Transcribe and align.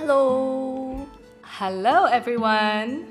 Hello. 0.00 1.06
Hello, 1.44 2.04
everyone, 2.08 3.04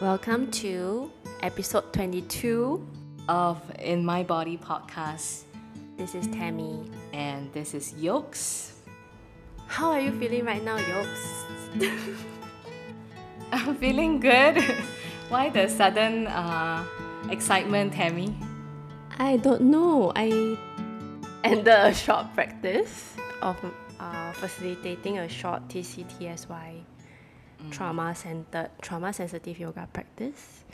Welcome 0.00 0.52
to 0.62 1.10
episode 1.42 1.90
22. 1.92 2.78
of 3.26 3.58
In 3.82 4.06
My 4.06 4.22
Body 4.22 4.54
podcast, 4.56 5.42
This 5.98 6.14
is 6.14 6.28
Tammy. 6.28 6.86
and 7.12 7.52
this 7.52 7.74
is 7.74 7.92
Yokes. 7.98 8.78
How 9.66 9.90
are 9.90 9.98
you 9.98 10.12
feeling 10.14 10.44
right 10.46 10.62
now, 10.62 10.78
Yokes? 10.78 11.26
I'm 13.52 13.74
feeling 13.82 14.20
good. 14.20 14.62
Why 15.28 15.50
the 15.50 15.66
sudden 15.66 16.28
uh, 16.28 16.86
excitement, 17.30 17.94
Tammy? 17.94 18.30
I 19.18 19.38
don't 19.38 19.62
know. 19.74 20.12
I 20.14 20.56
ended 21.42 21.66
a 21.66 21.92
short 21.92 22.32
practice 22.38 23.10
of 23.42 23.58
uh, 24.32 24.34
facilitating 24.34 25.18
a 25.18 25.28
short 25.28 25.68
TCTSY 25.68 26.84
trauma 27.70 28.14
centered, 28.14 28.70
trauma 28.80 29.12
sensitive 29.12 29.58
yoga 29.58 29.86
practice. 29.92 30.64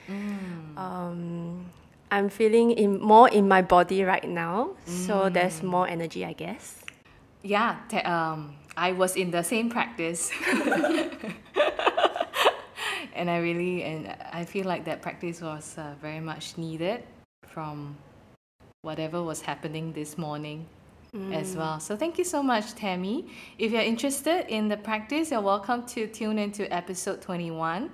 Um, 0.76 1.66
I'm 2.10 2.30
feeling 2.30 2.70
in, 2.70 2.98
more 3.00 3.28
in 3.28 3.46
my 3.46 3.60
body 3.60 4.04
right 4.04 4.26
now, 4.26 4.70
so 4.86 5.28
there's 5.28 5.62
more 5.62 5.86
energy, 5.86 6.24
I 6.24 6.32
guess. 6.32 6.82
Yeah, 7.42 7.76
te- 7.88 7.98
um, 7.98 8.56
I 8.76 8.92
was 8.92 9.16
in 9.16 9.30
the 9.30 9.42
same 9.42 9.68
practice. 9.68 10.30
and 13.14 13.28
I 13.28 13.38
really, 13.38 13.82
and 13.82 14.16
I 14.32 14.46
feel 14.46 14.64
like 14.64 14.86
that 14.86 15.02
practice 15.02 15.42
was 15.42 15.76
uh, 15.76 15.94
very 16.00 16.20
much 16.20 16.56
needed 16.56 17.02
from 17.46 17.98
whatever 18.80 19.22
was 19.22 19.42
happening 19.42 19.92
this 19.92 20.16
morning 20.16 20.66
as 21.32 21.56
well. 21.56 21.80
So 21.80 21.96
thank 21.96 22.18
you 22.18 22.24
so 22.24 22.42
much, 22.42 22.74
Tammy. 22.74 23.26
If 23.58 23.72
you're 23.72 23.82
interested 23.82 24.46
in 24.48 24.68
the 24.68 24.76
practice, 24.76 25.30
you're 25.30 25.40
welcome 25.40 25.86
to 25.86 26.06
tune 26.06 26.38
into 26.38 26.72
episode 26.72 27.22
21, 27.22 27.90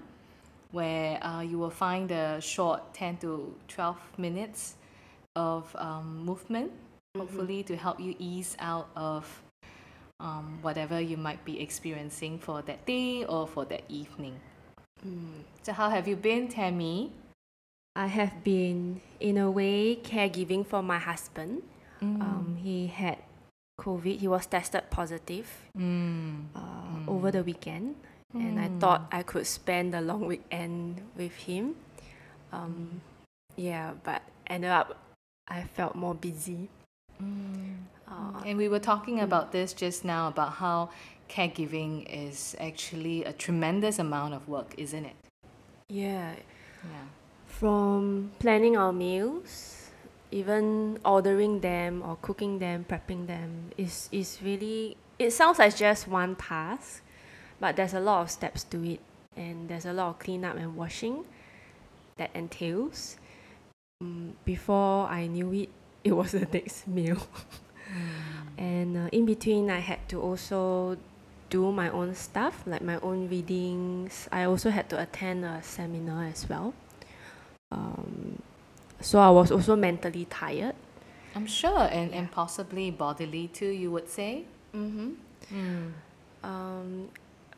where 0.73 1.25
uh, 1.25 1.41
you 1.41 1.59
will 1.59 1.71
find 1.71 2.11
a 2.11 2.41
short 2.41 2.93
10 2.95 3.19
to 3.19 3.55
12 3.69 3.97
minutes 4.19 4.75
of 5.37 5.75
um, 5.79 6.25
movement, 6.25 6.73
hopefully 7.17 7.63
to 7.65 7.77
help 7.77 8.01
you 8.01 8.15
ease 8.19 8.57
out 8.59 8.89
of 8.97 9.43
um, 10.21 10.59
whatever 10.63 11.01
you 11.01 11.17
might 11.17 11.45
be 11.45 11.61
experiencing 11.61 12.39
for 12.39 12.63
that 12.63 12.85
day 12.87 13.25
or 13.25 13.47
for 13.47 13.65
that 13.67 13.83
evening. 13.89 14.39
So, 15.63 15.73
how 15.73 15.91
have 15.91 16.09
you 16.09 16.17
been, 16.17 16.49
Tammy? 16.49 17.13
I 17.95 18.07
have 18.07 18.43
been, 18.43 19.01
in 19.21 19.39
a 19.39 19.51
way, 19.51 19.97
caregiving 19.97 20.67
for 20.67 20.83
my 20.83 20.99
husband. 20.99 21.63
Um, 22.03 22.59
he 22.63 22.87
had 22.89 23.19
COVID. 23.81 24.19
He 24.19 24.29
was 24.29 24.47
tested 24.47 24.83
positive 24.91 25.47
Mm. 25.77 26.47
uh, 26.55 27.11
over 27.11 27.31
the 27.31 27.43
weekend, 27.43 27.97
and 28.35 28.61
I 28.61 28.69
thought 28.79 29.09
I 29.13 29.23
could 29.23 29.47
spend 29.47 29.95
the 29.95 30.01
long 30.01 30.27
weekend 30.27 31.01
with 31.17 31.33
him. 31.35 31.77
Um, 32.53 33.01
yeah, 33.57 33.95
but 34.05 34.23
ended 34.47 34.71
up 34.71 34.97
I 35.49 35.65
felt 35.65 35.95
more 35.95 36.15
busy. 36.15 36.69
Uh, 38.09 38.43
And 38.45 38.59
we 38.59 38.69
were 38.69 38.79
talking 38.81 39.21
about 39.21 39.53
this 39.53 39.73
just 39.73 40.05
now 40.05 40.29
about 40.29 40.53
how 40.55 40.91
caregiving 41.29 42.05
is 42.09 42.55
actually 42.61 43.25
a 43.25 43.33
tremendous 43.33 43.99
amount 43.99 44.35
of 44.35 44.49
work, 44.49 44.75
isn't 44.79 45.05
it? 45.05 45.17
yeah, 45.89 46.35
Yeah. 46.85 47.07
from 47.47 48.31
planning 48.39 48.77
our 48.77 48.93
meals, 48.93 49.84
even 50.35 50.99
ordering 51.05 51.61
them 51.61 52.03
or 52.05 52.17
cooking 52.21 52.59
them, 52.59 52.85
prepping 52.89 53.29
them 53.29 53.71
is 53.79 54.09
is 54.11 54.41
really 54.43 54.97
it 55.17 55.31
sounds 55.31 55.61
like 55.61 55.77
just 55.77 56.09
one 56.09 56.35
task, 56.35 57.03
but 57.61 57.77
there's 57.77 57.95
a 57.95 58.01
lot 58.01 58.23
of 58.23 58.31
steps 58.31 58.65
to 58.65 58.83
it 58.83 59.01
and 59.37 59.69
there's 59.69 59.87
a 59.87 59.93
lot 59.93 60.09
of 60.09 60.19
cleanup 60.19 60.57
and 60.57 60.75
washing 60.75 61.25
that 62.17 62.31
entails. 62.35 63.17
Mm, 64.03 64.33
before 64.45 65.07
I 65.07 65.29
knew 65.29 65.53
it, 65.53 65.69
it 66.05 66.13
was 66.13 66.33
the 66.33 66.49
next 66.53 66.89
meal. 66.89 67.23
and 68.59 68.97
uh, 68.97 69.09
in 69.13 69.27
between, 69.27 69.71
I 69.71 69.79
had 69.79 70.09
to 70.09 70.21
also 70.21 70.99
do 71.49 71.71
my 71.71 71.91
own 71.91 72.17
stuff, 72.17 72.65
like 72.67 72.83
my 72.83 72.99
own 73.01 73.29
readings. 73.29 74.29
I 74.33 74.45
also 74.45 74.71
had 74.71 74.91
to 74.91 75.01
attend 75.01 75.45
a 75.45 75.63
seminar 75.63 76.25
as 76.25 76.49
well. 76.49 76.75
Um, 77.71 78.43
so 79.01 79.19
I 79.19 79.31
was 79.31 79.51
also 79.51 79.77
mentally 79.77 80.27
tired. 80.27 80.75
I'm 81.35 81.47
sure, 81.47 81.89
and, 81.91 82.13
and 82.13 82.31
possibly 82.31 82.91
bodily 82.91 83.49
too, 83.49 83.69
you 83.69 83.91
would 83.91 84.09
say. 84.09 84.45
Mm-hmm. 84.75 85.11
Mm. 85.53 85.93
Um, 86.45 87.09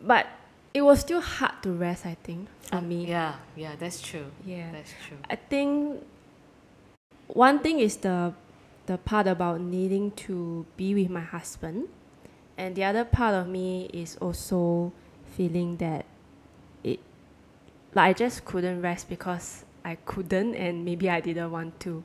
but 0.01 0.27
it 0.73 0.83
was 0.83 1.01
still 1.01 1.21
hard 1.21 1.63
to 1.63 1.73
rest, 1.73 2.07
I 2.07 2.17
think, 2.23 2.49
for 2.63 2.81
me. 2.81 3.07
Yeah, 3.07 3.35
yeah, 3.55 3.77
that's 3.79 4.01
true. 4.01 4.27
Yeah. 4.45 4.73
That's 4.73 4.93
true. 5.07 5.19
I 5.29 5.37
think 5.37 6.03
one 7.29 7.59
thing 7.59 7.81
is 7.81 7.97
the 7.99 8.33
the 8.87 8.97
part 8.97 9.27
about 9.27 9.61
needing 9.61 10.13
to 10.13 10.65
be 10.77 10.95
with 10.95 11.11
my 11.11 11.21
husband, 11.21 11.89
and 12.57 12.75
the 12.77 12.85
other 12.85 13.05
part 13.05 13.35
of 13.35 13.49
me 13.49 13.91
is 13.93 14.17
also 14.21 14.93
feeling 15.37 15.77
that 15.79 16.07
it 16.83 17.01
like 17.95 18.11
I 18.11 18.13
just 18.15 18.45
couldn't 18.45 18.81
rest 18.81 19.09
because 19.09 19.66
I 19.87 19.95
couldn't 20.05 20.55
and 20.57 20.85
maybe 20.85 21.09
I 21.09 21.21
didn't 21.21 21.51
want 21.53 21.79
to. 21.87 22.03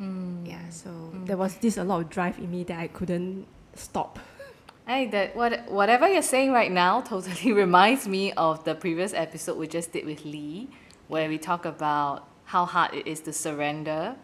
Mm. 0.00 0.46
Yeah, 0.46 0.68
so 0.70 0.90
there 1.26 1.36
was 1.36 1.56
this 1.56 1.76
a 1.76 1.84
lot 1.84 2.00
of 2.02 2.10
drive 2.10 2.38
in 2.38 2.50
me 2.50 2.62
that 2.64 2.78
I 2.78 2.86
couldn't 2.88 3.46
stop. 3.74 4.18
Hey, 4.86 5.06
that 5.08 5.34
what 5.34 5.68
whatever 5.70 6.06
you're 6.08 6.22
saying 6.22 6.52
right 6.52 6.70
now 6.70 7.00
totally 7.12 7.52
reminds 7.52 8.06
me 8.06 8.32
of 8.32 8.62
the 8.64 8.74
previous 8.74 9.12
episode 9.14 9.58
we 9.58 9.66
just 9.66 9.92
did 9.92 10.04
with 10.06 10.24
Lee, 10.24 10.68
where 11.08 11.28
we 11.28 11.38
talk 11.38 11.64
about 11.64 12.28
how 12.44 12.64
hard 12.64 12.94
it 12.94 13.06
is 13.06 13.20
to 13.26 13.32
surrender 13.32 14.14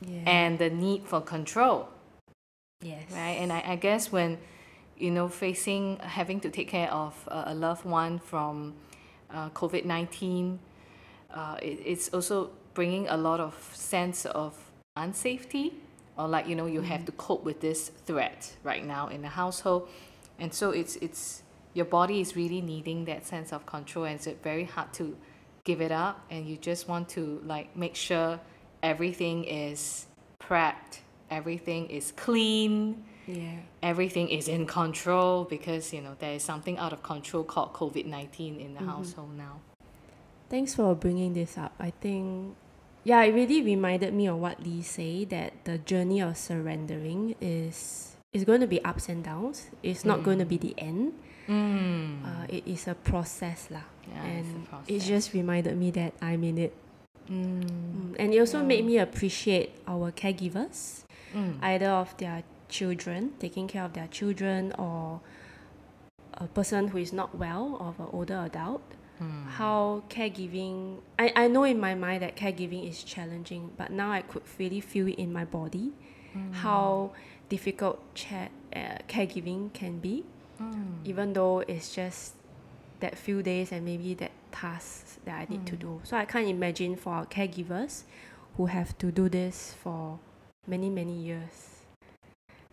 Yeah. 0.00 0.24
and 0.26 0.58
the 0.58 0.70
need 0.70 1.04
for 1.04 1.20
control, 1.20 1.88
yes. 2.82 3.04
right? 3.12 3.38
And 3.42 3.52
I, 3.52 3.62
I 3.74 3.76
guess 3.76 4.10
when 4.10 4.38
you 4.98 5.10
know 5.10 5.28
facing 5.28 5.98
having 6.02 6.40
to 6.40 6.50
take 6.50 6.68
care 6.68 6.90
of 6.90 7.14
a, 7.28 7.52
a 7.52 7.54
loved 7.54 7.84
one 7.84 8.18
from 8.18 8.74
uh, 9.30 9.50
COVID 9.50 9.84
nineteen, 9.84 10.58
uh, 11.34 11.56
it, 11.62 11.80
it's 11.84 12.08
also 12.10 12.50
bringing 12.74 13.08
a 13.08 13.16
lot 13.16 13.40
of 13.40 13.54
sense 13.74 14.24
of 14.26 14.54
unsafety, 14.96 15.72
or 16.16 16.28
like 16.28 16.46
you 16.48 16.54
know 16.56 16.66
you 16.66 16.80
have 16.82 17.04
to 17.06 17.12
cope 17.12 17.44
with 17.44 17.60
this 17.60 17.90
threat 18.06 18.54
right 18.62 18.84
now 18.84 19.08
in 19.08 19.22
the 19.22 19.28
household, 19.28 19.88
and 20.38 20.52
so 20.52 20.70
it's 20.70 20.96
it's 20.96 21.42
your 21.74 21.86
body 21.86 22.20
is 22.20 22.36
really 22.36 22.60
needing 22.60 23.04
that 23.06 23.26
sense 23.26 23.52
of 23.52 23.64
control, 23.66 24.04
and 24.04 24.14
it's 24.16 24.28
very 24.42 24.64
hard 24.64 24.92
to 24.94 25.16
give 25.64 25.80
it 25.80 25.92
up, 25.92 26.24
and 26.30 26.46
you 26.46 26.56
just 26.56 26.88
want 26.88 27.08
to 27.08 27.40
like 27.46 27.74
make 27.76 27.94
sure 27.96 28.38
everything 28.82 29.44
is 29.44 30.06
prepped, 30.42 30.98
everything 31.30 31.88
is 31.88 32.12
clean 32.16 33.04
Yeah. 33.26 33.60
everything 33.82 34.28
is 34.28 34.48
in 34.48 34.66
control 34.66 35.44
because 35.44 35.94
you 35.94 36.00
know 36.02 36.16
there 36.18 36.34
is 36.34 36.42
something 36.42 36.76
out 36.78 36.92
of 36.92 37.02
control 37.02 37.44
called 37.44 37.72
COVID 37.72 38.06
nineteen 38.06 38.58
in 38.60 38.74
the 38.74 38.80
household 38.80 39.36
now. 39.36 39.60
Thanks 40.52 40.76
for 40.76 40.92
bringing 40.94 41.32
this 41.32 41.56
up. 41.56 41.72
I 41.80 41.96
think, 41.96 42.52
yeah, 43.08 43.24
it 43.24 43.32
really 43.32 43.62
reminded 43.64 44.12
me 44.12 44.28
of 44.28 44.36
what 44.36 44.60
Lee 44.60 44.82
said 44.84 45.30
that 45.30 45.64
the 45.64 45.78
journey 45.80 46.20
of 46.20 46.36
surrendering 46.36 47.36
is 47.40 48.12
is 48.36 48.44
going 48.44 48.60
to 48.60 48.68
be 48.68 48.76
ups 48.84 49.08
and 49.08 49.24
downs. 49.24 49.72
It's 49.82 50.04
not 50.04 50.20
going 50.20 50.36
to 50.40 50.44
be 50.44 50.58
the 50.60 50.74
end. 50.76 51.16
Mm. 51.48 52.20
Uh, 52.20 52.44
it 52.52 52.68
is 52.68 52.84
a 52.84 52.92
process, 52.92 53.72
lah. 53.72 53.88
Yeah, 54.04 54.44
it's 54.44 54.52
a 54.52 54.76
and 54.76 54.84
it 54.92 55.00
just 55.00 55.32
reminded 55.32 55.72
me 55.80 55.88
that 55.96 56.12
I'm 56.20 56.44
in 56.44 56.58
it. 56.68 56.76
Mm. 57.32 57.64
Mm, 57.64 58.16
And 58.20 58.28
it 58.36 58.38
also 58.38 58.60
made 58.60 58.84
me 58.84 59.00
appreciate 59.00 59.72
our 59.88 60.12
caregivers, 60.12 61.08
Mm. 61.32 61.64
either 61.64 61.88
of 61.96 62.12
their 62.20 62.44
children, 62.68 63.32
taking 63.40 63.64
care 63.68 63.88
of 63.88 63.96
their 63.96 64.08
children, 64.12 64.76
or 64.76 65.24
a 66.36 66.44
person 66.44 66.92
who 66.92 67.00
is 67.00 67.08
not 67.08 67.32
well, 67.40 67.80
of 67.80 67.96
an 67.96 68.12
older 68.12 68.44
adult. 68.44 68.84
Mm. 69.22 69.48
How 69.50 70.02
caregiving, 70.08 70.98
I, 71.18 71.32
I 71.36 71.48
know 71.48 71.64
in 71.64 71.78
my 71.78 71.94
mind 71.94 72.22
that 72.22 72.36
caregiving 72.36 72.88
is 72.88 73.02
challenging, 73.04 73.70
but 73.76 73.90
now 73.90 74.10
I 74.10 74.22
could 74.22 74.42
really 74.58 74.80
feel 74.80 75.06
it 75.08 75.18
in 75.18 75.32
my 75.32 75.44
body 75.44 75.92
how 76.52 77.10
difficult 77.50 78.00
cha- 78.14 78.48
uh, 78.74 78.96
caregiving 79.06 79.70
can 79.74 79.98
be, 79.98 80.24
Mm. 80.60 81.04
even 81.04 81.32
though 81.32 81.60
it's 81.60 81.94
just 81.94 82.34
that 83.00 83.18
few 83.18 83.42
days 83.42 83.72
and 83.72 83.84
maybe 83.84 84.14
that 84.14 84.30
tasks 84.52 85.18
that 85.24 85.40
I 85.40 85.46
need 85.52 85.66
to 85.66 85.76
do. 85.76 86.00
So 86.04 86.16
I 86.16 86.24
can't 86.24 86.46
imagine 86.48 86.96
for 86.96 87.12
our 87.12 87.26
caregivers 87.26 88.04
who 88.56 88.66
have 88.66 88.96
to 88.98 89.10
do 89.12 89.28
this 89.28 89.74
for 89.82 90.18
many, 90.66 90.88
many 90.88 91.12
years. 91.18 91.82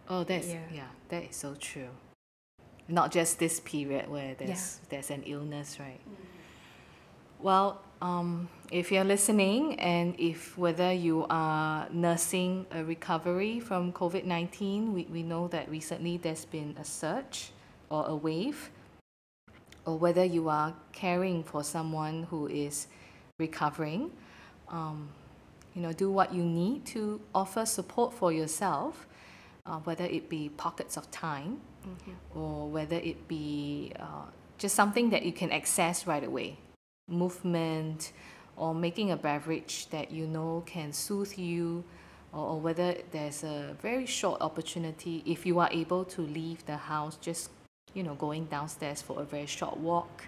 Oh, 0.08 0.24
that's 0.24 0.48
yeah. 0.48 0.60
Yeah. 0.74 0.88
that 1.10 1.24
is 1.30 1.36
so 1.36 1.56
true. 1.56 1.90
Not 2.88 3.12
just 3.12 3.40
this 3.40 3.60
period 3.60 4.10
where 4.10 4.36
there's 4.36 4.80
there's 4.90 5.10
an 5.12 5.24
illness, 5.24 5.80
right? 5.80 6.00
Well, 7.42 7.82
um, 8.02 8.50
if 8.70 8.92
you're 8.92 9.06
listening 9.06 9.80
and 9.80 10.14
if 10.20 10.58
whether 10.58 10.92
you 10.92 11.26
are 11.30 11.88
nursing 11.90 12.66
a 12.72 12.84
recovery 12.84 13.62
from 13.62 13.94
COVID 13.94 14.26
19, 14.26 14.94
we, 14.94 15.04
we 15.06 15.24
know 15.24 15.48
that 15.48 15.70
recently 15.70 16.18
there's 16.18 16.44
been 16.44 16.76
a 16.78 16.84
surge 16.84 17.52
or 17.90 18.06
a 18.08 18.16
wave 18.16 18.70
or 19.86 19.98
whether 19.98 20.24
you 20.24 20.50
are 20.50 20.74
caring 20.92 21.44
for 21.44 21.64
someone 21.64 22.24
who 22.30 22.48
is 22.48 22.88
recovering, 23.40 24.12
um, 24.68 25.10
you 25.74 25.82
know, 25.82 25.94
do 25.94 26.12
what 26.12 26.34
you 26.34 26.44
need 26.44 26.86
to 26.88 27.22
offer 27.34 27.66
support 27.66 28.14
for 28.14 28.32
yourself, 28.34 29.08
uh, 29.66 29.78
whether 29.80 30.04
it 30.04 30.30
be 30.30 30.50
pockets 30.50 30.98
of 30.98 31.10
time 31.10 31.62
mm-hmm. 31.88 32.38
or 32.40 32.68
whether 32.68 32.98
it 32.98 33.28
be 33.28 33.94
uh, 33.98 34.26
just 34.58 34.76
something 34.76 35.10
that 35.10 35.24
you 35.24 35.32
can 35.32 35.52
access 35.52 36.06
right 36.06 36.24
away, 36.24 36.58
movement 37.10 38.12
or 38.56 38.74
making 38.76 39.12
a 39.12 39.18
beverage 39.18 39.88
that 39.90 40.12
you 40.12 40.28
know 40.28 40.64
can 40.66 40.92
soothe 40.92 41.38
you 41.38 41.84
or, 42.34 42.50
or 42.50 42.60
whether 42.60 42.96
there's 43.12 43.44
a 43.44 43.76
very 43.82 44.06
short 44.06 44.42
opportunity 44.42 45.24
if 45.26 45.46
you 45.46 45.60
are 45.60 45.70
able 45.72 46.04
to 46.06 46.22
leave 46.22 46.66
the 46.66 46.78
house 46.78 47.18
just 47.18 47.50
you 47.94 48.04
know 48.04 48.16
going 48.16 48.46
downstairs 48.46 49.02
for 49.02 49.22
a 49.22 49.26
very 49.26 49.46
short 49.46 49.78
walk 49.78 50.26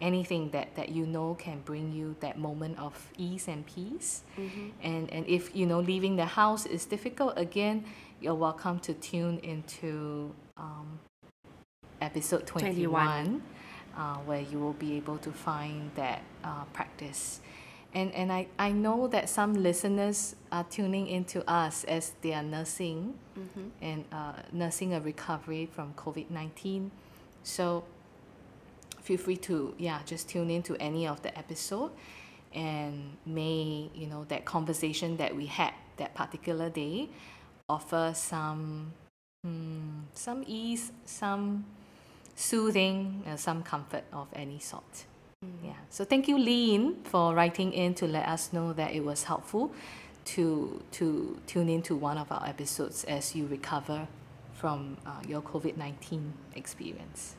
anything 0.00 0.48
that, 0.50 0.74
that 0.76 0.90
you 0.90 1.04
know 1.06 1.34
can 1.34 1.60
bring 1.64 1.92
you 1.92 2.14
that 2.20 2.38
moment 2.38 2.78
of 2.78 3.10
ease 3.18 3.48
and 3.48 3.66
peace 3.66 4.22
mm-hmm. 4.38 4.68
and 4.82 5.12
and 5.12 5.26
if 5.26 5.54
you 5.54 5.66
know 5.66 5.80
leaving 5.80 6.16
the 6.16 6.24
house 6.24 6.66
is 6.66 6.84
difficult 6.84 7.34
again 7.36 7.84
you're 8.20 8.34
welcome 8.34 8.78
to 8.78 8.94
tune 8.94 9.38
into 9.38 10.32
um, 10.56 10.98
episode 12.00 12.46
21, 12.46 12.90
21. 12.90 13.42
Uh, 13.98 14.14
where 14.18 14.42
you 14.42 14.60
will 14.60 14.74
be 14.74 14.96
able 14.96 15.18
to 15.18 15.32
find 15.32 15.90
that 15.96 16.22
uh, 16.44 16.62
practice 16.72 17.40
and, 17.94 18.14
and 18.14 18.30
I, 18.30 18.46
I 18.58 18.70
know 18.70 19.08
that 19.08 19.28
some 19.28 19.54
listeners 19.54 20.36
are 20.52 20.64
tuning 20.64 21.06
into 21.06 21.48
us 21.50 21.84
as 21.84 22.12
they 22.20 22.34
are 22.34 22.42
nursing 22.42 23.14
mm-hmm. 23.38 23.68
and 23.80 24.04
uh, 24.12 24.34
nursing 24.52 24.92
a 24.94 25.00
recovery 25.00 25.68
from 25.72 25.94
COVID 25.94 26.30
19. 26.30 26.90
So 27.42 27.84
feel 29.00 29.16
free 29.16 29.38
to, 29.38 29.74
yeah, 29.78 30.00
just 30.04 30.28
tune 30.28 30.50
in 30.50 30.62
to 30.64 30.76
any 30.76 31.06
of 31.06 31.22
the 31.22 31.36
episode 31.36 31.92
and 32.54 33.16
may, 33.24 33.90
you 33.94 34.06
know, 34.06 34.24
that 34.28 34.44
conversation 34.44 35.16
that 35.16 35.34
we 35.34 35.46
had 35.46 35.72
that 35.96 36.14
particular 36.14 36.68
day 36.68 37.08
offer 37.70 38.12
some, 38.14 38.92
hmm, 39.42 40.00
some 40.12 40.44
ease, 40.46 40.92
some 41.06 41.64
soothing, 42.38 43.24
uh, 43.26 43.36
some 43.36 43.62
comfort 43.62 44.04
of 44.12 44.28
any 44.32 44.60
sort. 44.60 45.06
Yeah. 45.62 45.72
So 45.90 46.04
thank 46.04 46.28
you, 46.28 46.38
Lean, 46.38 47.02
for 47.04 47.34
writing 47.34 47.72
in 47.72 47.94
to 47.94 48.06
let 48.06 48.26
us 48.28 48.52
know 48.52 48.72
that 48.72 48.92
it 48.94 49.04
was 49.04 49.24
helpful 49.24 49.72
to 50.24 50.82
to 50.92 51.38
tune 51.46 51.68
into 51.68 51.94
one 51.96 52.18
of 52.18 52.30
our 52.30 52.44
episodes 52.46 53.04
as 53.04 53.34
you 53.34 53.46
recover 53.46 54.06
from 54.54 54.96
uh, 55.06 55.22
your 55.28 55.42
COVID 55.42 55.76
nineteen 55.76 56.32
experience. 56.54 57.34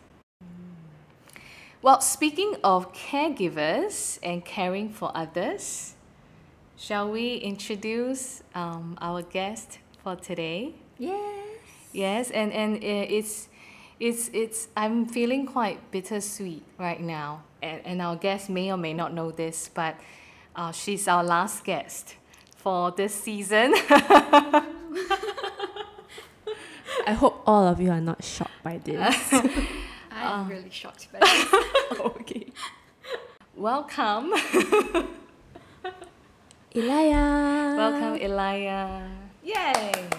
Well, 1.82 2.02
speaking 2.02 2.56
of 2.64 2.92
caregivers 2.94 4.20
and 4.24 4.44
caring 4.44 4.90
for 4.90 5.12
others, 5.14 5.96
shall 6.78 7.12
we 7.12 7.36
introduce 7.36 8.44
um, 8.56 8.98
our 9.02 9.22
guest 9.24 9.80
for 10.04 10.16
today? 10.16 10.74
Yes. 10.98 11.48
Yes, 11.92 12.32
and 12.32 12.54
and 12.54 12.84
it's 12.84 13.49
it's 14.00 14.30
it's 14.34 14.70
I'm 14.76 15.06
feeling 15.06 15.46
quite 15.46 15.92
bittersweet 15.92 16.64
right 16.78 17.02
now 17.02 17.44
and, 17.62 17.82
and 17.86 18.02
our 18.02 18.16
guest 18.16 18.50
may 18.50 18.72
or 18.72 18.78
may 18.78 18.94
not 18.94 19.14
know 19.14 19.32
this, 19.32 19.70
but 19.74 19.96
uh, 20.56 20.72
she's 20.72 21.08
our 21.08 21.24
last 21.24 21.64
guest 21.64 22.16
for 22.56 22.92
this 22.92 23.14
season. 23.14 23.74
I 27.08 27.14
hope 27.14 27.42
all 27.46 27.68
of 27.68 27.80
you 27.80 27.92
are 27.92 28.02
not 28.02 28.24
shocked 28.24 28.64
by 28.64 28.78
this. 28.78 29.34
I'm 30.12 30.46
uh, 30.46 30.50
really 30.50 30.70
shocked 30.70 31.08
by 31.12 31.20
this. 31.20 31.54
okay. 32.00 32.52
Welcome. 33.56 34.34
Elia. 36.76 37.74
Welcome, 37.76 38.22
Elia. 38.22 39.10
Yay. 39.44 40.10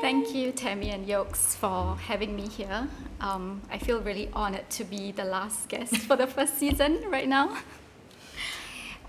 Thank 0.00 0.34
you, 0.34 0.52
Tammy 0.52 0.90
and 0.90 1.06
Yokes, 1.06 1.54
for 1.54 1.96
having 1.96 2.34
me 2.34 2.48
here. 2.48 2.88
Um, 3.20 3.62
I 3.70 3.78
feel 3.78 4.00
really 4.00 4.30
honored 4.32 4.68
to 4.70 4.84
be 4.84 5.12
the 5.12 5.24
last 5.24 5.68
guest 5.68 5.96
for 5.96 6.16
the 6.16 6.26
first 6.26 6.58
season 6.58 7.04
right 7.10 7.28
now. 7.28 7.56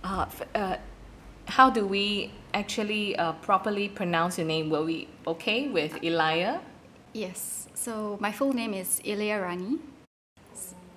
Uh, 0.04 0.26
uh, 0.56 0.78
how 1.46 1.70
do 1.70 1.86
we 1.86 2.32
actually 2.56 3.16
uh, 3.18 3.34
properly 3.34 3.88
pronounce 3.88 4.40
your 4.40 4.48
name? 4.48 4.68
Were 4.68 4.84
we 4.84 5.08
okay 5.28 5.68
with 5.68 5.94
Elia? 6.04 6.60
Yes. 7.14 7.68
So 7.76 8.18
my 8.20 8.32
full 8.32 8.52
name 8.52 8.74
is 8.74 9.00
Elia 9.06 9.40
Rani. 9.40 9.78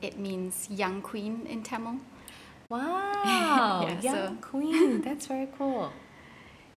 It 0.00 0.18
means 0.18 0.68
young 0.70 1.02
queen 1.02 1.46
in 1.50 1.62
Tamil. 1.62 1.96
Wow, 2.70 3.20
yeah, 3.82 4.00
young 4.00 4.38
so. 4.40 4.48
queen. 4.48 5.02
That's 5.02 5.26
very 5.26 5.48
cool. 5.58 5.92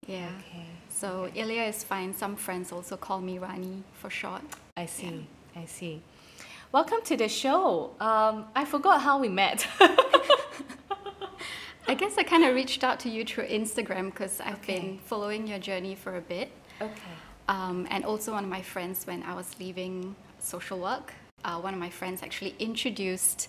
Yeah. 0.06 0.28
Okay. 0.38 0.73
So 0.94 1.28
Elia 1.34 1.64
is 1.64 1.82
fine. 1.82 2.14
Some 2.14 2.36
friends 2.36 2.70
also 2.70 2.96
call 2.96 3.20
me 3.20 3.40
Rani 3.40 3.82
for 3.94 4.08
short. 4.10 4.42
I 4.76 4.86
see. 4.86 5.26
Yeah. 5.56 5.62
I 5.62 5.64
see. 5.64 6.00
Welcome 6.70 7.00
to 7.06 7.16
the 7.16 7.28
show. 7.28 7.90
Um, 7.98 8.44
I 8.54 8.64
forgot 8.64 9.00
how 9.02 9.18
we 9.18 9.28
met. 9.28 9.66
I 11.88 11.94
guess 11.96 12.16
I 12.16 12.22
kind 12.22 12.44
of 12.44 12.54
reached 12.54 12.84
out 12.84 13.00
to 13.00 13.08
you 13.08 13.24
through 13.24 13.48
Instagram 13.48 14.12
because 14.12 14.40
I've 14.40 14.60
okay. 14.60 14.78
been 14.78 14.98
following 14.98 15.48
your 15.48 15.58
journey 15.58 15.96
for 15.96 16.16
a 16.16 16.20
bit. 16.20 16.52
Okay. 16.80 16.92
Um, 17.48 17.88
and 17.90 18.04
also 18.04 18.30
one 18.30 18.44
of 18.44 18.50
my 18.50 18.62
friends 18.62 19.04
when 19.04 19.24
I 19.24 19.34
was 19.34 19.50
leaving 19.58 20.14
social 20.38 20.78
work, 20.78 21.12
uh, 21.44 21.58
one 21.58 21.74
of 21.74 21.80
my 21.80 21.90
friends 21.90 22.22
actually 22.22 22.54
introduced 22.60 23.48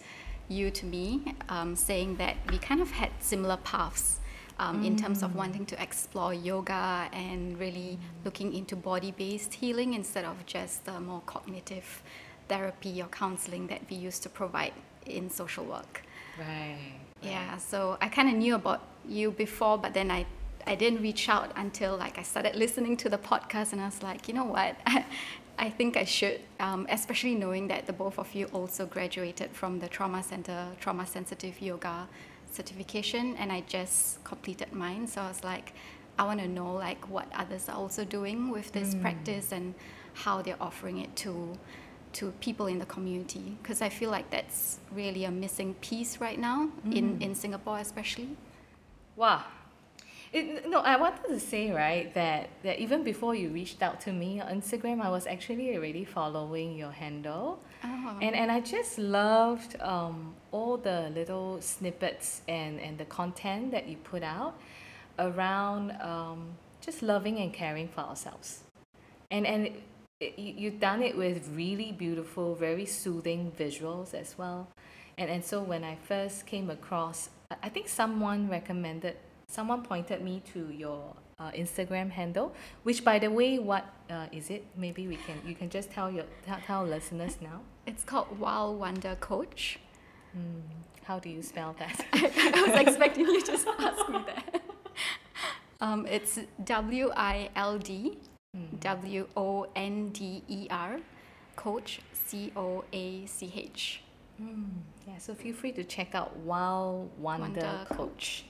you 0.50 0.72
to 0.72 0.86
me, 0.88 1.36
um, 1.50 1.76
saying 1.76 2.16
that 2.16 2.38
we 2.50 2.58
kind 2.58 2.82
of 2.82 2.90
had 2.90 3.12
similar 3.20 3.58
paths 3.58 4.20
um, 4.60 4.84
mm. 4.84 4.88
in 4.88 4.96
terms 4.96 5.24
of 5.24 5.36
wanting 5.36 5.66
to 5.66 5.82
explore 5.82 6.34
yoga 6.34 7.10
and 7.14 7.60
really 7.60 7.98
looking 8.24 8.54
into 8.54 8.76
body 8.76 9.12
based 9.12 9.54
healing 9.54 9.94
instead 9.94 10.26
of 10.26 10.46
just 10.46 10.86
the 10.86 11.00
more 11.00 11.22
cognitive 11.26 12.04
therapy 12.48 13.02
or 13.02 13.08
counseling 13.08 13.68
that 13.68 13.82
we 13.90 13.96
used 13.96 14.24
to 14.24 14.30
provide 14.30 14.74
in 15.06 15.30
social 15.30 15.66
work. 15.66 16.04
Right. 16.40 16.94
Yeah, 17.22 17.58
so 17.58 17.98
I 18.02 18.10
kind 18.10 18.30
of 18.30 18.36
knew 18.36 18.56
about 18.56 18.84
you 19.08 19.32
before, 19.32 19.78
but 19.78 19.94
then 19.94 20.12
I 20.12 20.26
I 20.68 20.74
didn't 20.74 21.02
reach 21.02 21.30
out 21.30 21.52
until 21.56 21.96
like 21.96 22.18
I 22.18 22.24
started 22.24 22.56
listening 22.56 22.98
to 22.98 23.10
the 23.10 23.20
podcast, 23.20 23.72
and 23.72 23.82
I 23.82 23.86
was 23.86 24.02
like, 24.02 24.28
you 24.28 24.34
know 24.34 24.46
what, 24.46 24.76
I 25.58 25.70
think 25.70 25.96
I 25.96 26.04
should, 26.04 26.42
um, 26.60 26.86
especially 26.90 27.36
knowing 27.36 27.68
that 27.68 27.86
the 27.86 27.94
both 27.94 28.18
of 28.20 28.34
you 28.34 28.46
also 28.48 28.86
graduated 28.86 29.52
from 29.52 29.80
the 29.80 29.88
trauma 29.88 30.24
center, 30.24 30.68
trauma 30.80 31.06
sensitive 31.06 31.62
yoga 31.62 32.08
certification 32.56 33.36
and 33.38 33.52
I 33.52 33.62
just 33.68 34.24
completed 34.24 34.74
mine. 34.74 35.08
So 35.08 35.22
I 35.22 35.28
was 35.28 35.44
like, 35.44 35.74
I 36.18 36.24
want 36.24 36.40
to 36.40 36.48
know 36.48 36.74
like 36.74 37.10
what 37.10 37.28
others 37.36 37.68
are 37.70 37.76
also 37.76 38.06
doing 38.06 38.50
with 38.50 38.72
this 38.72 38.96
mm. 38.96 39.02
practice 39.02 39.52
and 39.52 39.76
how 40.14 40.42
they're 40.42 40.62
offering 40.62 41.00
it 41.00 41.16
to 41.18 41.58
to 42.14 42.32
people 42.40 42.68
in 42.68 42.80
the 42.80 42.86
community 42.86 43.58
because 43.62 43.82
I 43.82 43.90
feel 43.90 44.10
like 44.10 44.30
that's 44.30 44.80
really 44.94 45.26
a 45.26 45.32
missing 45.32 45.74
piece 45.82 46.22
right 46.22 46.40
now 46.40 46.70
mm. 46.88 46.96
in 46.96 47.22
in 47.22 47.36
Singapore 47.36 47.80
especially. 47.80 48.30
Wow, 49.18 49.44
it, 50.36 50.70
no, 50.70 50.82
I 50.82 50.98
wanted 50.98 51.30
to 51.30 51.40
say 51.40 51.72
right 51.72 52.14
that 52.14 52.50
that 52.64 52.78
even 52.80 53.04
before 53.04 53.34
you 53.36 53.50
reached 53.50 53.82
out 53.82 54.02
to 54.02 54.12
me 54.12 54.42
on 54.42 54.62
Instagram, 54.62 55.02
I 55.02 55.10
was 55.10 55.26
actually 55.28 55.76
already 55.76 56.04
following 56.04 56.76
your 56.76 56.92
handle, 56.92 57.60
oh. 57.84 58.18
and 58.22 58.36
and 58.36 58.52
I 58.52 58.60
just 58.60 59.00
loved 59.00 59.80
um, 59.82 60.36
all 60.52 60.76
the 60.76 61.10
little 61.16 61.62
snippets 61.62 62.42
and 62.50 62.82
and 62.82 62.98
the 62.98 63.06
content 63.06 63.72
that 63.72 63.88
you 63.88 63.96
put 63.98 64.24
out 64.24 64.60
around 65.18 65.92
um, 66.02 66.50
just 66.82 67.02
loving 67.02 67.40
and 67.40 67.54
caring 67.54 67.88
for 67.88 68.02
ourselves, 68.02 68.64
and 69.32 69.48
and. 69.48 69.68
It, 69.68 70.40
you, 70.40 70.54
you've 70.58 70.80
done 70.80 71.04
it 71.04 71.18
with 71.18 71.50
really 71.54 71.92
beautiful, 71.92 72.56
very 72.56 72.86
soothing 72.86 73.52
visuals 73.60 74.14
as 74.14 74.38
well. 74.38 74.70
And, 75.18 75.30
and 75.30 75.44
so 75.44 75.62
when 75.62 75.84
I 75.84 75.98
first 76.08 76.46
came 76.46 76.70
across, 76.70 77.28
I 77.62 77.68
think 77.68 77.90
someone 77.90 78.48
recommended 78.48 79.18
someone 79.48 79.84
pointed 79.84 80.22
me 80.22 80.42
to 80.54 80.72
your 80.72 81.16
uh, 81.40 81.52
Instagram 81.52 82.10
handle, 82.12 82.54
which 82.84 83.04
by 83.04 83.20
the 83.20 83.30
way, 83.30 83.60
what 83.60 83.86
uh, 84.10 84.28
is 84.32 84.50
it? 84.50 84.66
Maybe 84.76 85.08
we 85.08 85.18
can 85.18 85.42
you 85.46 85.56
can 85.56 85.70
just 85.70 85.92
tell 85.92 86.12
your 86.12 86.26
tell, 86.46 86.60
tell 86.66 86.86
listeners 86.86 87.38
now. 87.42 87.62
It's 87.86 88.04
called 88.04 88.40
Wild 88.40 88.80
Wonder 88.80 89.16
Coach. 89.20 89.80
Mm, 90.36 90.62
how 91.04 91.20
do 91.20 91.30
you 91.30 91.42
spell 91.42 91.76
that? 91.80 92.06
I, 92.14 92.64
was 92.68 92.80
expecting 92.80 93.26
you 93.26 93.42
to 93.42 93.52
ask 93.80 94.10
me 94.10 94.20
that. 94.26 94.62
Um, 95.82 96.08
it's 96.08 96.40
W 96.64 97.12
I 97.18 97.50
L 97.54 97.78
D 97.78 98.18
hmm. 98.56 98.78
W 98.80 99.28
O 99.36 99.68
N 99.76 100.10
D 100.10 100.42
E 100.48 100.68
R 100.72 101.00
Coach 101.58 102.00
C 102.14 102.52
O 102.56 102.86
A 102.94 103.26
C 103.26 103.52
H. 103.54 104.02
Mm, 104.42 104.68
yeah, 105.06 105.18
so 105.18 105.34
feel 105.34 105.54
free 105.54 105.74
to 105.74 105.84
check 105.84 106.16
out 106.16 106.36
Wild 106.38 107.12
Wonder, 107.20 107.44
Wonder 107.44 107.86
Coach. 107.90 107.98
Coach 107.98 108.46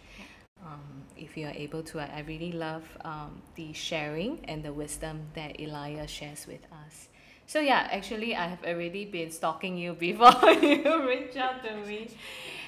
um, 0.66 1.04
if 1.18 1.38
you 1.38 1.48
are 1.48 1.54
able 1.54 1.84
to. 1.84 2.00
I, 2.00 2.24
really 2.28 2.52
love 2.52 2.84
um, 3.04 3.42
the 3.56 3.74
sharing 3.74 4.44
and 4.46 4.64
the 4.64 4.74
wisdom 4.74 5.28
that 5.36 5.60
Elia 5.60 6.08
shares 6.08 6.48
with 6.48 6.62
us. 6.86 7.10
So 7.48 7.60
yeah, 7.60 7.88
actually, 7.92 8.36
I 8.36 8.48
have 8.48 8.64
already 8.64 9.06
been 9.06 9.32
stalking 9.32 9.78
you 9.78 9.94
before 10.08 10.52
you 10.52 11.08
reach 11.08 11.38
out 11.38 11.64
to 11.64 11.76
me, 11.76 12.10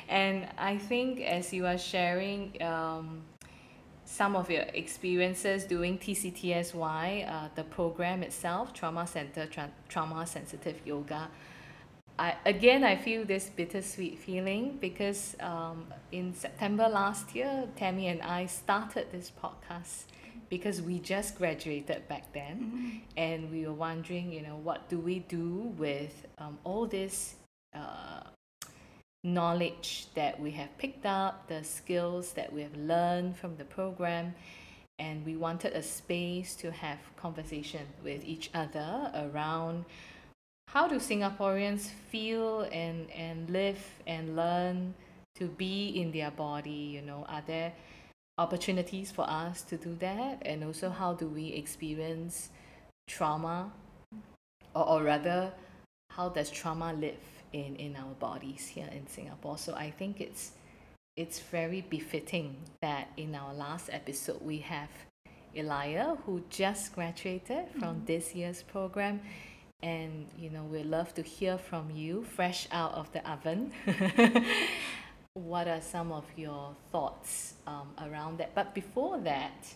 and 0.08 0.48
I 0.58 0.77
think 0.77 1.22
as 1.22 1.51
you 1.51 1.66
are 1.66 1.77
sharing 1.77 2.62
um, 2.62 3.24
some 4.06 4.36
of 4.36 4.50
your 4.50 4.63
experiences 4.74 5.66
doing 5.66 5.98
TCTSY, 5.98 7.30
uh, 7.30 7.50
the 7.56 7.63
program 7.63 8.24
itself, 8.24 8.74
Trauma 8.74 9.06
Center 9.08 9.46
Tra- 9.48 9.72
Trauma 9.89 10.25
Sensitive 10.25 10.80
Yoga. 10.86 11.30
I, 12.19 12.36
again, 12.45 12.83
I 12.83 12.95
feel 12.95 13.25
this 13.25 13.50
bittersweet 13.50 14.17
feeling 14.17 14.77
because 14.81 15.36
um, 15.39 15.86
in 16.12 16.33
September 16.33 16.88
last 16.89 17.36
year, 17.36 17.67
Tammy 17.75 18.07
and 18.07 18.21
I 18.21 18.47
started 18.47 19.12
this 19.12 19.31
podcast 19.31 20.05
because 20.50 20.81
we 20.81 21.00
just 21.00 21.38
graduated 21.38 22.07
back 22.07 22.31
then 22.33 22.55
mm-hmm. 22.57 22.97
and 23.17 23.51
we 23.51 23.65
were 23.65 23.74
wondering 23.74 24.31
you 24.31 24.41
know 24.41 24.55
what 24.63 24.88
do 24.89 24.97
we 24.97 25.19
do 25.19 25.74
with 25.77 26.25
um, 26.38 26.57
all 26.63 26.86
this 26.86 27.36
uh, 27.75 28.21
knowledge 29.24 30.07
that 30.15 30.39
we 30.39 30.51
have 30.51 30.75
picked 30.77 31.05
up 31.05 31.47
the 31.47 31.63
skills 31.63 32.33
that 32.33 32.51
we 32.51 32.62
have 32.62 32.75
learned 32.77 33.36
from 33.36 33.57
the 33.57 33.65
program 33.65 34.33
and 35.00 35.25
we 35.25 35.36
wanted 35.36 35.74
a 35.74 35.83
space 35.83 36.55
to 36.55 36.71
have 36.71 36.97
conversation 37.17 37.86
with 38.03 38.24
each 38.24 38.50
other 38.53 39.12
around 39.13 39.86
how 40.67 40.88
do 40.88 40.95
singaporeans 40.95 41.89
feel 42.12 42.62
and 42.71 43.09
and 43.12 43.50
live 43.50 43.79
and 44.05 44.36
learn 44.36 44.93
to 45.36 45.45
be 45.47 45.89
in 45.89 46.12
their 46.12 46.31
body 46.31 46.91
you 46.95 47.01
know? 47.01 47.25
Are 47.29 47.43
there 47.45 47.74
opportunities 48.38 49.12
for 49.12 49.27
us 49.29 49.62
to 49.63 49.77
do 49.77 49.95
that? 50.00 50.41
And 50.45 50.63
also 50.63 50.89
how 50.89 51.13
do 51.13 51.27
we 51.27 51.47
experience 51.53 52.50
trauma? 53.07 53.71
Or, 54.75 54.88
or 54.88 55.03
rather 55.03 55.53
how 56.12 56.29
does 56.29 56.50
trauma 56.50 56.93
live 56.93 57.24
in, 57.53 57.75
in 57.77 57.95
our 57.95 58.13
bodies 58.19 58.67
here 58.67 58.89
in 58.91 59.07
Singapore? 59.07 59.57
So 59.57 59.74
I 59.74 59.91
think 59.91 60.21
it's 60.21 60.51
it's 61.15 61.39
very 61.39 61.81
befitting 61.81 62.55
that 62.81 63.09
in 63.17 63.33
our 63.33 63.53
last 63.53 63.89
episode 63.91 64.39
we 64.41 64.59
have 64.59 64.89
Elia 65.55 66.17
who 66.25 66.43
just 66.50 66.93
graduated 66.93 67.69
from 67.79 67.95
mm-hmm. 67.95 68.05
this 68.05 68.36
year's 68.36 68.62
program 68.62 69.21
and 69.84 70.27
you 70.38 70.50
know 70.50 70.63
we 70.63 70.81
love 70.84 71.13
to 71.13 71.22
hear 71.22 71.57
from 71.57 71.91
you 71.91 72.24
fresh 72.24 72.67
out 72.72 72.93
of 72.93 73.12
the 73.13 73.22
oven 73.29 73.72
what 75.34 75.67
are 75.67 75.81
some 75.81 76.12
of 76.12 76.25
your 76.36 76.75
thoughts 76.91 77.53
um, 77.67 77.89
around 78.01 78.39
that? 78.39 78.55
But 78.55 78.74
before 78.74 79.19
that, 79.19 79.67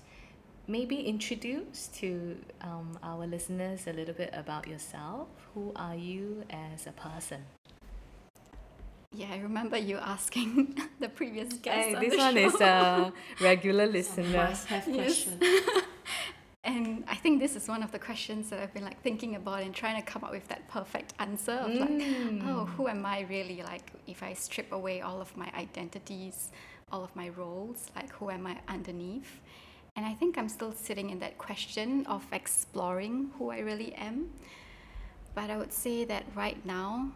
maybe 0.67 0.95
introduce 1.01 1.87
to 1.99 2.37
um, 2.61 2.97
our 3.03 3.27
listeners 3.27 3.85
a 3.87 3.93
little 3.93 4.15
bit 4.15 4.31
about 4.33 4.67
yourself. 4.67 5.27
Who 5.53 5.71
are 5.75 5.95
you 5.95 6.43
as 6.49 6.87
a 6.87 6.91
person? 6.91 7.43
Yeah, 9.13 9.27
I 9.33 9.37
remember 9.39 9.77
you 9.77 9.97
asking 9.97 10.79
the 10.99 11.09
previous 11.09 11.53
guest. 11.53 11.89
Hey, 11.89 11.95
on 11.95 12.01
this 12.01 12.13
the 12.13 12.17
one 12.17 12.33
show. 12.35 12.45
is 12.45 12.61
a 12.61 13.13
regular 13.41 13.85
listener. 13.85 14.47
Must 14.49 14.65
have 14.67 14.87
Yes. 14.87 15.25
questions. 15.25 15.83
And 16.63 17.03
I 17.07 17.15
think 17.15 17.39
this 17.39 17.55
is 17.55 17.67
one 17.67 17.81
of 17.81 17.91
the 17.91 17.97
questions 17.97 18.49
that 18.51 18.59
I've 18.59 18.73
been 18.73 18.83
like 18.83 19.01
thinking 19.01 19.35
about 19.35 19.63
and 19.63 19.73
trying 19.73 19.99
to 19.99 20.05
come 20.05 20.23
up 20.23 20.31
with 20.31 20.47
that 20.49 20.67
perfect 20.67 21.13
answer 21.19 21.53
of 21.53 21.73
like, 21.73 21.89
Mm. 21.89 22.47
oh, 22.47 22.65
who 22.65 22.87
am 22.87 23.03
I 23.05 23.21
really? 23.21 23.63
Like, 23.63 23.91
if 24.05 24.21
I 24.21 24.33
strip 24.33 24.71
away 24.71 25.01
all 25.01 25.21
of 25.21 25.35
my 25.35 25.51
identities, 25.55 26.51
all 26.91 27.03
of 27.03 27.15
my 27.15 27.29
roles, 27.29 27.87
like, 27.95 28.11
who 28.11 28.29
am 28.29 28.45
I 28.45 28.57
underneath? 28.67 29.39
And 29.95 30.05
I 30.05 30.13
think 30.13 30.37
I'm 30.37 30.47
still 30.49 30.71
sitting 30.71 31.09
in 31.09 31.19
that 31.19 31.37
question 31.39 32.05
of 32.05 32.23
exploring 32.31 33.31
who 33.37 33.49
I 33.49 33.59
really 33.59 33.93
am. 33.95 34.29
But 35.33 35.49
I 35.49 35.57
would 35.57 35.73
say 35.73 36.05
that 36.05 36.25
right 36.35 36.63
now, 36.65 37.09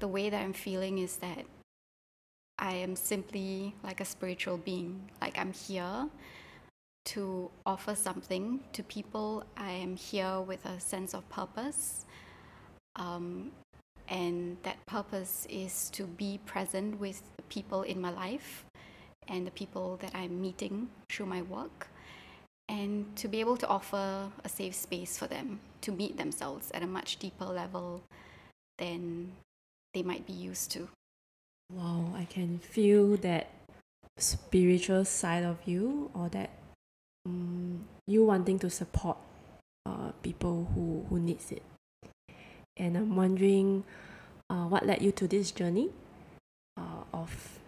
the 0.00 0.08
way 0.08 0.28
that 0.28 0.42
I'm 0.42 0.52
feeling 0.52 0.98
is 0.98 1.16
that 1.18 1.44
I 2.58 2.74
am 2.74 2.94
simply 2.96 3.74
like 3.82 4.00
a 4.00 4.04
spiritual 4.04 4.58
being. 4.58 5.08
Like, 5.22 5.38
I'm 5.38 5.52
here 5.52 6.08
to 7.06 7.50
offer 7.66 7.94
something 7.94 8.60
to 8.72 8.82
people. 8.82 9.44
I 9.56 9.70
am 9.70 9.96
here 9.96 10.40
with 10.40 10.64
a 10.64 10.78
sense 10.80 11.14
of 11.14 11.28
purpose. 11.28 12.04
Um, 12.96 13.52
and 14.08 14.56
that 14.64 14.84
purpose 14.86 15.46
is 15.48 15.88
to 15.90 16.04
be 16.04 16.40
present 16.44 16.98
with 16.98 17.22
the 17.36 17.42
people 17.44 17.82
in 17.82 18.00
my 18.00 18.10
life 18.10 18.64
and 19.28 19.46
the 19.46 19.52
people 19.52 19.96
that 20.02 20.12
I'm 20.14 20.40
meeting 20.40 20.88
through 21.08 21.26
my 21.26 21.42
work, 21.42 21.86
and 22.68 23.14
to 23.16 23.28
be 23.28 23.38
able 23.38 23.56
to 23.58 23.66
offer 23.68 24.30
a 24.44 24.48
safe 24.48 24.74
space 24.74 25.16
for 25.16 25.28
them 25.28 25.60
to 25.82 25.92
meet 25.92 26.16
themselves 26.16 26.70
at 26.74 26.82
a 26.82 26.86
much 26.86 27.18
deeper 27.18 27.44
level 27.44 28.02
than 28.78 29.30
they 29.94 30.02
might 30.02 30.26
be 30.26 30.32
used 30.32 30.72
to. 30.72 30.88
Wow, 31.72 32.12
I 32.16 32.24
can 32.24 32.58
feel 32.58 33.16
that 33.18 33.50
spiritual 34.18 35.04
side 35.04 35.44
of 35.44 35.58
you 35.64 36.10
or 36.12 36.28
that 36.30 36.50
you 38.10 38.24
wanting 38.24 38.58
to 38.58 38.68
support 38.68 39.16
uh, 39.86 40.10
people 40.22 40.66
who, 40.74 41.06
who 41.08 41.20
needs 41.20 41.52
it. 41.52 41.62
And 42.76 42.96
I'm 42.96 43.14
wondering 43.14 43.84
uh, 44.50 44.64
what 44.64 44.84
led 44.84 45.00
you 45.00 45.12
to 45.12 45.28
this 45.28 45.52
journey 45.52 45.90
uh, 46.76 47.04
of 47.14 47.60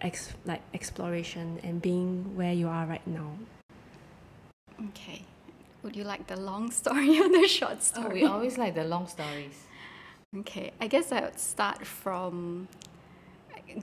ex- 0.00 0.34
like 0.44 0.62
exploration 0.74 1.60
and 1.62 1.80
being 1.80 2.34
where 2.36 2.52
you 2.52 2.66
are 2.68 2.86
right 2.86 3.06
now. 3.06 3.38
Okay. 4.88 5.22
Would 5.82 5.94
you 5.94 6.04
like 6.04 6.26
the 6.26 6.36
long 6.36 6.70
story 6.72 7.20
or 7.20 7.28
the 7.28 7.46
short 7.46 7.78
Oh, 7.78 7.80
story? 7.80 8.22
we 8.22 8.24
always 8.26 8.58
like 8.58 8.74
the 8.74 8.84
long 8.84 9.06
stories. 9.06 9.54
Okay, 10.36 10.72
I 10.80 10.88
guess 10.88 11.12
I 11.12 11.20
would 11.20 11.38
start 11.38 11.86
from 11.86 12.66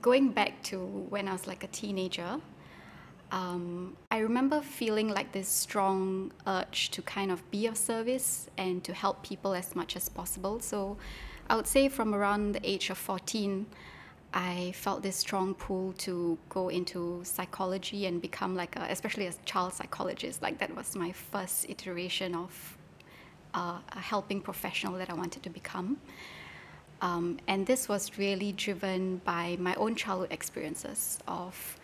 going 0.02 0.32
back 0.32 0.62
to 0.64 0.78
when 1.08 1.26
I 1.28 1.32
was 1.32 1.46
like 1.46 1.64
a 1.64 1.68
teenager. 1.68 2.40
Um, 3.32 3.96
I 4.10 4.18
remember 4.18 4.60
feeling 4.60 5.08
like 5.08 5.32
this 5.32 5.48
strong 5.48 6.32
urge 6.46 6.90
to 6.90 7.00
kind 7.00 7.32
of 7.32 7.50
be 7.50 7.66
of 7.66 7.78
service 7.78 8.50
and 8.58 8.84
to 8.84 8.92
help 8.92 9.22
people 9.22 9.54
as 9.54 9.74
much 9.74 9.96
as 9.96 10.10
possible. 10.10 10.60
So 10.60 10.98
I 11.48 11.56
would 11.56 11.66
say 11.66 11.88
from 11.88 12.14
around 12.14 12.52
the 12.52 12.68
age 12.68 12.90
of 12.90 12.98
14, 12.98 13.66
I 14.34 14.72
felt 14.74 15.02
this 15.02 15.16
strong 15.16 15.54
pull 15.54 15.94
to 15.94 16.38
go 16.50 16.68
into 16.68 17.22
psychology 17.24 18.04
and 18.04 18.20
become 18.20 18.54
like 18.54 18.76
a, 18.76 18.86
especially 18.90 19.26
a 19.26 19.32
child 19.46 19.72
psychologist. 19.72 20.42
Like 20.42 20.58
that 20.58 20.76
was 20.76 20.94
my 20.94 21.12
first 21.12 21.70
iteration 21.70 22.34
of 22.34 22.76
uh, 23.54 23.78
a 23.92 23.98
helping 23.98 24.42
professional 24.42 24.92
that 24.98 25.08
I 25.08 25.14
wanted 25.14 25.42
to 25.44 25.50
become. 25.50 25.96
Um, 27.00 27.38
and 27.48 27.66
this 27.66 27.88
was 27.88 28.18
really 28.18 28.52
driven 28.52 29.22
by 29.24 29.56
my 29.58 29.74
own 29.76 29.94
childhood 29.94 30.32
experiences 30.32 31.18
of 31.26 31.78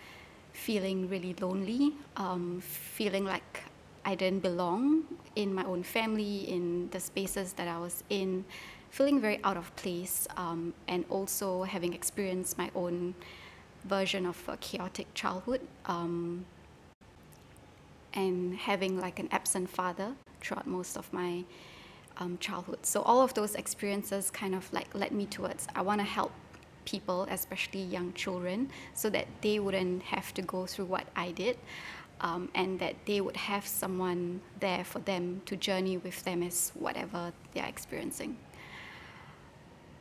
feeling 0.58 1.08
really 1.08 1.34
lonely, 1.40 1.92
um, 2.16 2.60
feeling 2.60 3.24
like 3.24 3.62
I 4.04 4.14
didn't 4.14 4.42
belong 4.42 5.04
in 5.36 5.54
my 5.54 5.64
own 5.64 5.82
family, 5.82 6.50
in 6.50 6.88
the 6.90 7.00
spaces 7.00 7.52
that 7.54 7.68
I 7.68 7.78
was 7.78 8.02
in, 8.10 8.44
feeling 8.90 9.20
very 9.20 9.38
out 9.44 9.56
of 9.56 9.74
place, 9.76 10.26
um, 10.36 10.74
and 10.88 11.04
also 11.10 11.62
having 11.62 11.92
experienced 11.94 12.58
my 12.58 12.70
own 12.74 13.14
version 13.84 14.26
of 14.26 14.36
a 14.48 14.56
chaotic 14.56 15.06
childhood, 15.14 15.60
um, 15.86 16.44
and 18.14 18.56
having 18.56 18.98
like 18.98 19.18
an 19.20 19.28
absent 19.30 19.70
father 19.70 20.14
throughout 20.40 20.66
most 20.66 20.96
of 20.96 21.12
my 21.12 21.44
um, 22.18 22.36
childhood. 22.38 22.84
So 22.84 23.02
all 23.02 23.22
of 23.22 23.32
those 23.34 23.54
experiences 23.54 24.30
kind 24.30 24.54
of 24.54 24.72
like 24.72 24.92
led 24.94 25.12
me 25.12 25.26
towards 25.26 25.68
I 25.74 25.82
want 25.82 26.00
to 26.00 26.04
help 26.04 26.32
people, 26.90 27.26
especially 27.30 27.82
young 27.82 28.12
children, 28.14 28.70
so 28.94 29.10
that 29.10 29.26
they 29.42 29.58
wouldn't 29.58 30.02
have 30.14 30.32
to 30.34 30.42
go 30.42 30.66
through 30.66 30.86
what 30.86 31.06
I 31.14 31.32
did. 31.32 31.56
Um, 32.20 32.48
and 32.52 32.80
that 32.80 32.94
they 33.06 33.20
would 33.20 33.36
have 33.36 33.64
someone 33.64 34.40
there 34.58 34.82
for 34.82 34.98
them 34.98 35.40
to 35.46 35.54
journey 35.54 35.98
with 35.98 36.24
them 36.24 36.42
as 36.42 36.72
whatever 36.74 37.32
they're 37.54 37.72
experiencing. 37.76 38.36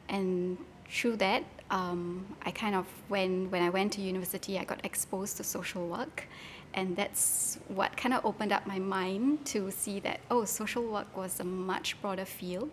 And 0.10 0.58
through 0.90 1.18
that, 1.18 1.44
um, 1.70 2.26
I 2.44 2.52
kind 2.52 2.76
of 2.76 2.86
when 3.08 3.52
when 3.52 3.62
I 3.62 3.70
went 3.70 3.94
to 3.94 4.02
university, 4.02 4.58
I 4.58 4.64
got 4.64 4.84
exposed 4.84 5.38
to 5.38 5.44
social 5.44 5.88
work, 5.88 6.28
and 6.74 6.96
that's 6.96 7.60
what 7.68 7.96
kind 7.98 8.14
of 8.14 8.26
opened 8.26 8.52
up 8.52 8.66
my 8.66 8.80
mind 8.80 9.46
to 9.48 9.70
see 9.70 10.00
that 10.02 10.20
oh, 10.32 10.46
social 10.46 10.84
work 10.84 11.16
was 11.16 11.40
a 11.40 11.44
much 11.44 12.02
broader 12.02 12.26
field. 12.26 12.70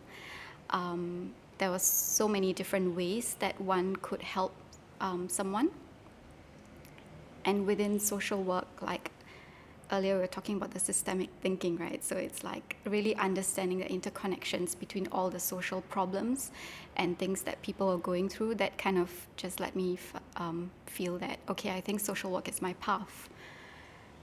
Um, 0.70 1.34
there 1.58 1.70
was 1.70 1.82
so 1.82 2.28
many 2.28 2.52
different 2.52 2.96
ways 2.96 3.36
that 3.38 3.60
one 3.60 3.96
could 3.96 4.22
help 4.22 4.54
um, 5.00 5.28
someone. 5.28 5.70
And 7.44 7.66
within 7.66 8.00
social 8.00 8.42
work, 8.42 8.66
like 8.80 9.10
earlier 9.92 10.14
we 10.14 10.20
were 10.20 10.26
talking 10.26 10.56
about 10.56 10.70
the 10.72 10.80
systemic 10.80 11.28
thinking, 11.42 11.76
right? 11.76 12.02
So 12.02 12.16
it's 12.16 12.42
like 12.42 12.76
really 12.84 13.14
understanding 13.16 13.78
the 13.78 13.84
interconnections 13.86 14.78
between 14.78 15.06
all 15.12 15.30
the 15.30 15.40
social 15.40 15.82
problems 15.82 16.50
and 16.96 17.18
things 17.18 17.42
that 17.42 17.60
people 17.62 17.90
are 17.90 17.98
going 17.98 18.28
through 18.28 18.56
that 18.56 18.78
kind 18.78 18.98
of 18.98 19.10
just 19.36 19.60
let 19.60 19.76
me 19.76 19.98
um, 20.36 20.70
feel 20.86 21.18
that, 21.18 21.38
okay, 21.48 21.70
I 21.70 21.80
think 21.80 22.00
social 22.00 22.30
work 22.30 22.48
is 22.48 22.62
my 22.62 22.72
path. 22.74 23.28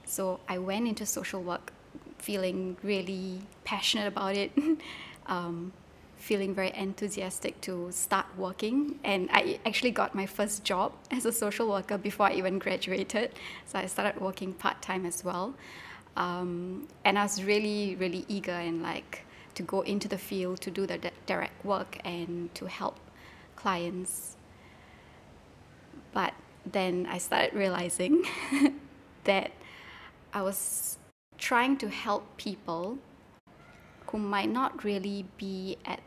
So 0.04 0.40
I 0.48 0.58
went 0.58 0.88
into 0.88 1.06
social 1.06 1.42
work 1.42 1.72
feeling 2.18 2.76
really 2.82 3.40
passionate 3.64 4.06
about 4.06 4.36
it, 4.36 4.52
um, 5.26 5.72
feeling 6.22 6.54
very 6.54 6.72
enthusiastic 6.76 7.60
to 7.60 7.90
start 7.90 8.26
working. 8.38 9.00
And 9.02 9.28
I 9.32 9.58
actually 9.66 9.90
got 9.90 10.14
my 10.14 10.24
first 10.24 10.62
job 10.62 10.92
as 11.10 11.26
a 11.26 11.32
social 11.32 11.68
worker 11.68 11.98
before 11.98 12.26
I 12.26 12.34
even 12.34 12.60
graduated. 12.60 13.32
So 13.66 13.80
I 13.80 13.86
started 13.86 14.20
working 14.20 14.52
part 14.52 14.80
time 14.80 15.04
as 15.04 15.24
well. 15.24 15.54
Um, 16.16 16.86
and 17.04 17.18
I 17.18 17.24
was 17.24 17.42
really, 17.42 17.96
really 17.96 18.24
eager 18.28 18.52
and 18.52 18.82
like 18.82 19.24
to 19.54 19.64
go 19.64 19.80
into 19.80 20.06
the 20.06 20.16
field 20.16 20.60
to 20.60 20.70
do 20.70 20.86
the 20.86 21.10
direct 21.26 21.64
work 21.64 21.98
and 22.04 22.54
to 22.54 22.66
help 22.66 22.98
clients. 23.56 24.36
But 26.12 26.34
then 26.64 27.06
I 27.10 27.18
started 27.18 27.52
realizing 27.52 28.24
that 29.24 29.50
I 30.32 30.42
was 30.42 30.98
trying 31.36 31.76
to 31.78 31.88
help 31.88 32.36
people 32.36 32.98
who 34.06 34.18
might 34.18 34.50
not 34.50 34.84
really 34.84 35.24
be 35.36 35.78
at 35.84 35.98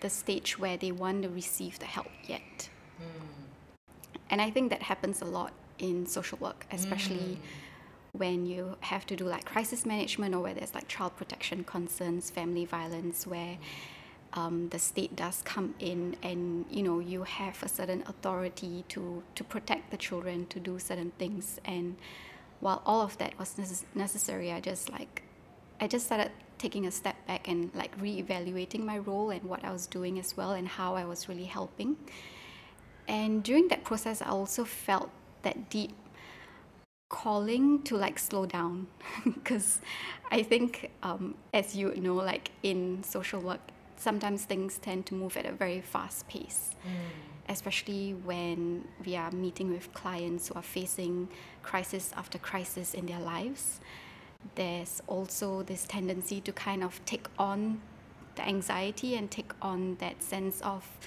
the 0.00 0.10
stage 0.10 0.58
where 0.58 0.76
they 0.76 0.92
want 0.92 1.22
to 1.22 1.28
receive 1.28 1.78
the 1.78 1.86
help 1.86 2.08
yet. 2.24 2.68
Mm. 3.00 3.30
And 4.30 4.40
I 4.40 4.50
think 4.50 4.70
that 4.70 4.82
happens 4.82 5.20
a 5.22 5.24
lot 5.24 5.52
in 5.78 6.06
social 6.06 6.38
work, 6.38 6.66
especially 6.70 7.16
mm. 7.16 7.38
when 8.12 8.46
you 8.46 8.76
have 8.80 9.06
to 9.06 9.16
do 9.16 9.24
like 9.24 9.44
crisis 9.44 9.86
management 9.86 10.34
or 10.34 10.40
where 10.40 10.54
there's 10.54 10.74
like 10.74 10.88
child 10.88 11.16
protection 11.16 11.64
concerns, 11.64 12.30
family 12.30 12.64
violence, 12.64 13.26
where 13.26 13.58
um, 14.32 14.68
the 14.68 14.78
state 14.78 15.16
does 15.16 15.42
come 15.44 15.74
in 15.78 16.16
and 16.22 16.64
you 16.70 16.82
know 16.82 17.00
you 17.00 17.24
have 17.24 17.62
a 17.62 17.68
certain 17.68 18.02
authority 18.06 18.84
to 18.88 19.22
to 19.34 19.44
protect 19.44 19.90
the 19.90 19.96
children 19.96 20.46
to 20.46 20.60
do 20.60 20.78
certain 20.78 21.12
things 21.18 21.58
and 21.64 21.96
while 22.60 22.82
all 22.86 23.00
of 23.00 23.18
that 23.18 23.36
was 23.38 23.54
necess- 23.54 23.84
necessary 23.94 24.52
i 24.52 24.60
just 24.60 24.88
like 24.90 25.22
i 25.80 25.88
just 25.88 26.06
started 26.06 26.30
taking 26.60 26.86
a 26.86 26.90
step 26.90 27.16
back 27.26 27.48
and 27.48 27.70
like 27.74 27.92
re-evaluating 28.00 28.84
my 28.84 28.98
role 28.98 29.30
and 29.30 29.42
what 29.44 29.64
i 29.64 29.72
was 29.72 29.86
doing 29.86 30.18
as 30.18 30.36
well 30.36 30.52
and 30.52 30.68
how 30.68 30.94
i 30.94 31.04
was 31.04 31.28
really 31.28 31.44
helping 31.44 31.96
and 33.08 33.42
during 33.42 33.66
that 33.68 33.82
process 33.82 34.22
i 34.22 34.26
also 34.26 34.64
felt 34.64 35.10
that 35.42 35.70
deep 35.70 35.92
calling 37.08 37.82
to 37.82 37.96
like 37.96 38.18
slow 38.18 38.46
down 38.46 38.86
because 39.24 39.80
i 40.30 40.42
think 40.42 40.90
um, 41.02 41.34
as 41.52 41.74
you 41.74 41.92
know 41.96 42.14
like 42.14 42.52
in 42.62 43.02
social 43.02 43.40
work 43.40 43.60
sometimes 44.00 44.44
things 44.44 44.78
tend 44.78 45.06
to 45.06 45.14
move 45.14 45.36
at 45.36 45.44
a 45.44 45.52
very 45.52 45.80
fast 45.80 46.26
pace, 46.26 46.70
mm. 46.86 46.90
especially 47.48 48.14
when 48.24 48.88
we 49.04 49.14
are 49.14 49.30
meeting 49.30 49.70
with 49.70 49.92
clients 49.92 50.48
who 50.48 50.54
are 50.54 50.62
facing 50.62 51.28
crisis 51.62 52.12
after 52.16 52.38
crisis 52.38 52.94
in 52.94 53.06
their 53.06 53.20
lives. 53.20 53.80
There's 54.54 55.02
also 55.06 55.62
this 55.62 55.84
tendency 55.84 56.40
to 56.42 56.52
kind 56.52 56.82
of 56.82 57.04
take 57.04 57.26
on 57.38 57.80
the 58.36 58.46
anxiety 58.46 59.14
and 59.14 59.30
take 59.30 59.52
on 59.60 59.96
that 59.96 60.22
sense 60.22 60.60
of 60.62 60.98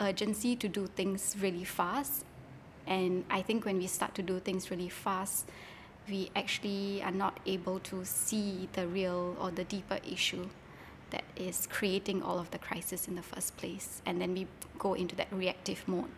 urgency 0.00 0.56
to 0.56 0.68
do 0.68 0.86
things 0.86 1.36
really 1.40 1.64
fast. 1.64 2.24
And 2.86 3.24
I 3.30 3.42
think 3.42 3.64
when 3.64 3.78
we 3.78 3.86
start 3.86 4.14
to 4.16 4.22
do 4.22 4.40
things 4.40 4.70
really 4.70 4.88
fast, 4.88 5.48
we 6.08 6.30
actually 6.34 7.02
are 7.02 7.12
not 7.12 7.38
able 7.46 7.78
to 7.80 8.04
see 8.04 8.68
the 8.72 8.86
real 8.86 9.36
or 9.40 9.50
the 9.50 9.64
deeper 9.64 9.98
issue 10.08 10.48
that 11.10 11.24
is 11.36 11.68
creating 11.70 12.22
all 12.22 12.38
of 12.38 12.50
the 12.50 12.58
crisis 12.58 13.06
in 13.06 13.14
the 13.14 13.22
first 13.22 13.56
place. 13.56 14.02
And 14.04 14.20
then 14.20 14.34
we 14.34 14.46
go 14.78 14.94
into 14.94 15.14
that 15.16 15.28
reactive 15.30 15.86
mode. 15.86 16.10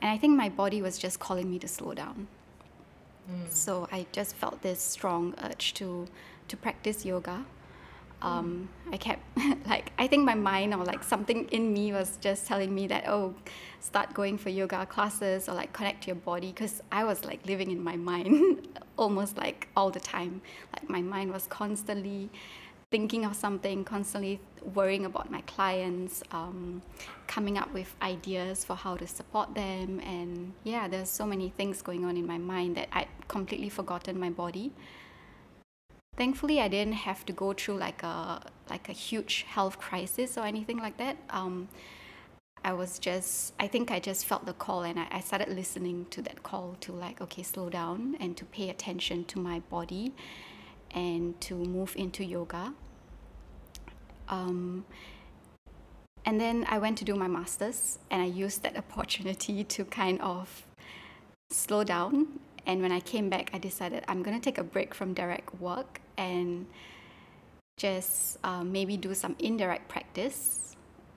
And 0.00 0.10
I 0.10 0.18
think 0.18 0.36
my 0.36 0.48
body 0.48 0.82
was 0.82 0.98
just 0.98 1.20
calling 1.20 1.50
me 1.50 1.58
to 1.60 1.68
slow 1.68 1.94
down. 1.94 2.26
So 3.50 3.88
I 3.90 4.06
just 4.12 4.34
felt 4.34 4.62
this 4.62 4.80
strong 4.80 5.34
urge 5.44 5.74
to 5.74 6.06
to 6.48 6.56
practice 6.56 7.04
yoga. 7.04 7.44
Um. 8.22 8.68
I 8.92 8.96
kept 8.96 9.22
like 9.66 9.92
I 9.98 10.06
think 10.06 10.24
my 10.24 10.34
mind 10.34 10.72
or 10.74 10.84
like 10.84 11.02
something 11.02 11.48
in 11.48 11.72
me 11.72 11.92
was 11.92 12.18
just 12.20 12.46
telling 12.46 12.74
me 12.74 12.86
that 12.86 13.08
oh, 13.08 13.34
start 13.80 14.14
going 14.14 14.38
for 14.38 14.48
yoga 14.48 14.86
classes 14.86 15.48
or 15.48 15.54
like 15.54 15.72
connect 15.72 16.02
to 16.04 16.08
your 16.08 16.16
body 16.16 16.48
because 16.52 16.82
I 16.92 17.04
was 17.04 17.24
like 17.24 17.44
living 17.46 17.70
in 17.70 17.82
my 17.82 17.96
mind 18.10 18.68
almost 18.96 19.36
like 19.36 19.68
all 19.76 19.90
the 19.90 20.00
time. 20.00 20.40
Like 20.72 20.88
my 20.88 21.02
mind 21.02 21.32
was 21.32 21.46
constantly 21.48 22.30
thinking 22.90 23.24
of 23.24 23.34
something, 23.34 23.84
constantly 23.84 24.40
worrying 24.74 25.04
about 25.04 25.30
my 25.30 25.40
clients, 25.42 26.22
um, 26.30 26.82
coming 27.26 27.58
up 27.58 27.72
with 27.74 27.94
ideas 28.00 28.64
for 28.64 28.76
how 28.76 28.96
to 28.96 29.06
support 29.06 29.54
them. 29.54 30.00
And 30.00 30.52
yeah, 30.64 30.86
there's 30.86 31.10
so 31.10 31.26
many 31.26 31.50
things 31.50 31.82
going 31.82 32.04
on 32.04 32.16
in 32.16 32.26
my 32.26 32.38
mind 32.38 32.76
that 32.76 32.88
I'd 32.92 33.08
completely 33.28 33.68
forgotten 33.68 34.18
my 34.20 34.30
body. 34.30 34.72
Thankfully, 36.16 36.60
I 36.60 36.68
didn't 36.68 36.94
have 36.94 37.26
to 37.26 37.32
go 37.32 37.52
through 37.52 37.76
like 37.76 38.02
a 38.02 38.40
like 38.70 38.88
a 38.88 38.92
huge 38.92 39.44
health 39.48 39.78
crisis 39.78 40.38
or 40.38 40.46
anything 40.46 40.78
like 40.78 40.96
that. 40.96 41.16
Um, 41.30 41.68
I 42.64 42.72
was 42.72 42.98
just, 42.98 43.52
I 43.60 43.68
think 43.68 43.92
I 43.92 44.00
just 44.00 44.26
felt 44.26 44.44
the 44.44 44.52
call 44.52 44.82
and 44.82 44.98
I, 44.98 45.06
I 45.12 45.20
started 45.20 45.50
listening 45.50 46.06
to 46.10 46.22
that 46.22 46.42
call 46.42 46.76
to 46.80 46.92
like, 46.92 47.20
okay, 47.20 47.44
slow 47.44 47.68
down 47.68 48.16
and 48.18 48.36
to 48.38 48.44
pay 48.44 48.70
attention 48.70 49.24
to 49.26 49.38
my 49.38 49.60
body 49.60 50.14
and 50.92 51.40
to 51.42 51.54
move 51.54 51.94
into 51.96 52.24
yoga. 52.24 52.72
Um, 54.28 54.84
and 56.24 56.40
then 56.40 56.66
I 56.68 56.78
went 56.78 56.98
to 56.98 57.04
do 57.04 57.14
my 57.14 57.28
master's 57.28 57.98
and 58.10 58.20
I 58.20 58.26
used 58.26 58.62
that 58.62 58.76
opportunity 58.84 59.62
to 59.64 59.84
kind 59.84 60.20
of 60.20 60.64
slow 61.50 61.84
down. 61.84 62.40
And 62.66 62.82
when 62.82 62.90
I 62.90 63.00
came 63.00 63.30
back, 63.30 63.50
I 63.52 63.58
decided 63.58 64.04
I'm 64.08 64.22
going 64.22 64.38
to 64.38 64.42
take 64.42 64.58
a 64.58 64.64
break 64.64 64.92
from 64.92 65.14
direct 65.14 65.60
work 65.60 66.00
and 66.16 66.66
just 67.76 68.38
uh, 68.42 68.64
maybe 68.64 68.96
do 68.96 69.14
some 69.14 69.36
indirect 69.38 69.88
practice. 69.88 70.74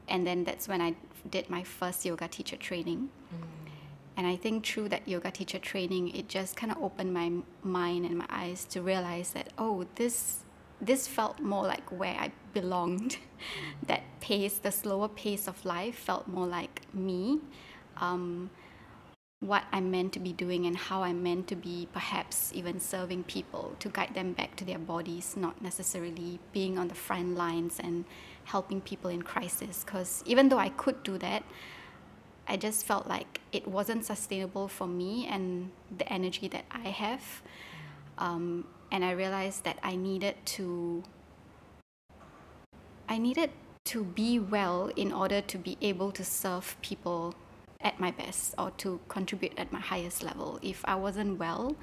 And 0.08 0.28
then 0.28 0.44
that's 0.44 0.68
when 0.68 0.82
I 0.82 0.96
did 1.30 1.50
my 1.50 1.64
first 1.64 2.06
yoga 2.06 2.28
teacher 2.28 2.58
training. 2.58 3.10
Mm. 3.34 3.59
And 4.20 4.28
I 4.28 4.36
think 4.36 4.66
through 4.66 4.90
that 4.90 5.08
yoga 5.08 5.32
teacher 5.32 5.60
training, 5.60 6.14
it 6.14 6.28
just 6.28 6.58
kind 6.58 6.74
of 6.74 6.84
opened 6.84 7.14
my 7.14 7.32
mind 7.64 8.04
and 8.04 8.18
my 8.18 8.26
eyes 8.30 8.66
to 8.66 8.82
realize 8.82 9.32
that, 9.32 9.54
oh, 9.58 9.88
this 9.96 10.44
this 10.82 11.08
felt 11.08 11.40
more 11.40 11.64
like 11.64 11.90
where 11.90 12.16
I 12.20 12.34
belonged. 12.54 13.16
that 13.88 14.04
pace, 14.20 14.58
the 14.58 14.74
slower 14.74 15.08
pace 15.08 15.48
of 15.48 15.64
life, 15.64 15.96
felt 15.96 16.28
more 16.28 16.48
like 16.48 16.82
me. 16.94 17.40
Um, 17.96 18.50
what 19.40 19.64
I'm 19.72 19.90
meant 19.90 20.12
to 20.14 20.20
be 20.20 20.34
doing 20.34 20.66
and 20.66 20.76
how 20.76 21.04
I'm 21.04 21.24
meant 21.24 21.48
to 21.48 21.56
be, 21.56 21.88
perhaps 21.94 22.52
even 22.54 22.82
serving 22.82 23.24
people 23.24 23.78
to 23.80 23.88
guide 23.88 24.16
them 24.16 24.34
back 24.34 24.58
to 24.58 24.66
their 24.66 24.80
bodies, 24.80 25.38
not 25.38 25.62
necessarily 25.62 26.40
being 26.52 26.78
on 26.78 26.90
the 26.90 26.96
front 26.96 27.38
lines 27.38 27.80
and 27.80 28.04
helping 28.44 28.82
people 28.82 29.10
in 29.10 29.22
crisis. 29.22 29.86
Because 29.86 30.26
even 30.26 30.50
though 30.50 30.60
I 30.60 30.70
could 30.70 31.04
do 31.04 31.18
that, 31.20 31.44
I 32.50 32.58
just 32.58 32.86
felt 32.86 33.08
like 33.08 33.42
it 33.52 33.68
wasn't 33.68 34.06
sustainable 34.06 34.68
for 34.68 34.88
me 34.88 35.28
and 35.28 35.70
the 35.96 36.12
energy 36.12 36.48
that 36.48 36.66
I 36.72 36.90
have. 36.90 37.44
Um, 38.18 38.66
and 38.92 39.06
I 39.06 39.12
realized 39.12 39.64
that 39.66 39.78
I 39.84 39.96
needed 39.96 40.36
to 40.58 41.04
I 43.08 43.18
needed 43.18 43.52
to 43.86 44.04
be 44.04 44.40
well 44.40 44.92
in 44.96 45.12
order 45.12 45.42
to 45.42 45.58
be 45.58 45.78
able 45.82 46.12
to 46.12 46.24
serve 46.24 46.76
people 46.82 47.34
at 47.82 48.00
my 48.00 48.12
best 48.12 48.54
or 48.58 48.72
to 48.78 49.00
contribute 49.08 49.54
at 49.58 49.72
my 49.72 49.80
highest 49.80 50.22
level. 50.22 50.60
If 50.62 50.84
I 50.86 50.96
wasn't 50.96 51.40
well, 51.40 51.76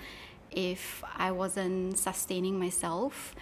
if 0.50 1.02
I 1.16 1.32
wasn't 1.32 1.98
sustaining 1.98 2.58
myself, 2.60 3.34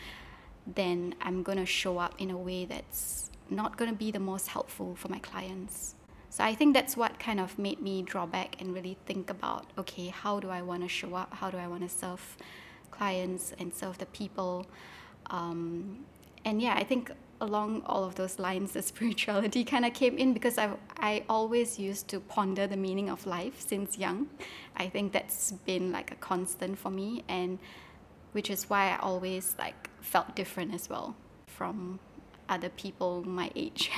then 0.66 1.14
I'm 1.20 1.42
going 1.42 1.58
to 1.58 1.66
show 1.66 1.98
up 1.98 2.14
in 2.18 2.30
a 2.30 2.38
way 2.38 2.64
that's 2.64 3.30
not 3.50 3.76
going 3.76 3.90
to 3.90 3.96
be 3.96 4.10
the 4.10 4.20
most 4.20 4.48
helpful 4.48 4.94
for 4.94 5.08
my 5.08 5.18
clients. 5.18 5.94
So 6.34 6.42
I 6.42 6.52
think 6.52 6.74
that's 6.74 6.96
what 6.96 7.20
kind 7.20 7.38
of 7.38 7.56
made 7.60 7.80
me 7.80 8.02
draw 8.02 8.26
back 8.26 8.56
and 8.60 8.74
really 8.74 8.96
think 9.06 9.30
about 9.30 9.66
okay, 9.78 10.08
how 10.08 10.40
do 10.40 10.50
I 10.50 10.62
want 10.62 10.82
to 10.82 10.88
show 10.88 11.14
up? 11.14 11.32
How 11.32 11.48
do 11.48 11.58
I 11.58 11.68
want 11.68 11.82
to 11.82 11.88
serve 11.88 12.36
clients 12.90 13.54
and 13.56 13.72
serve 13.72 13.98
the 13.98 14.06
people? 14.06 14.66
Um, 15.30 16.00
and 16.44 16.60
yeah, 16.60 16.74
I 16.74 16.82
think 16.82 17.12
along 17.40 17.82
all 17.86 18.02
of 18.02 18.16
those 18.16 18.40
lines, 18.40 18.72
the 18.72 18.82
spirituality 18.92 19.62
kind 19.62 19.84
of 19.84 19.94
came 19.94 20.18
in 20.18 20.32
because 20.32 20.58
I 20.58 20.70
I 20.98 21.22
always 21.28 21.78
used 21.78 22.08
to 22.08 22.18
ponder 22.18 22.66
the 22.66 22.76
meaning 22.76 23.10
of 23.10 23.26
life 23.26 23.60
since 23.60 23.96
young. 23.96 24.26
I 24.74 24.88
think 24.88 25.12
that's 25.12 25.52
been 25.52 25.92
like 25.92 26.10
a 26.10 26.16
constant 26.16 26.80
for 26.80 26.90
me, 26.90 27.22
and 27.28 27.60
which 28.32 28.50
is 28.50 28.68
why 28.68 28.90
I 28.90 28.96
always 28.96 29.54
like 29.56 29.88
felt 30.00 30.34
different 30.34 30.74
as 30.74 30.90
well 30.90 31.14
from 31.46 32.00
other 32.48 32.70
people 32.70 33.22
my 33.22 33.52
age. 33.54 33.92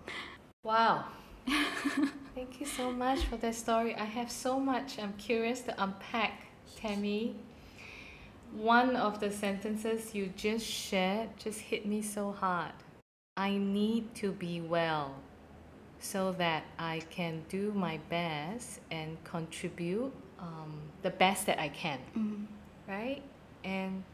wow. 0.64 1.04
Thank 2.34 2.60
you 2.60 2.66
so 2.66 2.90
much 2.90 3.24
for 3.24 3.36
that 3.38 3.54
story. 3.54 3.94
I 3.94 4.04
have 4.04 4.30
so 4.30 4.60
much 4.60 4.98
I'm 4.98 5.14
curious 5.14 5.60
to 5.62 5.82
unpack, 5.82 6.46
Tammy. 6.76 7.36
One 8.52 8.96
of 8.96 9.20
the 9.20 9.30
sentences 9.30 10.14
you 10.14 10.32
just 10.36 10.66
shared 10.66 11.30
just 11.38 11.60
hit 11.60 11.86
me 11.86 12.02
so 12.02 12.32
hard. 12.32 12.72
I 13.36 13.56
need 13.56 14.14
to 14.16 14.32
be 14.32 14.60
well 14.60 15.14
so 16.00 16.32
that 16.38 16.64
I 16.78 17.02
can 17.10 17.44
do 17.48 17.72
my 17.72 17.98
best 18.08 18.80
and 18.90 19.22
contribute 19.24 20.12
um, 20.38 20.80
the 21.02 21.10
best 21.10 21.46
that 21.46 21.60
I 21.60 21.68
can. 21.68 21.98
Mm. 22.16 22.46
Right? 22.86 23.22
And 23.64 24.04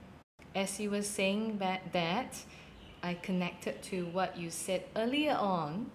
as 0.54 0.80
you 0.80 0.90
were 0.90 1.02
saying 1.02 1.58
that, 1.58 1.92
that, 1.92 2.44
I 3.02 3.14
connected 3.14 3.82
to 3.84 4.06
what 4.06 4.38
you 4.38 4.50
said 4.50 4.84
earlier 4.96 5.34
on 5.34 5.90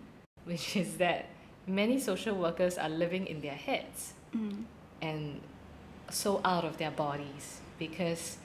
which 0.50 0.76
is 0.84 0.98
that 0.98 1.22
many 1.68 2.00
social 2.00 2.36
workers 2.36 2.78
are 2.78 2.90
living 2.90 3.26
in 3.28 3.42
their 3.42 3.60
heads 3.70 4.14
Mm. 4.36 4.66
and 5.02 5.42
so 6.12 6.40
out 6.46 6.64
of 6.64 6.78
their 6.78 6.92
bodies 6.92 7.62
because 7.80 8.38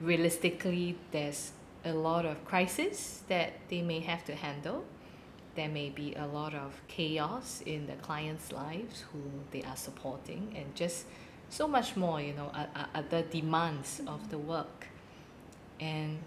realistically 0.00 0.96
there's 1.10 1.50
a 1.84 1.92
lot 1.92 2.24
of 2.24 2.44
crisis 2.44 3.22
that 3.28 3.50
they 3.70 3.82
may 3.82 4.00
have 4.00 4.24
to 4.26 4.34
handle. 4.34 4.84
There 5.56 5.68
may 5.68 5.88
be 5.90 6.14
a 6.14 6.26
lot 6.26 6.54
of 6.54 6.80
chaos 6.86 7.62
in 7.66 7.86
the 7.86 7.94
clients 8.06 8.52
lives 8.52 9.04
who 9.12 9.22
they 9.52 9.62
are 9.62 9.76
supporting 9.76 10.54
and 10.58 10.74
just 10.76 11.06
so 11.48 11.66
much 11.66 11.96
more 11.96 12.20
you 12.20 12.34
know 12.34 12.50
other 12.94 13.22
demands 13.22 14.00
of 14.06 14.30
the 14.30 14.38
work. 14.38 14.86
And 15.80 16.18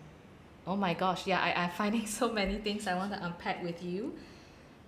oh 0.67 0.75
my 0.75 0.93
gosh 0.93 1.25
yeah 1.25 1.39
I, 1.39 1.63
I'm 1.63 1.71
finding 1.71 2.05
so 2.19 2.25
many 2.31 2.57
things 2.57 2.87
I 2.87 2.95
want 2.95 3.11
to 3.13 3.19
unpack 3.25 3.63
with 3.63 3.79
you 3.83 4.13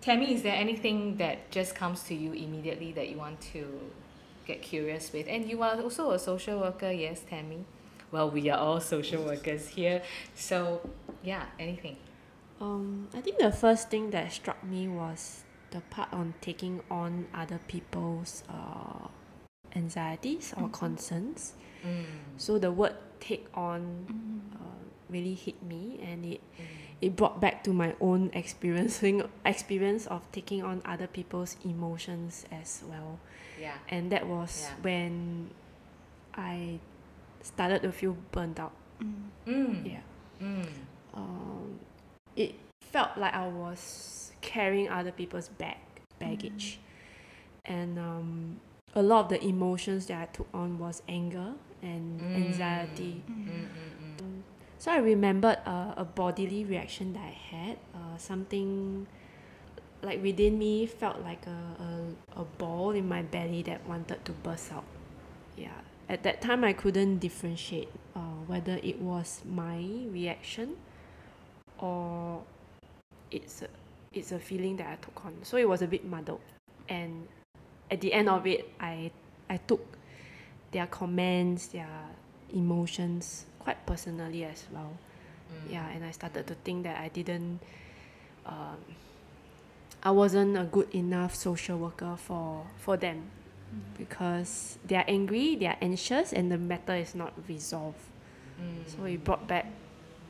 Tammy 0.02 0.34
is 0.34 0.42
there 0.42 0.56
anything 0.56 1.18
that 1.18 1.52
just 1.52 1.76
comes 1.76 2.04
to 2.04 2.16
you 2.16 2.34
immediately 2.34 2.92
that 2.94 3.10
you 3.10 3.18
want 3.18 3.40
to 3.54 3.80
get 4.48 4.62
curious 4.62 5.14
with 5.14 5.28
and 5.30 5.48
you 5.48 5.62
are 5.62 5.80
also 5.82 6.12
a 6.12 6.20
social 6.20 6.60
worker 6.60 6.92
yes 6.92 7.22
Tammy 7.30 7.64
well 8.12 8.30
we 8.30 8.50
are 8.50 8.58
all 8.58 8.80
social 8.82 9.24
workers 9.24 9.68
here 9.70 10.02
so 10.36 10.82
yeah 11.24 11.46
anything 11.60 11.98
Um, 12.62 13.10
I 13.18 13.22
think 13.22 13.40
the 13.40 13.52
first 13.52 13.90
thing 13.90 14.12
that 14.12 14.32
struck 14.32 14.64
me 14.64 14.88
was 14.88 15.42
the 15.72 15.82
part 15.90 16.14
on 16.14 16.36
taking 16.42 16.82
on 16.92 17.26
other 17.34 17.58
people's 17.68 18.44
uh, 18.50 19.08
anxieties 19.76 20.54
or 20.58 20.70
Mhm. 20.70 20.74
concerns. 20.74 21.54
mm. 21.84 22.06
So 22.38 22.60
the 22.60 22.70
word 22.72 22.94
take 23.20 23.48
on 23.58 23.82
Mm. 24.06 24.62
uh, 24.62 24.82
really 25.10 25.34
hit 25.34 25.58
me 25.64 25.98
and 26.06 26.26
it, 26.38 26.42
it 27.02 27.16
brought 27.16 27.42
back 27.42 27.64
to 27.64 27.74
my 27.74 27.96
own 28.00 28.30
experiencing 28.34 29.24
experience 29.46 30.06
of 30.08 30.22
taking 30.32 30.62
on 30.64 30.82
other 30.86 31.08
people's 31.08 31.58
emotions 31.66 32.46
as 32.52 32.84
well. 32.88 33.20
yeah 33.60 33.74
And 33.90 34.12
that 34.12 34.28
was 34.28 34.62
Yeah. 34.70 34.76
when 34.82 35.50
I 36.36 36.80
started 37.42 37.82
to 37.82 37.92
feel 37.92 38.16
burnt 38.32 38.60
out. 38.60 38.74
Mm. 39.02 39.30
mm. 39.48 39.86
Yeah. 39.86 40.02
Mm. 40.42 40.68
um, 41.14 41.80
it 42.36 42.56
felt 42.82 43.18
like 43.18 43.34
I 43.34 43.48
was 43.48 44.32
carrying 44.42 44.90
other 44.90 45.12
people's 45.12 45.50
bag 45.50 45.78
baggage, 46.20 46.80
and 47.66 47.98
um, 47.98 48.60
a 48.94 49.02
lot 49.02 49.26
of 49.26 49.30
the 49.30 49.44
emotions 49.44 50.06
that 50.08 50.22
I 50.22 50.26
took 50.26 50.48
on 50.54 50.78
was 50.78 51.02
anger 51.08 51.54
and 51.82 52.22
Mm. 52.22 52.36
anxiety. 52.36 53.24
Mm, 53.30 53.46
mm, 53.46 53.66
mm. 53.66 54.01
So 54.82 54.90
I 54.90 54.98
remembered 54.98 55.60
uh, 55.64 55.94
a 55.96 56.04
bodily 56.04 56.66
reaction 56.66 57.14
that 57.14 57.22
I 57.22 57.38
had, 57.56 57.78
uh, 57.94 58.18
something 58.18 59.06
like 60.02 60.24
within 60.24 60.58
me 60.58 60.88
felt 60.88 61.22
like 61.22 61.46
a, 61.46 61.84
a, 61.84 62.42
a 62.42 62.44
ball 62.58 62.90
in 62.90 63.08
my 63.08 63.22
belly 63.22 63.62
that 63.62 63.88
wanted 63.88 64.26
to 64.26 64.32
burst 64.32 64.74
out. 64.74 64.86
Yeah. 65.56 65.70
At 66.10 66.24
that 66.24 66.42
time, 66.42 66.64
I 66.64 66.74
couldn't 66.74 67.20
differentiate 67.20 67.90
uh, 68.16 68.42
whether 68.48 68.80
it 68.82 69.00
was 69.00 69.42
my 69.46 69.86
reaction 70.10 70.78
or 71.78 72.42
it's 73.30 73.62
a, 73.62 73.68
it's 74.12 74.32
a 74.32 74.40
feeling 74.40 74.78
that 74.78 74.88
I 74.88 74.96
took 74.96 75.24
on. 75.24 75.36
So 75.44 75.58
it 75.58 75.70
was 75.70 75.84
a 75.84 75.88
bit 75.88 76.06
muddled. 76.06 76.42
And 76.90 77.28
at 77.92 78.02
the 78.02 78.14
end 78.14 78.30
of 78.30 78.48
it, 78.48 78.68
I, 78.80 79.12
I 79.48 79.58
took 79.58 79.86
their 80.72 80.88
comments, 80.88 81.68
their 81.68 81.88
emotions 82.52 83.46
quite 83.64 83.86
personally 83.86 84.44
as 84.46 84.66
well. 84.72 84.94
Mm. 85.52 85.72
Yeah, 85.74 85.88
and 85.90 86.04
I 86.06 86.12
started 86.12 86.48
to 86.48 86.56
think 86.64 86.84
that 86.84 86.98
I 87.00 87.10
didn't, 87.10 87.60
um, 88.46 88.78
I 90.04 90.12
wasn't 90.12 90.58
a 90.58 90.64
good 90.64 90.90
enough 90.96 91.36
social 91.36 91.78
worker 91.78 92.16
for 92.18 92.66
for 92.78 92.98
them 92.98 93.30
because 93.98 94.78
they 94.86 94.96
are 94.96 95.06
angry, 95.08 95.56
they 95.56 95.68
are 95.68 95.78
anxious, 95.82 96.34
and 96.34 96.52
the 96.52 96.58
matter 96.58 96.96
is 96.96 97.14
not 97.16 97.34
resolved. 97.48 98.02
Mm. 98.60 98.84
So 98.90 99.06
it 99.06 99.24
brought 99.24 99.48
back 99.48 99.66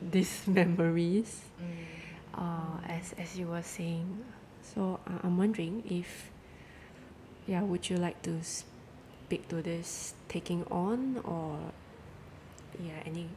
these 0.00 0.46
memories, 0.46 1.40
Mm. 1.58 2.38
uh, 2.38 2.78
as 2.88 3.14
as 3.18 3.38
you 3.38 3.46
were 3.48 3.62
saying. 3.64 4.06
So 4.62 5.00
uh, 5.06 5.18
I'm 5.26 5.36
wondering 5.38 5.82
if, 5.90 6.30
yeah, 7.46 7.62
would 7.62 7.90
you 7.90 7.96
like 7.96 8.22
to 8.22 8.38
speak 8.42 9.48
to 9.48 9.60
this 9.62 10.14
taking 10.28 10.64
on 10.70 11.18
or, 11.24 11.58
yeah, 12.80 13.00
any 13.04 13.28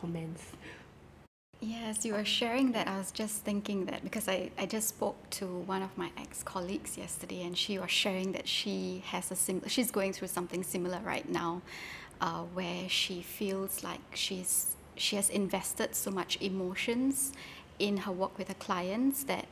comments? 0.00 0.52
Yes, 1.60 2.04
you 2.04 2.14
were 2.14 2.24
sharing 2.24 2.72
that. 2.72 2.88
I 2.88 2.98
was 2.98 3.12
just 3.12 3.44
thinking 3.44 3.86
that 3.86 4.02
because 4.02 4.28
I, 4.28 4.50
I 4.58 4.66
just 4.66 4.88
spoke 4.88 5.30
to 5.30 5.46
one 5.46 5.80
of 5.82 5.96
my 5.96 6.10
ex 6.16 6.42
colleagues 6.42 6.98
yesterday, 6.98 7.42
and 7.44 7.56
she 7.56 7.78
was 7.78 7.90
sharing 7.90 8.32
that 8.32 8.48
she 8.48 9.04
has 9.06 9.30
a 9.30 9.36
sim- 9.36 9.68
she's 9.68 9.92
going 9.92 10.12
through 10.12 10.28
something 10.28 10.64
similar 10.64 10.98
right 11.04 11.28
now, 11.28 11.62
uh, 12.20 12.42
where 12.42 12.88
she 12.88 13.22
feels 13.22 13.84
like 13.84 14.00
she's 14.14 14.74
she 14.96 15.16
has 15.16 15.30
invested 15.30 15.94
so 15.94 16.10
much 16.10 16.36
emotions 16.40 17.32
in 17.78 17.98
her 17.98 18.12
work 18.12 18.36
with 18.38 18.48
her 18.48 18.54
clients 18.54 19.24
that 19.24 19.46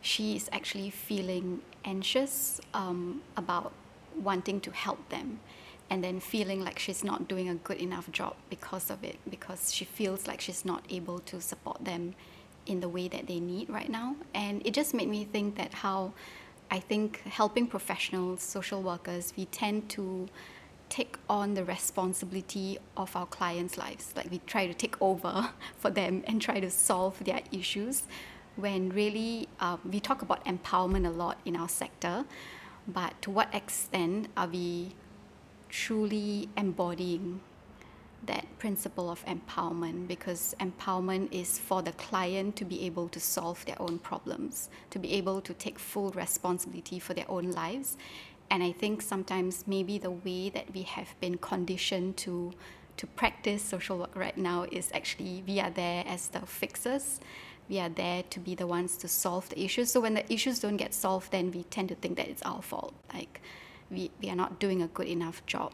she 0.00 0.36
is 0.36 0.48
actually 0.52 0.90
feeling 0.90 1.60
anxious 1.84 2.60
um, 2.72 3.20
about 3.36 3.72
wanting 4.16 4.60
to 4.60 4.70
help 4.70 5.08
them 5.10 5.40
and 5.90 6.02
then 6.02 6.20
feeling 6.20 6.62
like 6.62 6.78
she's 6.78 7.02
not 7.02 7.28
doing 7.28 7.48
a 7.48 7.54
good 7.56 7.78
enough 7.78 8.10
job 8.12 8.36
because 8.48 8.90
of 8.90 9.02
it 9.04 9.18
because 9.28 9.74
she 9.74 9.84
feels 9.84 10.26
like 10.26 10.40
she's 10.40 10.64
not 10.64 10.84
able 10.88 11.18
to 11.18 11.40
support 11.40 11.84
them 11.84 12.14
in 12.66 12.80
the 12.80 12.88
way 12.88 13.08
that 13.08 13.26
they 13.26 13.40
need 13.40 13.68
right 13.68 13.90
now. 13.90 14.14
And 14.32 14.64
it 14.64 14.72
just 14.72 14.94
made 14.94 15.08
me 15.08 15.24
think 15.24 15.56
that 15.56 15.74
how 15.74 16.12
i 16.72 16.78
think 16.78 17.20
helping 17.22 17.66
professionals 17.66 18.40
social 18.40 18.80
workers 18.80 19.32
we 19.36 19.44
tend 19.46 19.88
to 19.88 20.28
take 20.90 21.16
on 21.28 21.54
the 21.54 21.64
responsibility 21.64 22.76
of 22.96 23.14
our 23.16 23.26
clients 23.26 23.78
lives. 23.78 24.12
Like 24.14 24.30
we 24.30 24.40
try 24.46 24.66
to 24.66 24.74
take 24.74 25.00
over 25.00 25.50
for 25.78 25.90
them 25.90 26.22
and 26.26 26.42
try 26.42 26.60
to 26.60 26.70
solve 26.70 27.24
their 27.24 27.40
issues 27.52 28.02
when 28.56 28.90
really 28.90 29.48
um, 29.60 29.80
we 29.90 30.00
talk 30.00 30.20
about 30.20 30.44
empowerment 30.44 31.06
a 31.06 31.10
lot 31.10 31.38
in 31.44 31.56
our 31.56 31.68
sector 31.68 32.24
but 32.86 33.20
to 33.22 33.30
what 33.30 33.54
extent 33.54 34.26
are 34.36 34.48
we 34.48 34.92
truly 35.70 36.48
embodying 36.56 37.40
that 38.26 38.46
principle 38.58 39.10
of 39.10 39.24
empowerment 39.24 40.06
because 40.06 40.54
empowerment 40.60 41.32
is 41.32 41.58
for 41.58 41.80
the 41.82 41.92
client 41.92 42.54
to 42.56 42.64
be 42.64 42.84
able 42.84 43.08
to 43.08 43.18
solve 43.18 43.64
their 43.64 43.80
own 43.80 43.98
problems, 43.98 44.68
to 44.90 44.98
be 44.98 45.12
able 45.14 45.40
to 45.40 45.54
take 45.54 45.78
full 45.78 46.10
responsibility 46.10 46.98
for 46.98 47.14
their 47.14 47.30
own 47.30 47.50
lives. 47.52 47.96
And 48.50 48.62
I 48.62 48.72
think 48.72 49.00
sometimes 49.00 49.64
maybe 49.66 49.96
the 49.98 50.10
way 50.10 50.50
that 50.50 50.74
we 50.74 50.82
have 50.82 51.18
been 51.20 51.38
conditioned 51.38 52.16
to 52.18 52.52
to 52.96 53.06
practice 53.06 53.62
social 53.62 53.96
work 53.96 54.14
right 54.14 54.36
now 54.36 54.66
is 54.70 54.90
actually 54.92 55.42
we 55.46 55.58
are 55.58 55.70
there 55.70 56.04
as 56.06 56.28
the 56.28 56.40
fixers. 56.40 57.18
We 57.70 57.78
are 57.78 57.88
there 57.88 58.24
to 58.24 58.38
be 58.38 58.54
the 58.54 58.66
ones 58.66 58.98
to 58.98 59.08
solve 59.08 59.48
the 59.48 59.58
issues. 59.64 59.90
So 59.90 60.00
when 60.00 60.12
the 60.12 60.30
issues 60.30 60.58
don't 60.58 60.76
get 60.76 60.92
solved, 60.92 61.32
then 61.32 61.50
we 61.50 61.62
tend 61.62 61.88
to 61.88 61.94
think 61.94 62.18
that 62.18 62.28
it's 62.28 62.42
our 62.42 62.60
fault. 62.60 62.92
Like 63.14 63.40
we, 63.90 64.10
we 64.22 64.30
are 64.30 64.36
not 64.36 64.58
doing 64.60 64.82
a 64.82 64.88
good 64.88 65.08
enough 65.08 65.44
job. 65.46 65.72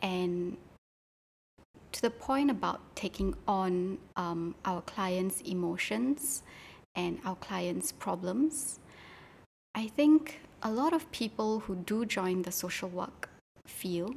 And 0.00 0.56
to 1.92 2.02
the 2.02 2.10
point 2.10 2.50
about 2.50 2.80
taking 2.96 3.34
on 3.46 3.98
um, 4.16 4.54
our 4.64 4.80
clients' 4.82 5.40
emotions 5.42 6.42
and 6.94 7.18
our 7.24 7.36
clients' 7.36 7.92
problems, 7.92 8.80
I 9.74 9.88
think 9.88 10.40
a 10.62 10.70
lot 10.70 10.92
of 10.92 11.10
people 11.12 11.60
who 11.60 11.76
do 11.76 12.04
join 12.04 12.42
the 12.42 12.52
social 12.52 12.88
work 12.88 13.28
field, 13.66 14.16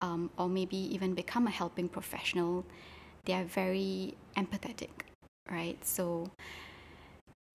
um, 0.00 0.30
or 0.38 0.48
maybe 0.48 0.76
even 0.76 1.14
become 1.14 1.46
a 1.46 1.50
helping 1.50 1.88
professional, 1.88 2.64
they 3.24 3.32
are 3.32 3.44
very 3.44 4.14
empathetic, 4.36 4.90
right? 5.50 5.82
So 5.84 6.30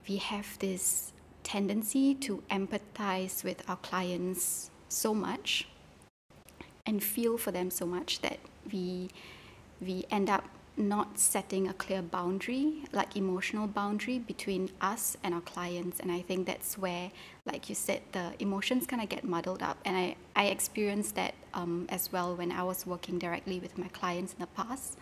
we 0.07 0.17
have 0.17 0.57
this 0.59 1.13
tendency 1.49 2.13
to 2.13 2.43
empathize 2.51 3.43
with 3.43 3.67
our 3.67 3.77
clients 3.77 4.69
so 4.87 5.15
much 5.15 5.67
and 6.85 7.03
feel 7.03 7.39
for 7.39 7.51
them 7.51 7.71
so 7.71 7.87
much 7.87 8.21
that 8.21 8.37
we 8.71 9.09
we 9.81 10.05
end 10.11 10.29
up 10.29 10.43
not 10.77 11.17
setting 11.17 11.67
a 11.67 11.73
clear 11.73 12.03
boundary 12.03 12.83
like 12.91 13.17
emotional 13.17 13.65
boundary 13.65 14.19
between 14.19 14.69
us 14.79 15.17
and 15.23 15.33
our 15.33 15.41
clients. 15.41 15.99
And 15.99 16.11
i 16.11 16.21
think 16.21 16.45
that's 16.45 16.77
where 16.77 17.09
like 17.51 17.67
you 17.67 17.73
said 17.73 18.01
the 18.11 18.25
emotions 18.37 18.85
kind 18.85 19.01
of 19.01 19.09
get 19.09 19.23
muddled 19.23 19.63
up. 19.63 19.77
And 19.85 19.97
i 19.97 20.15
i 20.35 20.45
experienced 20.45 21.15
that 21.15 21.33
um, 21.55 21.87
as 21.89 22.11
well 22.11 22.35
when 22.35 22.51
i 22.51 22.63
was 22.71 22.85
working 22.85 23.17
directly 23.17 23.59
with 23.59 23.75
my 23.83 23.87
clients 23.87 24.33
in 24.33 24.39
the 24.39 24.51
past 24.61 24.97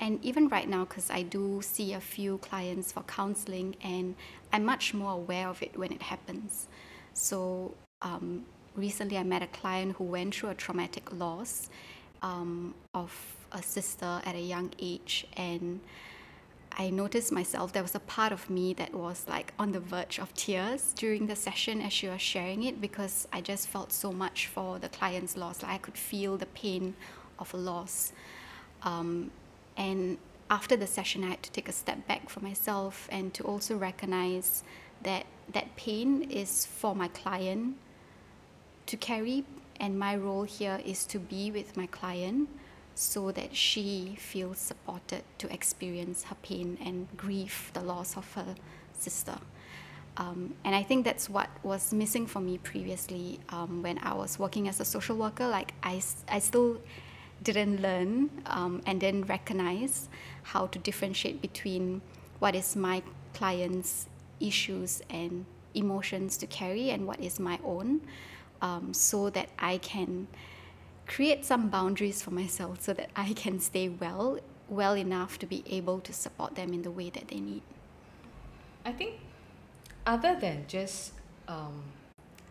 and 0.00 0.22
even 0.24 0.48
right 0.48 0.68
now 0.68 0.84
because 0.84 1.10
i 1.10 1.22
do 1.22 1.60
see 1.62 1.92
a 1.92 2.00
few 2.00 2.38
clients 2.38 2.92
for 2.92 3.02
counseling 3.02 3.76
and 3.82 4.14
i'm 4.52 4.64
much 4.64 4.94
more 4.94 5.12
aware 5.12 5.48
of 5.48 5.62
it 5.62 5.76
when 5.78 5.92
it 5.92 6.02
happens 6.02 6.68
so 7.12 7.74
um, 8.02 8.44
recently 8.74 9.16
i 9.16 9.22
met 9.22 9.42
a 9.42 9.46
client 9.48 9.96
who 9.96 10.04
went 10.04 10.34
through 10.34 10.50
a 10.50 10.54
traumatic 10.54 11.12
loss 11.12 11.68
um, 12.22 12.74
of 12.94 13.12
a 13.52 13.62
sister 13.62 14.20
at 14.24 14.34
a 14.34 14.40
young 14.40 14.70
age 14.78 15.26
and 15.36 15.80
I 16.76 16.90
noticed 16.90 17.30
myself, 17.30 17.72
there 17.72 17.82
was 17.82 17.94
a 17.94 18.00
part 18.00 18.32
of 18.32 18.50
me 18.50 18.74
that 18.74 18.92
was 18.92 19.26
like 19.28 19.52
on 19.58 19.70
the 19.70 19.78
verge 19.78 20.18
of 20.18 20.34
tears 20.34 20.92
during 20.96 21.26
the 21.26 21.36
session 21.36 21.80
as 21.80 21.92
she 21.92 22.08
was 22.08 22.20
sharing 22.20 22.64
it 22.64 22.80
because 22.80 23.28
I 23.32 23.40
just 23.40 23.68
felt 23.68 23.92
so 23.92 24.12
much 24.12 24.48
for 24.48 24.80
the 24.80 24.88
client's 24.88 25.36
loss. 25.36 25.62
Like 25.62 25.72
I 25.72 25.78
could 25.78 25.96
feel 25.96 26.36
the 26.36 26.46
pain 26.46 26.96
of 27.38 27.54
a 27.54 27.56
loss. 27.56 28.12
Um, 28.82 29.30
and 29.76 30.18
after 30.50 30.76
the 30.76 30.86
session, 30.86 31.24
I 31.24 31.30
had 31.30 31.42
to 31.42 31.50
take 31.50 31.68
a 31.68 31.72
step 31.72 32.06
back 32.06 32.28
for 32.28 32.40
myself 32.40 33.08
and 33.10 33.32
to 33.34 33.42
also 33.44 33.76
recognize 33.76 34.62
that 35.02 35.26
that 35.52 35.74
pain 35.76 36.22
is 36.30 36.66
for 36.66 36.94
my 36.94 37.08
client 37.08 37.76
to 38.86 38.96
carry, 38.96 39.44
and 39.80 39.98
my 39.98 40.14
role 40.16 40.44
here 40.44 40.80
is 40.84 41.06
to 41.06 41.18
be 41.18 41.50
with 41.50 41.76
my 41.76 41.86
client 41.86 42.48
so 42.94 43.32
that 43.32 43.56
she 43.56 44.16
feels 44.18 44.58
supported 44.58 45.22
to 45.38 45.52
experience 45.52 46.24
her 46.24 46.36
pain 46.42 46.78
and 46.84 47.08
grieve 47.16 47.70
the 47.74 47.80
loss 47.80 48.16
of 48.16 48.32
her 48.34 48.54
sister. 48.92 49.36
Um, 50.16 50.54
and 50.64 50.76
I 50.76 50.84
think 50.84 51.04
that's 51.04 51.28
what 51.28 51.48
was 51.64 51.92
missing 51.92 52.26
for 52.26 52.40
me 52.40 52.58
previously 52.58 53.40
um, 53.48 53.82
when 53.82 53.98
I 53.98 54.14
was 54.14 54.38
working 54.38 54.68
as 54.68 54.78
a 54.78 54.84
social 54.84 55.16
worker. 55.16 55.48
Like, 55.48 55.74
I, 55.82 56.00
I 56.28 56.38
still 56.38 56.78
didn't 57.42 57.82
learn 57.82 58.30
um, 58.46 58.82
and 58.86 59.00
then 59.00 59.22
recognize 59.22 60.08
how 60.44 60.66
to 60.66 60.78
differentiate 60.78 61.40
between 61.42 62.00
what 62.38 62.54
is 62.54 62.76
my 62.76 63.02
client's 63.34 64.06
issues 64.40 65.02
and 65.10 65.44
emotions 65.74 66.36
to 66.36 66.46
carry 66.46 66.90
and 66.90 67.06
what 67.06 67.20
is 67.20 67.40
my 67.40 67.58
own 67.64 68.00
um, 68.62 68.94
so 68.94 69.30
that 69.30 69.48
I 69.58 69.78
can 69.78 70.26
create 71.06 71.44
some 71.44 71.68
boundaries 71.68 72.22
for 72.22 72.30
myself 72.30 72.80
so 72.80 72.94
that 72.94 73.10
I 73.14 73.32
can 73.34 73.60
stay 73.60 73.88
well 73.88 74.38
well 74.68 74.96
enough 74.96 75.38
to 75.38 75.46
be 75.46 75.62
able 75.68 76.00
to 76.00 76.12
support 76.12 76.54
them 76.54 76.72
in 76.72 76.80
the 76.80 76.90
way 76.90 77.10
that 77.10 77.28
they 77.28 77.38
need. 77.38 77.60
I 78.84 78.92
think 78.92 79.20
other 80.06 80.36
than 80.40 80.64
just 80.66 81.12
um, 81.48 81.82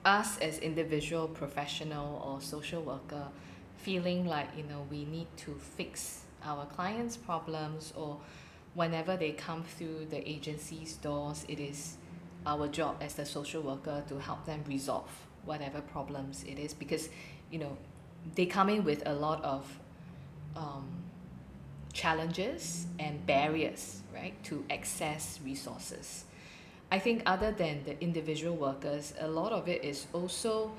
us 0.05 0.37
as 0.37 0.59
individual 0.59 1.27
professional 1.27 2.21
or 2.23 2.39
social 2.41 2.83
worker 2.83 3.27
feeling 3.83 4.25
like 4.25 4.47
you 4.57 4.63
know 4.63 4.85
we 4.89 5.05
need 5.05 5.27
to 5.37 5.51
fix 5.77 6.21
our 6.45 6.65
clients' 6.65 7.17
problems 7.17 7.93
or 7.95 8.17
whenever 8.73 9.15
they 9.15 9.31
come 9.31 9.63
through 9.63 10.07
the 10.09 10.27
agency's 10.27 10.93
doors, 10.97 11.45
it 11.47 11.59
is 11.59 11.97
our 12.45 12.67
job 12.67 12.97
as 13.01 13.13
the 13.13 13.25
social 13.25 13.61
worker 13.61 14.03
to 14.07 14.19
help 14.19 14.45
them 14.45 14.63
resolve 14.67 15.09
whatever 15.45 15.81
problems 15.81 16.43
it 16.43 16.57
is 16.57 16.73
because 16.73 17.09
you 17.51 17.59
know 17.59 17.77
they 18.35 18.45
come 18.45 18.69
in 18.69 18.83
with 18.83 19.03
a 19.05 19.13
lot 19.13 19.43
of 19.43 19.79
um, 20.55 20.87
challenges 21.93 22.87
and 22.99 23.25
barriers, 23.25 24.01
right, 24.13 24.33
to 24.43 24.63
access 24.69 25.39
resources. 25.43 26.25
I 26.91 26.99
think 26.99 27.23
other 27.25 27.51
than 27.51 27.83
the 27.83 28.01
individual 28.01 28.55
workers, 28.55 29.13
a 29.19 29.27
lot 29.27 29.51
of 29.51 29.67
it 29.67 29.83
is 29.83 30.07
also, 30.13 30.71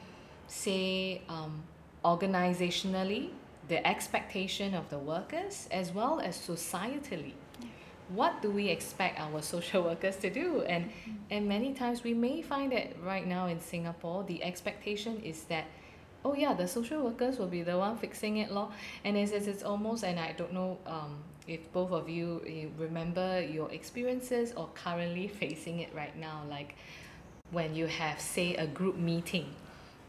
say, 0.46 1.22
um, 1.28 1.62
organizationally, 2.04 3.30
the 3.68 3.86
expectation 3.86 4.74
of 4.74 4.90
the 4.90 4.98
workers 4.98 5.68
as 5.70 5.92
well 5.92 6.20
as 6.20 6.36
societally. 6.36 7.32
What 8.10 8.42
do 8.42 8.50
we 8.50 8.68
expect 8.68 9.18
our 9.18 9.40
social 9.54 9.82
workers 9.82 10.16
to 10.16 10.30
do? 10.30 10.62
And 10.62 10.90
and 11.30 11.48
many 11.48 11.72
times 11.72 12.04
we 12.04 12.14
may 12.14 12.42
find 12.42 12.72
that 12.72 13.02
right 13.02 13.26
now 13.26 13.46
in 13.46 13.60
Singapore, 13.60 14.24
the 14.24 14.42
expectation 14.44 15.20
is 15.22 15.44
that 15.44 15.64
oh 16.24 16.34
yeah 16.34 16.54
the 16.54 16.66
social 16.66 17.02
workers 17.02 17.38
will 17.38 17.46
be 17.46 17.62
the 17.62 17.76
one 17.76 17.96
fixing 17.96 18.38
it 18.38 18.50
lor 18.50 18.70
and 19.04 19.16
it's, 19.16 19.32
it's, 19.32 19.46
it's 19.46 19.62
almost 19.62 20.04
and 20.04 20.18
I 20.18 20.32
don't 20.32 20.52
know 20.52 20.78
um, 20.86 21.18
if 21.46 21.70
both 21.72 21.92
of 21.92 22.08
you, 22.08 22.42
you 22.46 22.72
remember 22.78 23.42
your 23.42 23.70
experiences 23.70 24.52
or 24.56 24.68
currently 24.74 25.28
facing 25.28 25.80
it 25.80 25.94
right 25.94 26.16
now 26.16 26.42
like 26.48 26.76
when 27.50 27.74
you 27.74 27.86
have 27.86 28.20
say 28.20 28.54
a 28.56 28.66
group 28.66 28.96
meeting 28.96 29.54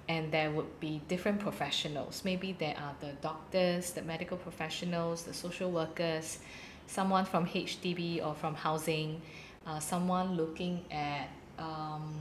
and 0.08 0.32
there 0.32 0.52
would 0.52 0.80
be 0.80 1.02
different 1.08 1.40
professionals. 1.40 2.22
Maybe 2.24 2.54
there 2.54 2.76
are 2.78 2.96
the 3.00 3.14
doctors 3.22 3.92
the 3.92 4.02
medical 4.02 4.38
professionals 4.38 5.24
the 5.24 5.34
social 5.34 5.72
workers 5.72 6.40
someone 6.88 7.26
from 7.26 7.48
H_D_B 7.48 8.26
or 8.26 8.36
from 8.36 8.56
housing 8.56 9.22
uh, 9.66 9.80
someone 9.80 10.36
looking 10.36 10.86
at 10.92 11.28
um, 11.58 12.14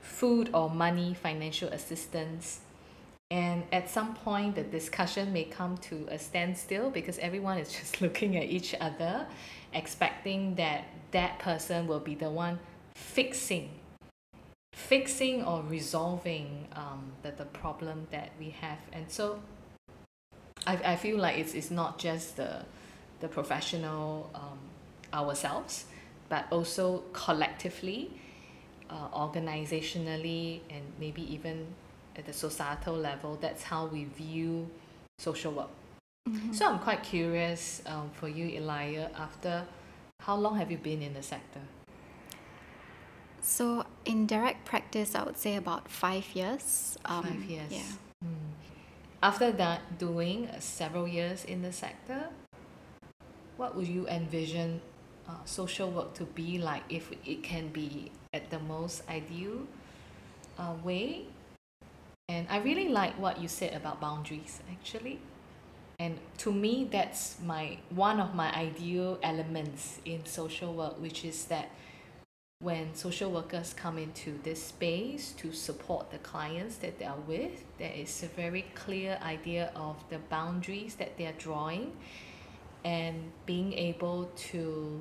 food 0.00 0.50
or 0.54 0.70
money 0.70 1.14
financial 1.14 1.68
assistance. 1.70 2.60
And 3.30 3.64
at 3.72 3.90
some 3.90 4.14
point 4.14 4.54
the 4.54 4.62
discussion 4.62 5.32
may 5.32 5.44
come 5.44 5.76
to 5.78 6.06
a 6.10 6.18
standstill 6.18 6.90
because 6.90 7.18
everyone 7.18 7.58
is 7.58 7.72
just 7.78 8.00
looking 8.00 8.36
at 8.36 8.44
each 8.44 8.74
other 8.80 9.26
expecting 9.74 10.54
that 10.54 10.84
that 11.10 11.38
person 11.38 11.86
will 11.86 12.00
be 12.00 12.14
the 12.14 12.30
one 12.30 12.58
fixing 12.94 13.70
fixing 14.78 15.44
or 15.44 15.62
resolving 15.68 16.66
um, 16.72 17.12
the, 17.22 17.30
the 17.32 17.44
problem 17.46 18.06
that 18.10 18.30
we 18.38 18.50
have 18.50 18.78
and 18.92 19.10
so 19.10 19.40
I, 20.66 20.76
I 20.92 20.96
feel 20.96 21.18
like 21.18 21.38
it's, 21.38 21.54
it's 21.54 21.70
not 21.70 21.98
just 21.98 22.36
the 22.36 22.64
the 23.20 23.28
professional 23.28 24.30
um, 24.34 24.58
ourselves 25.12 25.86
but 26.28 26.46
also 26.50 27.02
collectively 27.12 28.10
uh, 28.90 29.08
organizationally 29.08 30.60
and 30.70 30.84
maybe 30.98 31.22
even 31.32 31.66
at 32.18 32.26
the 32.26 32.32
societal 32.32 32.94
level, 32.94 33.38
that's 33.40 33.62
how 33.62 33.86
we 33.86 34.04
view 34.04 34.68
social 35.18 35.52
work. 35.52 35.70
Mm-hmm. 36.28 36.52
So 36.52 36.66
I'm 36.66 36.78
quite 36.80 37.02
curious 37.02 37.80
um, 37.86 38.10
for 38.12 38.28
you, 38.28 38.60
Elia, 38.60 39.10
after 39.16 39.64
how 40.20 40.36
long 40.36 40.58
have 40.58 40.70
you 40.70 40.78
been 40.78 41.00
in 41.00 41.14
the 41.14 41.22
sector? 41.22 41.60
So 43.48 43.86
in 44.04 44.26
direct 44.26 44.66
practice, 44.66 45.14
I 45.14 45.24
would 45.24 45.38
say 45.38 45.56
about 45.56 45.88
five 45.88 46.26
years. 46.34 46.98
Um, 47.06 47.24
five 47.24 47.44
years. 47.44 47.72
Yeah. 47.72 47.90
Mm. 48.22 48.52
After 49.22 49.50
that, 49.52 49.98
doing 49.98 50.48
several 50.60 51.08
years 51.08 51.46
in 51.46 51.62
the 51.62 51.72
sector, 51.72 52.28
what 53.56 53.74
would 53.74 53.88
you 53.88 54.06
envision 54.06 54.82
uh, 55.26 55.32
social 55.46 55.90
work 55.90 56.12
to 56.14 56.24
be 56.24 56.58
like 56.58 56.82
if 56.90 57.10
it 57.24 57.42
can 57.42 57.68
be 57.68 58.12
at 58.34 58.50
the 58.50 58.58
most 58.58 59.02
ideal 59.08 59.66
uh, 60.58 60.74
way 60.84 61.26
and 62.28 62.46
I 62.50 62.58
really 62.58 62.88
like 62.88 63.18
what 63.18 63.40
you 63.40 63.48
said 63.48 63.72
about 63.72 64.00
boundaries 64.00 64.60
actually. 64.70 65.20
And 65.98 66.18
to 66.38 66.52
me, 66.52 66.86
that's 66.92 67.38
my 67.44 67.78
one 67.88 68.20
of 68.20 68.34
my 68.34 68.54
ideal 68.54 69.18
elements 69.22 69.98
in 70.04 70.24
social 70.26 70.74
work, 70.74 71.00
which 71.00 71.24
is 71.24 71.46
that 71.46 71.70
when 72.60 72.92
social 72.92 73.30
workers 73.30 73.72
come 73.72 73.98
into 73.98 74.36
this 74.42 74.60
space 74.60 75.32
to 75.36 75.52
support 75.52 76.10
the 76.10 76.18
clients 76.18 76.76
that 76.78 76.98
they 76.98 77.04
are 77.04 77.20
with, 77.28 77.64
there 77.78 77.92
is 77.94 78.24
a 78.24 78.26
very 78.26 78.62
clear 78.74 79.16
idea 79.22 79.70
of 79.76 79.96
the 80.10 80.18
boundaries 80.28 80.96
that 80.96 81.16
they 81.16 81.26
are 81.26 81.38
drawing 81.38 81.92
and 82.84 83.30
being 83.46 83.72
able 83.74 84.28
to 84.34 85.00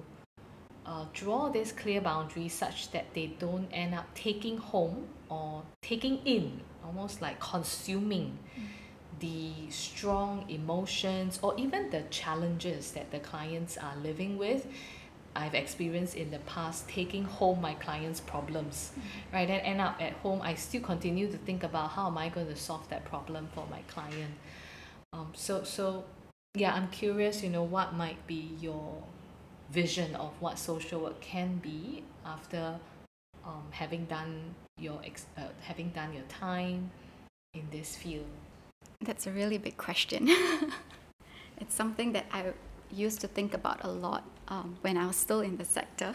uh, 0.86 1.06
draw 1.14 1.50
this 1.50 1.72
clear 1.72 2.00
boundary 2.00 2.48
such 2.48 2.92
that 2.92 3.12
they 3.16 3.26
don't 3.40 3.68
end 3.72 3.96
up 3.96 4.06
taking 4.14 4.58
home 4.58 5.08
or 5.30 5.64
taking 5.82 6.20
in 6.26 6.62
almost 6.86 7.24
like 7.24 7.40
consuming 7.40 8.38
the 9.20 9.52
strong 9.70 10.46
emotions 10.48 11.40
or 11.42 11.58
even 11.58 11.90
the 11.90 12.04
challenges 12.12 12.92
that 12.92 13.10
the 13.10 13.20
clients 13.20 13.78
are 13.78 13.96
living 14.04 14.38
with 14.38 14.68
I've 15.38 15.54
experienced 15.54 16.16
in 16.16 16.32
the 16.32 16.40
past 16.40 16.90
taking 16.90 17.24
home 17.24 17.62
my 17.62 17.76
clients' 17.76 18.20
problems, 18.20 18.92
mm-hmm. 18.92 19.36
right? 19.36 19.50
And 19.50 19.62
end 19.62 19.82
up 19.82 20.02
at 20.02 20.14
home, 20.14 20.42
I 20.42 20.56
still 20.56 20.82
continue 20.82 21.32
to 21.32 21.38
think 21.38 21.64
about 21.64 21.92
how 21.92 22.08
am 22.08 22.18
I 22.18 22.30
going 22.30 22.48
to 22.48 22.56
solve 22.56 22.90
that 22.90 23.06
problem 23.06 23.48
for 23.54 23.66
my 23.70 23.82
client. 23.88 24.34
Um, 25.14 25.32
so, 25.34 25.64
so 25.64 26.06
yeah, 26.56 26.74
I'm 26.74 26.88
curious, 26.90 27.44
you 27.44 27.50
know, 27.50 27.64
what 27.64 27.94
might 27.94 28.26
be 28.26 28.56
your 28.60 29.04
vision 29.72 30.16
of 30.16 30.32
what 30.40 30.58
social 30.58 31.02
work 31.02 31.20
can 31.22 31.58
be 31.58 32.04
after 32.26 32.80
um, 33.46 33.64
having 33.72 34.06
done 34.06 34.56
your 34.78 35.00
ex- 35.06 35.26
uh, 35.38 35.42
having 35.62 35.90
done 35.90 36.14
your 36.14 36.24
time 36.24 36.92
in 37.54 37.68
this 37.72 37.96
field? 37.96 38.26
That's 39.02 39.28
a 39.28 39.32
really 39.32 39.58
big 39.58 39.78
question. 39.78 40.28
it's 41.62 41.76
something 41.76 42.14
that 42.14 42.26
I 42.32 42.54
used 42.92 43.22
to 43.22 43.28
think 43.28 43.54
about 43.54 43.84
a 43.84 43.90
lot 43.90 44.24
um, 44.48 44.78
when 44.82 44.98
I 44.98 45.08
was 45.08 45.16
still 45.16 45.42
in 45.42 45.58
the 45.58 45.66
sector. 45.66 46.14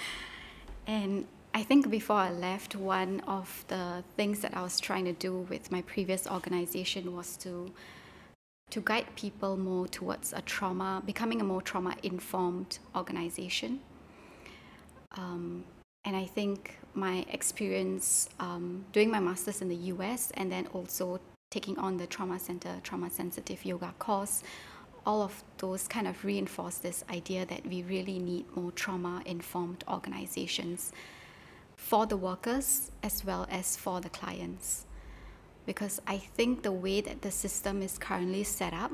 and 0.86 1.26
I 1.54 1.62
think 1.62 1.90
before 1.90 2.16
I 2.16 2.30
left, 2.30 2.76
one 2.76 3.20
of 3.26 3.64
the 3.68 4.04
things 4.16 4.40
that 4.40 4.56
I 4.56 4.62
was 4.62 4.78
trying 4.78 5.04
to 5.06 5.12
do 5.12 5.38
with 5.50 5.72
my 5.72 5.82
previous 5.82 6.26
organization 6.26 7.14
was 7.14 7.36
to 7.38 7.72
to 8.70 8.82
guide 8.82 9.06
people 9.16 9.56
more 9.56 9.88
towards 9.88 10.34
a 10.34 10.42
trauma, 10.42 11.02
becoming 11.06 11.40
a 11.40 11.44
more 11.44 11.62
trauma 11.62 11.94
informed 12.02 12.78
organization. 12.94 13.80
Um, 15.12 15.64
and 16.04 16.14
I 16.14 16.26
think 16.26 16.78
my 16.94 17.24
experience 17.30 18.28
um, 18.38 18.84
doing 18.92 19.10
my 19.10 19.20
master's 19.20 19.62
in 19.62 19.68
the 19.68 19.82
US 19.92 20.30
and 20.34 20.52
then 20.52 20.66
also 20.74 21.18
taking 21.50 21.78
on 21.78 21.96
the 21.96 22.06
trauma 22.06 22.38
center, 22.38 22.78
trauma 22.82 23.08
sensitive 23.08 23.64
yoga 23.64 23.94
course 23.98 24.42
all 25.08 25.22
of 25.22 25.42
those 25.56 25.88
kind 25.88 26.06
of 26.06 26.22
reinforce 26.22 26.76
this 26.76 27.02
idea 27.08 27.46
that 27.46 27.66
we 27.66 27.82
really 27.84 28.18
need 28.18 28.44
more 28.54 28.70
trauma 28.72 29.22
informed 29.24 29.82
organizations 29.88 30.92
for 31.76 32.04
the 32.04 32.16
workers 32.16 32.90
as 33.02 33.24
well 33.24 33.46
as 33.50 33.74
for 33.74 34.02
the 34.02 34.10
clients. 34.10 34.84
Because 35.64 35.98
I 36.06 36.18
think 36.18 36.62
the 36.62 36.72
way 36.72 37.00
that 37.00 37.22
the 37.22 37.30
system 37.30 37.80
is 37.80 37.96
currently 37.96 38.44
set 38.44 38.74
up 38.74 38.92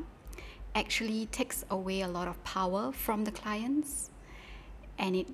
actually 0.76 1.26
takes 1.26 1.64
away 1.68 2.02
a 2.02 2.08
lot 2.08 2.28
of 2.28 2.42
power 2.44 2.92
from 2.92 3.24
the 3.24 3.32
clients 3.32 4.10
and 4.98 5.16
it 5.16 5.26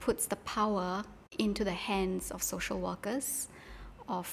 puts 0.00 0.26
the 0.26 0.36
power 0.36 1.02
into 1.36 1.64
the 1.64 1.72
hands 1.72 2.30
of 2.30 2.44
social 2.44 2.78
workers, 2.78 3.48
of 4.08 4.32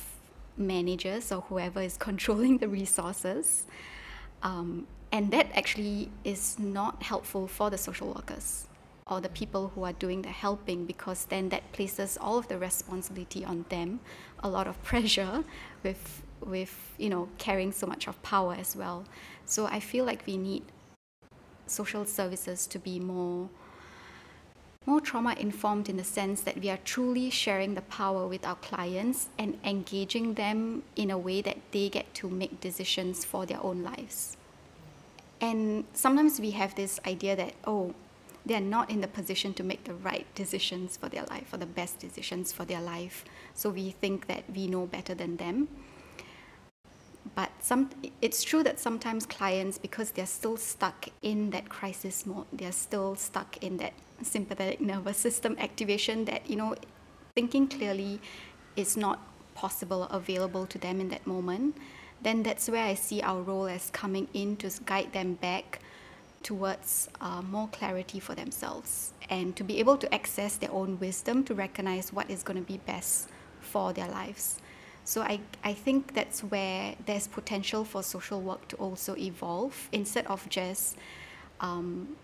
managers, 0.55 1.31
or 1.31 1.41
whoever 1.41 1.81
is 1.81 1.97
controlling 2.09 2.59
the 2.59 2.67
resources. 2.67 3.65
Um, 4.43 4.85
and 5.13 5.29
that 5.29 5.47
actually 5.53 6.09
is 6.23 6.57
not 6.57 7.03
helpful 7.03 7.47
for 7.47 7.69
the 7.69 7.77
social 7.77 8.07
workers 8.07 8.67
or 9.05 9.21
the 9.21 9.29
people 9.29 9.71
who 9.75 9.83
are 9.83 9.93
doing 9.93 10.23
the 10.23 10.29
helping 10.29 10.85
because 10.85 11.25
then 11.25 11.49
that 11.49 11.71
places 11.71 12.17
all 12.19 12.39
of 12.39 12.47
the 12.47 12.57
responsibility 12.57 13.45
on 13.45 13.63
them, 13.69 13.99
a 14.39 14.49
lot 14.49 14.67
of 14.67 14.81
pressure 14.91 15.43
with 15.83 16.23
with 16.41 16.91
you 16.97 17.09
know 17.09 17.29
carrying 17.37 17.71
so 17.71 17.85
much 17.85 18.07
of 18.07 18.21
power 18.23 18.55
as 18.59 18.75
well. 18.75 19.05
So 19.45 19.67
I 19.67 19.79
feel 19.79 20.03
like 20.03 20.25
we 20.25 20.35
need 20.35 20.63
social 21.67 22.05
services 22.05 22.65
to 22.67 22.79
be 22.79 22.99
more 22.99 23.49
more 24.87 24.99
trauma 24.99 25.35
informed 25.39 25.89
in 25.89 25.97
the 25.97 26.03
sense 26.03 26.41
that 26.41 26.59
we 26.59 26.69
are 26.71 26.79
truly 26.83 27.29
sharing 27.29 27.75
the 27.75 27.81
power 27.83 28.27
with 28.27 28.45
our 28.45 28.55
clients 28.55 29.29
and 29.37 29.57
engaging 29.63 30.33
them 30.33 30.83
in 30.95 31.11
a 31.11 31.17
way 31.17 31.41
that 31.41 31.57
they 31.71 31.87
get 31.87 32.13
to 32.15 32.29
make 32.29 32.59
decisions 32.59 33.23
for 33.23 33.45
their 33.45 33.63
own 33.63 33.83
lives. 33.83 34.37
And 35.43 35.83
sometimes 35.91 36.39
we 36.39 36.51
have 36.51 36.73
this 36.75 37.01
idea 37.05 37.35
that, 37.35 37.53
oh, 37.67 37.93
they're 38.45 38.61
not 38.61 38.89
in 38.89 39.01
the 39.01 39.09
position 39.09 39.53
to 39.55 39.63
make 39.63 39.83
the 39.83 39.93
right 39.93 40.25
decisions 40.35 40.95
for 40.95 41.09
their 41.09 41.25
life 41.25 41.53
or 41.53 41.57
the 41.57 41.65
best 41.65 41.99
decisions 41.99 42.53
for 42.53 42.63
their 42.63 42.79
life. 42.79 43.25
So 43.53 43.69
we 43.69 43.91
think 43.91 44.27
that 44.27 44.43
we 44.55 44.67
know 44.67 44.85
better 44.85 45.13
than 45.13 45.35
them 45.35 45.67
but 47.35 47.51
some 47.59 47.89
it's 48.21 48.43
true 48.43 48.63
that 48.63 48.79
sometimes 48.79 49.25
clients 49.25 49.77
because 49.77 50.11
they're 50.11 50.25
still 50.25 50.57
stuck 50.57 51.07
in 51.21 51.49
that 51.51 51.69
crisis 51.69 52.25
mode 52.25 52.45
they're 52.51 52.71
still 52.71 53.15
stuck 53.15 53.57
in 53.63 53.77
that 53.77 53.93
sympathetic 54.21 54.81
nervous 54.91 55.17
system 55.17 55.55
activation 55.59 56.25
that 56.25 56.49
you 56.49 56.55
know 56.55 56.75
thinking 57.35 57.67
clearly 57.67 58.19
is 58.75 58.97
not 58.97 59.19
possible 59.55 60.03
or 60.03 60.17
available 60.17 60.65
to 60.65 60.77
them 60.77 60.99
in 60.99 61.09
that 61.09 61.25
moment 61.25 61.75
then 62.23 62.43
that's 62.43 62.69
where 62.69 62.83
i 62.85 62.93
see 62.93 63.21
our 63.21 63.41
role 63.41 63.67
as 63.67 63.89
coming 63.91 64.27
in 64.33 64.55
to 64.55 64.69
guide 64.85 65.11
them 65.13 65.33
back 65.35 65.79
towards 66.41 67.09
uh, 67.21 67.41
more 67.41 67.67
clarity 67.69 68.19
for 68.19 68.35
themselves 68.35 69.13
and 69.29 69.55
to 69.55 69.63
be 69.63 69.79
able 69.79 69.95
to 69.95 70.13
access 70.13 70.57
their 70.57 70.71
own 70.71 70.99
wisdom 70.99 71.43
to 71.43 71.53
recognize 71.55 72.11
what 72.11 72.29
is 72.29 72.43
going 72.43 72.57
to 72.57 72.67
be 72.67 72.77
best 72.79 73.29
for 73.61 73.93
their 73.93 74.09
lives 74.09 74.59
so 75.05 75.21
I, 75.21 75.41
I 75.63 75.73
think 75.73 76.13
that's 76.13 76.41
where 76.41 76.95
there's 77.05 77.27
potential 77.27 77.83
for 77.83 78.03
social 78.03 78.41
work 78.41 78.67
to 78.69 78.75
also 78.77 79.15
evolve 79.17 79.89
instead 79.91 80.25
of 80.27 80.47
just 80.49 80.97
um, 81.59 82.15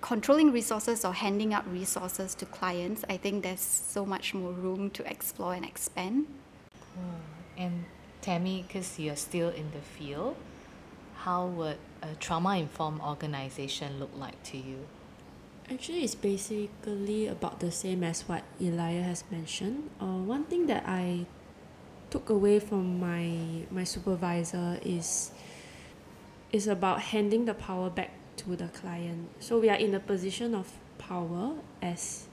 controlling 0.00 0.52
resources 0.52 1.04
or 1.04 1.12
handing 1.12 1.52
out 1.52 1.70
resources 1.70 2.34
to 2.36 2.46
clients. 2.46 3.04
I 3.10 3.18
think 3.18 3.42
there's 3.42 3.60
so 3.60 4.06
much 4.06 4.32
more 4.32 4.52
room 4.52 4.90
to 4.90 5.10
explore 5.10 5.52
and 5.54 5.66
expand. 5.66 6.26
And 7.58 7.84
Tammy, 8.20 8.64
because 8.66 8.98
you're 8.98 9.16
still 9.16 9.48
in 9.48 9.70
the 9.70 9.80
field, 9.80 10.36
how 11.18 11.46
would 11.46 11.78
a 12.02 12.14
trauma 12.20 12.56
informed 12.56 13.00
organization 13.00 13.98
look 13.98 14.10
like 14.16 14.42
to 14.44 14.56
you? 14.56 14.86
Actually, 15.70 16.02
it's 16.02 16.14
basically 16.14 17.26
about 17.26 17.60
the 17.60 17.70
same 17.70 18.02
as 18.02 18.22
what 18.22 18.42
Elia 18.60 19.02
has 19.02 19.24
mentioned. 19.30 19.90
Uh, 20.00 20.16
one 20.24 20.44
thing 20.44 20.66
that 20.66 20.84
I 20.86 21.26
took 22.10 22.30
away 22.30 22.58
from 22.58 22.98
my 22.98 23.66
my 23.70 23.84
supervisor 23.84 24.80
is 24.82 25.30
is 26.52 26.66
about 26.66 27.12
handing 27.12 27.44
the 27.44 27.52
power 27.52 27.90
back 27.90 28.10
to 28.36 28.56
the 28.56 28.68
client. 28.68 29.28
So 29.40 29.58
we 29.58 29.68
are 29.68 29.76
in 29.76 29.94
a 29.94 30.00
position 30.00 30.54
of 30.54 30.72
power 30.96 31.52
as 31.82 32.28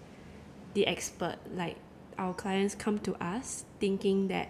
the 0.74 0.88
expert. 0.88 1.36
Like 1.54 1.76
our 2.18 2.34
clients 2.34 2.76
come 2.76 3.00
to 3.00 3.16
us 3.22 3.66
thinking 3.80 4.30
that 4.30 4.48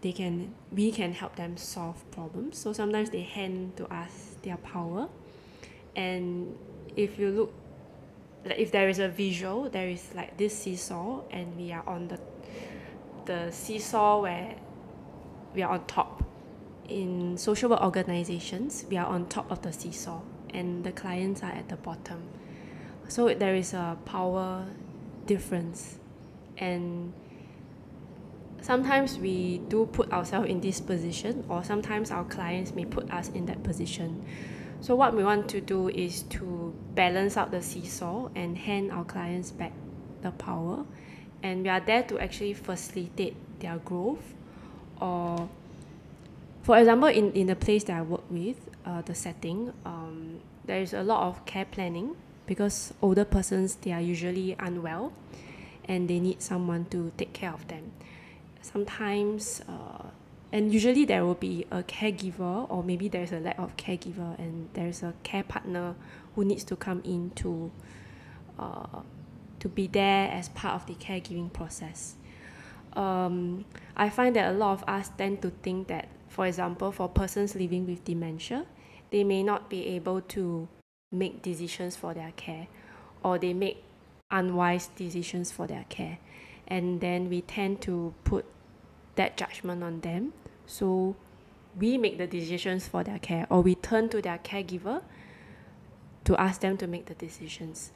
they 0.00 0.12
can 0.12 0.54
we 0.72 0.90
can 0.90 1.12
help 1.12 1.36
them 1.36 1.56
solve 1.56 2.10
problems. 2.10 2.58
So 2.58 2.72
sometimes 2.72 3.10
they 3.10 3.22
hand 3.22 3.76
to 3.76 3.92
us 3.92 4.36
their 4.42 4.56
power. 4.58 5.08
And 5.96 6.56
if 6.96 7.18
you 7.18 7.30
look 7.30 7.54
like 8.44 8.58
if 8.58 8.72
there 8.72 8.88
is 8.88 8.98
a 8.98 9.08
visual, 9.08 9.68
there 9.68 9.88
is 9.88 10.08
like 10.14 10.36
this 10.36 10.56
seesaw 10.56 11.22
and 11.30 11.56
we 11.56 11.72
are 11.72 11.86
on 11.86 12.08
the 12.08 12.18
the 13.26 13.50
seesaw 13.50 14.22
where 14.22 14.56
we 15.54 15.62
are 15.62 15.72
on 15.72 15.84
top. 15.86 16.24
In 16.88 17.38
social 17.38 17.70
work 17.70 17.82
organizations, 17.82 18.84
we 18.90 18.96
are 18.96 19.06
on 19.06 19.26
top 19.26 19.50
of 19.50 19.62
the 19.62 19.72
seesaw 19.72 20.20
and 20.52 20.82
the 20.82 20.92
clients 20.92 21.42
are 21.42 21.52
at 21.52 21.68
the 21.68 21.76
bottom. 21.76 22.22
So 23.08 23.32
there 23.34 23.54
is 23.54 23.74
a 23.74 23.96
power 24.04 24.66
difference. 25.26 25.98
And 26.56 27.12
sometimes 28.62 29.18
we 29.18 29.58
do 29.68 29.86
put 29.86 30.12
ourselves 30.12 30.48
in 30.48 30.60
this 30.60 30.80
position, 30.80 31.44
or 31.48 31.64
sometimes 31.64 32.10
our 32.10 32.24
clients 32.24 32.74
may 32.74 32.84
put 32.84 33.10
us 33.10 33.28
in 33.30 33.46
that 33.46 33.62
position. 33.62 34.24
So, 34.80 34.94
what 34.94 35.14
we 35.14 35.22
want 35.22 35.48
to 35.50 35.60
do 35.60 35.88
is 35.88 36.22
to 36.30 36.74
balance 36.94 37.36
out 37.36 37.50
the 37.50 37.60
seesaw 37.60 38.28
and 38.34 38.56
hand 38.56 38.92
our 38.92 39.04
clients 39.04 39.50
back 39.50 39.72
the 40.22 40.30
power 40.32 40.84
and 41.42 41.62
we 41.62 41.68
are 41.68 41.80
there 41.80 42.02
to 42.04 42.18
actually 42.18 42.54
facilitate 42.54 43.36
their 43.60 43.78
growth 43.78 44.34
or 45.00 45.48
for 46.62 46.78
example 46.78 47.08
in, 47.08 47.32
in 47.32 47.46
the 47.46 47.56
place 47.56 47.84
that 47.84 47.96
I 47.96 48.02
work 48.02 48.24
with 48.30 48.56
uh, 48.84 49.02
the 49.02 49.14
setting 49.14 49.72
um, 49.84 50.40
there 50.64 50.80
is 50.80 50.92
a 50.92 51.02
lot 51.02 51.26
of 51.26 51.44
care 51.46 51.64
planning 51.64 52.16
because 52.46 52.92
older 53.00 53.24
persons 53.24 53.76
they 53.76 53.92
are 53.92 54.00
usually 54.00 54.56
unwell 54.58 55.12
and 55.86 56.08
they 56.08 56.20
need 56.20 56.42
someone 56.42 56.86
to 56.86 57.12
take 57.16 57.32
care 57.32 57.52
of 57.52 57.66
them 57.68 57.92
sometimes 58.62 59.62
uh, 59.68 60.08
and 60.52 60.72
usually 60.72 61.04
there 61.04 61.24
will 61.24 61.34
be 61.34 61.66
a 61.70 61.82
caregiver 61.82 62.68
or 62.70 62.82
maybe 62.82 63.08
there's 63.08 63.32
a 63.32 63.38
lack 63.38 63.58
of 63.58 63.76
caregiver 63.76 64.38
and 64.38 64.68
there's 64.74 65.02
a 65.02 65.14
care 65.22 65.44
partner 65.44 65.94
who 66.34 66.44
needs 66.44 66.64
to 66.64 66.76
come 66.76 67.00
in 67.04 67.30
to 67.36 67.70
uh, 68.58 69.00
to 69.60 69.68
be 69.68 69.86
there 69.86 70.30
as 70.30 70.48
part 70.50 70.74
of 70.74 70.86
the 70.86 70.94
caregiving 70.94 71.52
process. 71.52 72.14
Um, 72.94 73.64
I 73.96 74.08
find 74.08 74.34
that 74.36 74.50
a 74.50 74.56
lot 74.56 74.72
of 74.72 74.88
us 74.88 75.10
tend 75.16 75.42
to 75.42 75.50
think 75.62 75.88
that, 75.88 76.08
for 76.28 76.46
example, 76.46 76.90
for 76.90 77.08
persons 77.08 77.54
living 77.54 77.86
with 77.86 78.04
dementia, 78.04 78.66
they 79.10 79.22
may 79.22 79.42
not 79.42 79.68
be 79.68 79.86
able 79.88 80.22
to 80.22 80.66
make 81.12 81.42
decisions 81.42 81.96
for 81.96 82.14
their 82.14 82.32
care 82.36 82.68
or 83.22 83.38
they 83.38 83.52
make 83.52 83.84
unwise 84.30 84.88
decisions 84.96 85.50
for 85.52 85.66
their 85.66 85.84
care. 85.88 86.18
And 86.70 87.00
then 87.00 87.28
we 87.28 87.42
tend 87.42 87.82
to 87.82 88.14
put 88.24 88.46
that 89.16 89.36
judgment 89.36 89.82
on 89.82 90.00
them. 90.00 90.32
So 90.66 91.16
we 91.78 91.98
make 91.98 92.16
the 92.18 92.26
decisions 92.26 92.88
for 92.88 93.04
their 93.04 93.18
care 93.18 93.46
or 93.50 93.60
we 93.60 93.74
turn 93.74 94.08
to 94.10 94.22
their 94.22 94.38
caregiver 94.38 95.02
to 96.24 96.36
ask 96.40 96.60
them 96.60 96.76
to 96.76 96.86
make 96.86 97.06
the 97.06 97.14
decisions 97.14 97.92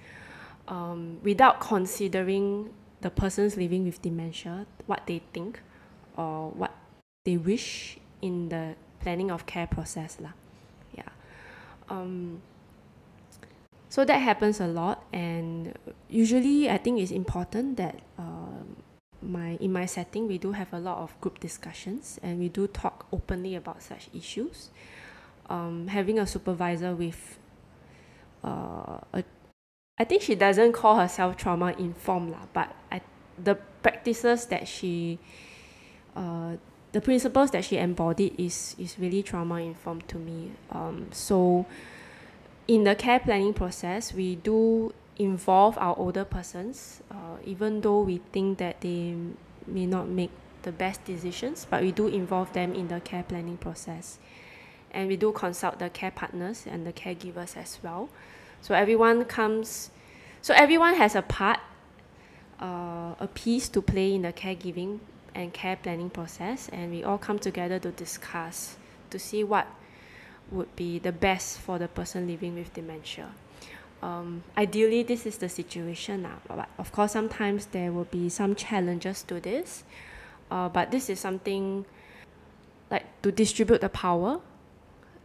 um, 0.68 1.18
without 1.22 1.60
considering 1.60 2.70
the 3.00 3.10
persons 3.10 3.56
living 3.56 3.84
with 3.84 4.00
dementia, 4.00 4.66
what 4.86 5.02
they 5.06 5.20
think 5.32 5.60
or 6.16 6.50
what 6.50 6.72
they 7.24 7.36
wish 7.36 7.98
in 8.22 8.48
the 8.48 8.74
planning 9.00 9.30
of 9.30 9.46
care 9.46 9.66
process. 9.66 10.18
Lah. 10.20 10.32
Yeah. 10.96 11.08
Um, 11.88 12.40
so 13.94 14.04
that 14.04 14.18
happens 14.18 14.58
a 14.58 14.66
lot 14.66 15.04
and 15.12 15.72
usually 16.08 16.68
I 16.68 16.78
think 16.78 16.98
it's 16.98 17.12
important 17.12 17.76
that 17.76 18.00
uh, 18.18 18.66
my 19.22 19.56
in 19.60 19.72
my 19.72 19.86
setting 19.86 20.26
we 20.26 20.36
do 20.36 20.50
have 20.50 20.72
a 20.72 20.80
lot 20.80 20.98
of 20.98 21.14
group 21.20 21.38
discussions 21.38 22.18
and 22.20 22.40
we 22.40 22.48
do 22.48 22.66
talk 22.66 23.06
openly 23.12 23.54
about 23.54 23.84
such 23.84 24.08
issues. 24.12 24.70
Um, 25.48 25.86
having 25.86 26.18
a 26.18 26.26
supervisor 26.26 26.92
with 26.96 27.38
uh, 28.42 28.98
a 29.12 29.22
I 29.96 30.02
think 30.02 30.22
she 30.22 30.34
doesn't 30.34 30.72
call 30.72 30.98
herself 30.98 31.36
trauma 31.36 31.70
informed 31.78 32.32
lah, 32.32 32.50
but 32.52 32.74
I, 32.90 33.00
the 33.38 33.54
practices 33.54 34.46
that 34.46 34.66
she, 34.66 35.20
uh, 36.16 36.56
the 36.90 37.00
principles 37.00 37.52
that 37.52 37.64
she 37.64 37.78
embodied 37.78 38.34
is 38.40 38.74
is 38.76 38.98
really 38.98 39.22
trauma 39.22 39.60
informed 39.62 40.08
to 40.08 40.18
me. 40.18 40.50
Um, 40.72 41.06
so, 41.12 41.66
in 42.66 42.84
the 42.84 42.94
care 42.94 43.20
planning 43.20 43.54
process, 43.54 44.12
we 44.12 44.36
do 44.36 44.92
involve 45.16 45.78
our 45.78 45.96
older 45.98 46.24
persons, 46.24 47.02
uh, 47.10 47.36
even 47.44 47.80
though 47.80 48.00
we 48.00 48.20
think 48.32 48.58
that 48.58 48.80
they 48.80 49.14
may 49.66 49.86
not 49.86 50.08
make 50.08 50.30
the 50.62 50.72
best 50.72 51.04
decisions, 51.04 51.66
but 51.70 51.82
we 51.82 51.92
do 51.92 52.08
involve 52.08 52.52
them 52.52 52.74
in 52.74 52.88
the 52.88 53.00
care 53.00 53.22
planning 53.22 53.56
process. 53.56 54.18
and 54.94 55.08
we 55.08 55.16
do 55.16 55.32
consult 55.32 55.78
the 55.80 55.90
care 55.90 56.12
partners 56.12 56.64
and 56.70 56.86
the 56.86 56.92
caregivers 56.92 57.56
as 57.56 57.78
well. 57.82 58.08
So 58.62 58.74
everyone 58.74 59.24
comes, 59.24 59.90
so 60.40 60.54
everyone 60.54 60.94
has 60.94 61.14
a 61.14 61.22
part, 61.22 61.58
uh, 62.60 63.14
a 63.18 63.28
piece 63.34 63.68
to 63.70 63.82
play 63.82 64.14
in 64.14 64.22
the 64.22 64.32
caregiving 64.32 65.00
and 65.34 65.52
care 65.52 65.76
planning 65.76 66.08
process, 66.08 66.70
and 66.72 66.92
we 66.92 67.02
all 67.02 67.18
come 67.18 67.38
together 67.38 67.78
to 67.80 67.90
discuss 67.90 68.76
to 69.10 69.18
see 69.18 69.42
what 69.42 69.66
would 70.54 70.74
be 70.76 70.98
the 70.98 71.12
best 71.12 71.58
for 71.60 71.78
the 71.78 71.88
person 71.88 72.26
living 72.26 72.54
with 72.54 72.72
dementia. 72.72 73.28
Um, 74.02 74.42
ideally, 74.56 75.02
this 75.02 75.26
is 75.26 75.38
the 75.38 75.48
situation 75.48 76.22
now, 76.22 76.38
but 76.46 76.68
of 76.78 76.92
course, 76.92 77.12
sometimes 77.12 77.66
there 77.66 77.90
will 77.90 78.04
be 78.04 78.28
some 78.28 78.54
challenges 78.54 79.22
to 79.24 79.40
this. 79.40 79.84
Uh, 80.50 80.68
but 80.68 80.90
this 80.90 81.08
is 81.10 81.18
something 81.18 81.84
like 82.90 83.06
to 83.22 83.32
distribute 83.32 83.80
the 83.80 83.88
power 83.88 84.40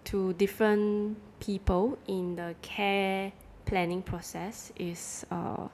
to 0.06 0.34
different 0.34 1.18
people 1.40 1.98
in 2.08 2.36
the 2.36 2.56
care 2.62 3.32
planning 3.66 4.02
process 4.02 4.72
is 4.78 5.26
uh, 5.30 5.68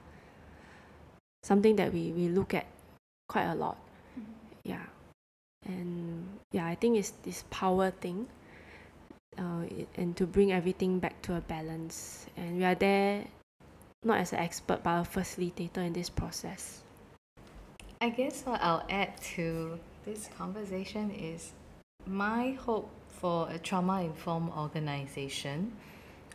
something 1.44 1.76
that 1.76 1.94
we, 1.94 2.12
we 2.12 2.28
look 2.28 2.54
at 2.54 2.66
quite 3.30 3.46
a 3.46 3.56
lot. 3.56 3.78
Mm-hmm. 4.20 4.32
Yeah. 4.64 4.86
And 5.66 6.28
yeah, 6.52 6.66
I 6.66 6.76
think 6.76 6.98
it's 6.98 7.12
this 7.24 7.46
power 7.50 7.92
thing. 7.92 8.28
Uh, 9.38 9.66
and 9.98 10.16
to 10.16 10.26
bring 10.26 10.54
everything 10.54 11.00
back 11.00 11.22
to 11.22 11.36
a 11.36 11.42
balance. 11.42 12.26
And 12.38 12.58
we 12.58 12.64
are 12.64 12.76
there 12.76 13.26
not 14.04 14.20
as 14.20 14.32
an 14.32 14.40
expert 14.40 14.82
but 14.84 15.02
a 15.02 15.04
facilitator 15.04 15.78
in 15.78 15.94
this 15.94 16.10
process. 16.10 16.84
I 18.00 18.10
guess 18.10 18.44
what 18.46 18.62
I'll 18.62 18.86
add 18.90 19.20
to 19.36 19.80
this 20.06 20.30
conversation 20.38 21.12
is 21.12 21.52
my 22.06 22.52
hope 22.52 22.90
for 23.10 23.50
a 23.50 23.58
trauma 23.58 24.04
informed 24.04 24.52
organization 24.56 25.74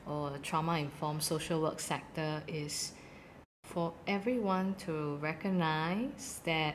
or 0.07 0.32
trauma 0.42 0.78
informed 0.78 1.22
social 1.22 1.62
work 1.62 1.80
sector 1.80 2.42
is 2.48 2.92
for 3.62 3.92
everyone 4.07 4.74
to 4.80 5.16
recognize 5.22 6.40
that 6.44 6.74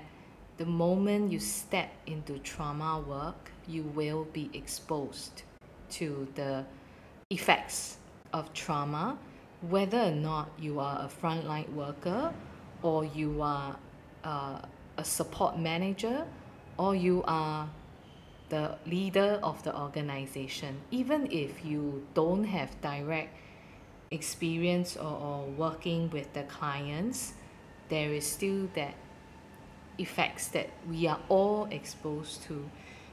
the 0.58 0.66
moment 0.66 1.32
you 1.32 1.40
step 1.40 1.92
into 2.08 2.40
trauma 2.40 3.04
work, 3.06 3.52
you 3.68 3.84
will 3.84 4.26
be 4.32 4.50
exposed 4.54 5.44
to 5.92 6.28
the 6.36 6.66
effects 7.30 7.98
of 8.34 8.54
trauma, 8.54 9.18
whether 9.62 10.00
or 10.00 10.12
not 10.12 10.50
you 10.60 10.80
are 10.80 11.02
a 11.02 11.08
frontline 11.10 11.72
worker 11.74 12.34
or 12.82 13.06
you 13.06 13.42
are 13.42 13.76
uh, 14.24 14.60
a 14.98 15.04
support 15.04 15.58
manager 15.60 16.26
or 16.78 16.96
you 16.96 17.24
are 17.28 17.70
the 18.50 18.78
leader 18.86 19.40
of 19.42 19.64
the 19.64 19.76
organization, 19.76 20.78
even 20.92 21.28
if 21.32 21.66
you 21.66 22.06
don't 22.14 22.44
have 22.44 22.70
direct 22.82 23.36
experience 24.12 24.96
or, 24.96 25.18
or 25.18 25.46
working 25.58 26.10
with 26.12 26.32
the 26.34 26.44
clients, 26.44 27.34
there 27.90 28.14
is 28.14 28.26
still 28.26 28.70
that 28.76 28.94
effects 29.98 30.50
that 30.50 30.70
we 30.90 31.08
are 31.08 31.20
all 31.30 31.68
exposed 31.72 32.44
to. 32.44 32.70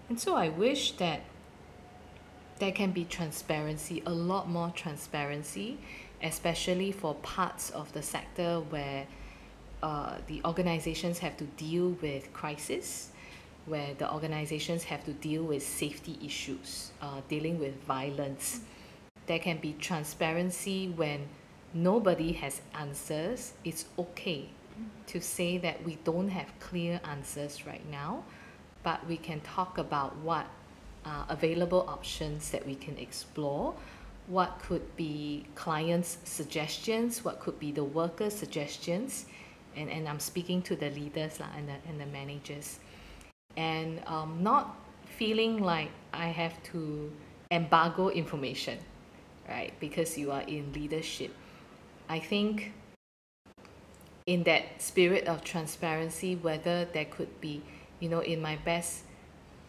And 0.08 0.20
so 0.20 0.34
I 0.34 0.48
wish 0.48 0.92
that 0.92 1.22
there 2.62 2.70
can 2.70 2.92
be 2.92 3.04
transparency, 3.04 4.04
a 4.06 4.10
lot 4.12 4.48
more 4.48 4.70
transparency, 4.76 5.76
especially 6.22 6.92
for 6.92 7.12
parts 7.16 7.70
of 7.70 7.92
the 7.92 8.00
sector 8.00 8.60
where 8.70 9.04
uh, 9.82 10.14
the 10.28 10.40
organizations 10.44 11.18
have 11.18 11.36
to 11.36 11.42
deal 11.56 11.96
with 12.00 12.32
crisis, 12.32 13.10
where 13.66 13.94
the 13.94 14.08
organizations 14.12 14.84
have 14.84 15.04
to 15.04 15.12
deal 15.14 15.42
with 15.42 15.60
safety 15.60 16.16
issues, 16.24 16.92
uh, 17.02 17.20
dealing 17.28 17.58
with 17.58 17.74
violence. 17.82 18.60
There 19.26 19.40
can 19.40 19.58
be 19.58 19.74
transparency 19.80 20.88
when 20.90 21.26
nobody 21.74 22.30
has 22.34 22.62
answers. 22.78 23.54
It's 23.64 23.86
okay 23.98 24.48
to 25.08 25.20
say 25.20 25.58
that 25.58 25.82
we 25.82 25.98
don't 26.04 26.28
have 26.28 26.46
clear 26.60 27.00
answers 27.10 27.66
right 27.66 27.84
now, 27.90 28.22
but 28.84 29.04
we 29.08 29.16
can 29.16 29.40
talk 29.40 29.78
about 29.78 30.16
what 30.18 30.46
uh, 31.04 31.24
available 31.28 31.84
options 31.88 32.50
that 32.50 32.66
we 32.66 32.74
can 32.74 32.96
explore 32.98 33.74
what 34.28 34.60
could 34.62 34.96
be 34.96 35.44
clients' 35.54 36.18
suggestions, 36.24 37.24
what 37.24 37.40
could 37.40 37.58
be 37.58 37.72
the 37.72 37.84
workers' 37.84 38.34
suggestions, 38.34 39.26
and, 39.76 39.90
and 39.90 40.08
I'm 40.08 40.20
speaking 40.20 40.62
to 40.62 40.76
the 40.76 40.90
leaders 40.90 41.40
lah, 41.40 41.48
and, 41.56 41.68
the, 41.68 41.74
and 41.88 42.00
the 42.00 42.06
managers, 42.06 42.78
and 43.56 44.00
um, 44.06 44.38
not 44.42 44.76
feeling 45.04 45.62
like 45.62 45.90
I 46.12 46.26
have 46.26 46.62
to 46.72 47.12
embargo 47.50 48.08
information, 48.08 48.78
right? 49.48 49.72
Because 49.80 50.16
you 50.16 50.30
are 50.30 50.42
in 50.42 50.72
leadership. 50.72 51.34
I 52.08 52.18
think 52.18 52.72
in 54.26 54.44
that 54.44 54.80
spirit 54.80 55.26
of 55.26 55.42
transparency, 55.42 56.36
whether 56.36 56.84
there 56.86 57.06
could 57.06 57.40
be, 57.40 57.62
you 58.00 58.08
know, 58.08 58.20
in 58.20 58.40
my 58.40 58.56
best 58.64 59.02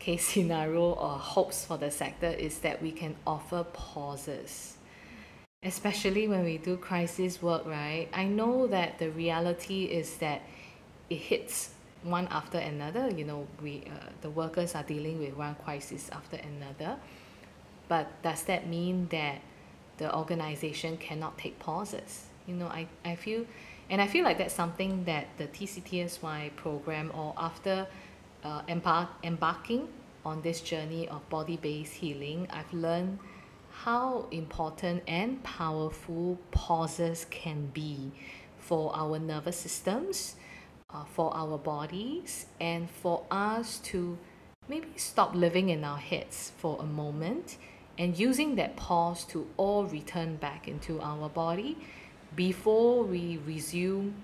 case 0.03 0.25
scenario 0.33 0.85
or 1.05 1.17
hopes 1.33 1.65
for 1.65 1.77
the 1.77 1.91
sector 1.91 2.31
is 2.47 2.59
that 2.59 2.81
we 2.81 2.91
can 2.91 3.15
offer 3.25 3.63
pauses 3.73 4.73
especially 5.63 6.27
when 6.27 6.43
we 6.43 6.57
do 6.57 6.75
crisis 6.77 7.41
work, 7.41 7.65
right? 7.65 8.07
I 8.13 8.25
know 8.25 8.67
that 8.67 8.99
the 8.99 9.09
reality 9.11 9.85
is 9.85 10.17
that 10.17 10.41
it 11.09 11.15
hits 11.15 11.69
one 12.03 12.27
after 12.27 12.57
another. 12.57 13.09
You 13.09 13.23
know, 13.23 13.47
we 13.61 13.83
uh, 13.87 14.09
the 14.21 14.29
workers 14.29 14.75
are 14.75 14.83
dealing 14.83 15.19
with 15.19 15.35
one 15.35 15.55
crisis 15.63 16.09
after 16.11 16.37
another. 16.37 16.97
But 17.87 18.21
does 18.21 18.43
that 18.43 18.67
mean 18.67 19.07
that 19.11 19.41
the 19.97 20.15
organization 20.15 20.97
cannot 20.97 21.37
take 21.37 21.59
pauses? 21.59 22.25
You 22.47 22.55
know, 22.55 22.67
I, 22.67 22.87
I 23.05 23.15
feel, 23.15 23.45
and 23.89 24.01
I 24.01 24.07
feel 24.07 24.25
like 24.25 24.37
that's 24.37 24.53
something 24.53 25.05
that 25.05 25.27
the 25.37 25.47
TCTSY 25.47 26.55
program 26.55 27.11
or 27.13 27.33
after 27.37 27.87
uh, 28.43 28.61
embark, 28.67 29.09
embarking 29.23 29.87
on 30.25 30.41
this 30.41 30.61
journey 30.61 31.07
of 31.07 31.27
body 31.29 31.57
based 31.57 31.93
healing, 31.93 32.47
I've 32.51 32.73
learned 32.73 33.19
how 33.71 34.27
important 34.31 35.03
and 35.07 35.43
powerful 35.43 36.37
pauses 36.51 37.25
can 37.29 37.67
be 37.73 38.11
for 38.59 38.95
our 38.95 39.19
nervous 39.19 39.57
systems, 39.57 40.35
uh, 40.93 41.03
for 41.03 41.35
our 41.35 41.57
bodies, 41.57 42.45
and 42.61 42.89
for 42.89 43.25
us 43.31 43.79
to 43.79 44.17
maybe 44.69 44.87
stop 44.95 45.35
living 45.35 45.69
in 45.69 45.83
our 45.83 45.97
heads 45.97 46.51
for 46.57 46.77
a 46.79 46.85
moment 46.85 47.57
and 47.97 48.17
using 48.17 48.55
that 48.55 48.75
pause 48.75 49.25
to 49.25 49.47
all 49.57 49.85
return 49.85 50.35
back 50.37 50.67
into 50.67 50.99
our 51.01 51.29
body 51.29 51.77
before 52.35 53.03
we 53.03 53.39
resume 53.45 54.15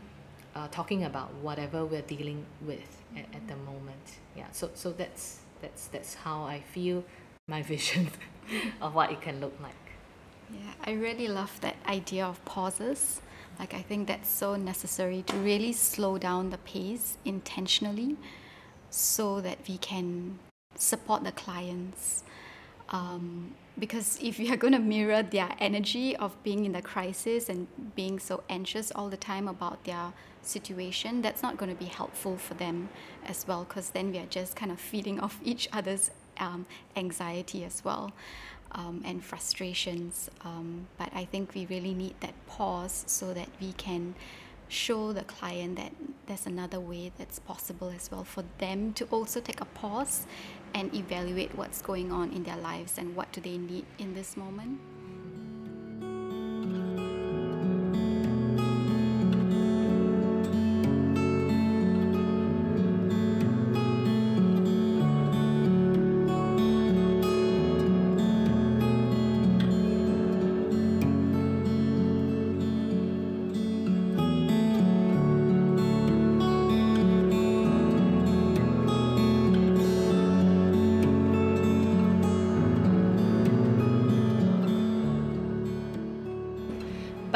uh, 0.56 0.68
talking 0.70 1.04
about 1.04 1.34
whatever 1.36 1.86
we're 1.86 2.02
dealing 2.02 2.46
with 2.62 2.99
at, 3.16 3.26
at 3.34 3.48
the 3.48 3.56
moment. 3.56 4.20
Yeah, 4.36 4.48
so 4.52 4.70
so 4.74 4.92
that's 4.92 5.40
that's 5.62 5.88
that's 5.88 6.16
how 6.16 6.44
I 6.44 6.62
feel 6.62 7.04
my 7.48 7.62
vision 7.62 8.10
of 8.82 8.96
what 8.96 9.12
it 9.12 9.22
can 9.22 9.40
look 9.40 9.58
like. 9.62 9.74
Yeah, 10.52 10.74
I 10.84 10.94
really 10.94 11.28
love 11.28 11.60
that 11.62 11.76
idea 11.88 12.26
of 12.26 12.44
pauses. 12.46 13.22
Like, 13.60 13.74
I 13.74 13.82
think 13.82 14.08
that's 14.08 14.30
so 14.30 14.56
necessary 14.56 15.22
to 15.24 15.36
really 15.36 15.74
slow 15.74 16.18
down 16.18 16.50
the 16.50 16.58
pace 16.60 17.18
intentionally 17.26 18.16
so 18.90 19.42
that 19.42 19.60
we 19.68 19.78
can 19.78 20.40
support 20.76 21.26
the 21.26 21.34
clients. 21.34 22.24
Um, 22.90 23.54
because 23.80 24.20
if 24.22 24.40
you 24.40 24.52
are 24.54 24.58
going 24.58 24.74
to 24.74 24.80
mirror 24.80 25.24
their 25.24 25.50
energy 25.60 26.16
of 26.16 26.42
being 26.44 26.66
in 26.66 26.74
the 26.74 26.82
crisis 26.82 27.50
and 27.50 27.68
being 27.96 28.20
so 28.20 28.44
anxious 28.50 28.92
all 28.92 29.10
the 29.10 29.18
time 29.18 29.48
about 29.48 29.84
their 29.86 30.14
situation, 30.42 31.22
that's 31.22 31.42
not 31.42 31.58
going 31.58 31.72
to 31.72 31.78
be 31.78 31.86
helpful 31.86 32.38
for 32.38 32.54
them 32.56 32.90
as 33.26 33.48
well, 33.48 33.64
because 33.64 33.92
then 33.92 34.12
we 34.12 34.20
are 34.20 34.26
just 34.26 34.56
kind 34.56 34.72
of 34.72 34.80
feeding 34.80 35.20
off 35.20 35.40
each 35.44 35.68
other's 35.72 36.12
um, 36.38 36.66
anxiety 36.96 37.64
as 37.64 37.84
well 37.84 38.12
um, 38.72 39.02
and 39.06 39.24
frustrations. 39.24 40.30
Um, 40.44 40.88
but 40.98 41.10
I 41.14 41.26
think 41.26 41.54
we 41.54 41.66
really 41.66 41.94
need 41.94 42.16
that 42.22 42.34
pause 42.48 43.04
so 43.08 43.34
that 43.34 43.50
we 43.60 43.74
can 43.74 44.16
show 44.70 45.12
the 45.12 45.24
client 45.24 45.78
that 45.78 45.92
there's 46.28 46.46
another 46.46 46.80
way 46.80 47.12
that's 47.18 47.40
possible 47.40 47.90
as 47.90 48.12
well 48.12 48.24
for 48.24 48.44
them 48.60 48.94
to 48.94 49.06
also 49.06 49.42
take 49.42 49.60
a 49.60 49.66
pause 49.66 50.28
and 50.74 50.94
evaluate 50.94 51.56
what's 51.56 51.82
going 51.82 52.12
on 52.12 52.32
in 52.32 52.44
their 52.44 52.58
lives 52.58 52.98
and 52.98 53.16
what 53.16 53.32
do 53.32 53.42
they 53.42 53.58
need 53.58 53.86
in 53.98 54.14
this 54.14 54.38
moment. 54.38 54.80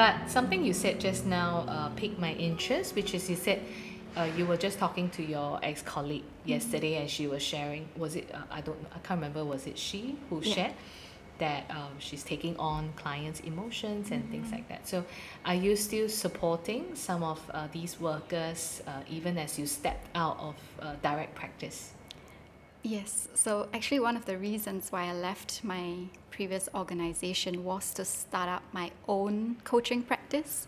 But 0.04 0.30
something 0.30 0.66
you 0.66 0.74
said 0.74 1.00
just 1.00 1.26
now 1.26 1.64
uh, 1.66 1.88
piqued 1.96 2.20
my 2.20 2.34
interest, 2.34 2.94
which 2.94 3.14
is 3.14 3.30
you 3.30 3.38
said 3.38 3.62
uh, 4.18 4.28
you 4.36 4.46
were 4.46 4.58
just 4.58 4.78
talking 4.78 5.10
to 5.12 5.24
your 5.24 5.62
ex 5.64 5.82
colleague 5.82 6.26
yesterday, 6.44 6.96
and 6.96 7.10
she 7.10 7.26
was 7.26 7.42
sharing. 7.42 7.88
Was 7.96 8.18
it? 8.18 8.30
Uh, 8.34 8.42
I 8.52 8.60
don't. 8.60 8.78
I 8.94 9.00
can't 9.00 9.22
remember. 9.22 9.46
Was 9.46 9.66
it 9.66 9.78
she 9.78 10.18
who 10.30 10.42
Yeah. 10.42 10.56
shared 10.56 10.74
that 11.38 11.64
um, 11.70 11.94
she's 12.00 12.22
taking 12.22 12.58
on 12.58 12.92
clients' 12.98 13.40
emotions 13.52 14.12
and 14.12 14.30
things 14.30 14.52
like 14.52 14.68
that? 14.68 14.86
So, 14.86 15.06
are 15.46 15.56
you 15.56 15.78
still 15.78 16.10
supporting 16.10 16.84
some 16.96 17.24
of 17.24 17.40
uh, 17.54 17.70
these 17.72 17.98
workers, 18.02 18.84
uh, 18.86 19.08
even 19.10 19.38
as 19.38 19.58
you 19.58 19.66
stepped 19.66 20.10
out 20.16 20.38
of 20.38 20.56
uh, 20.82 20.96
direct 21.02 21.34
practice? 21.34 21.94
Yes. 22.86 23.30
So 23.34 23.70
actually, 23.74 24.02
one 24.02 24.18
of 24.18 24.26
the 24.26 24.38
reasons 24.38 24.92
why 24.92 25.06
I 25.06 25.14
left 25.14 25.64
my 25.64 26.10
previous 26.32 26.68
organization 26.76 27.64
was 27.64 27.94
to 27.94 28.04
start 28.04 28.50
up 28.50 28.64
my 28.74 28.92
own 29.08 29.56
coaching 29.64 30.04
practice 30.04 30.68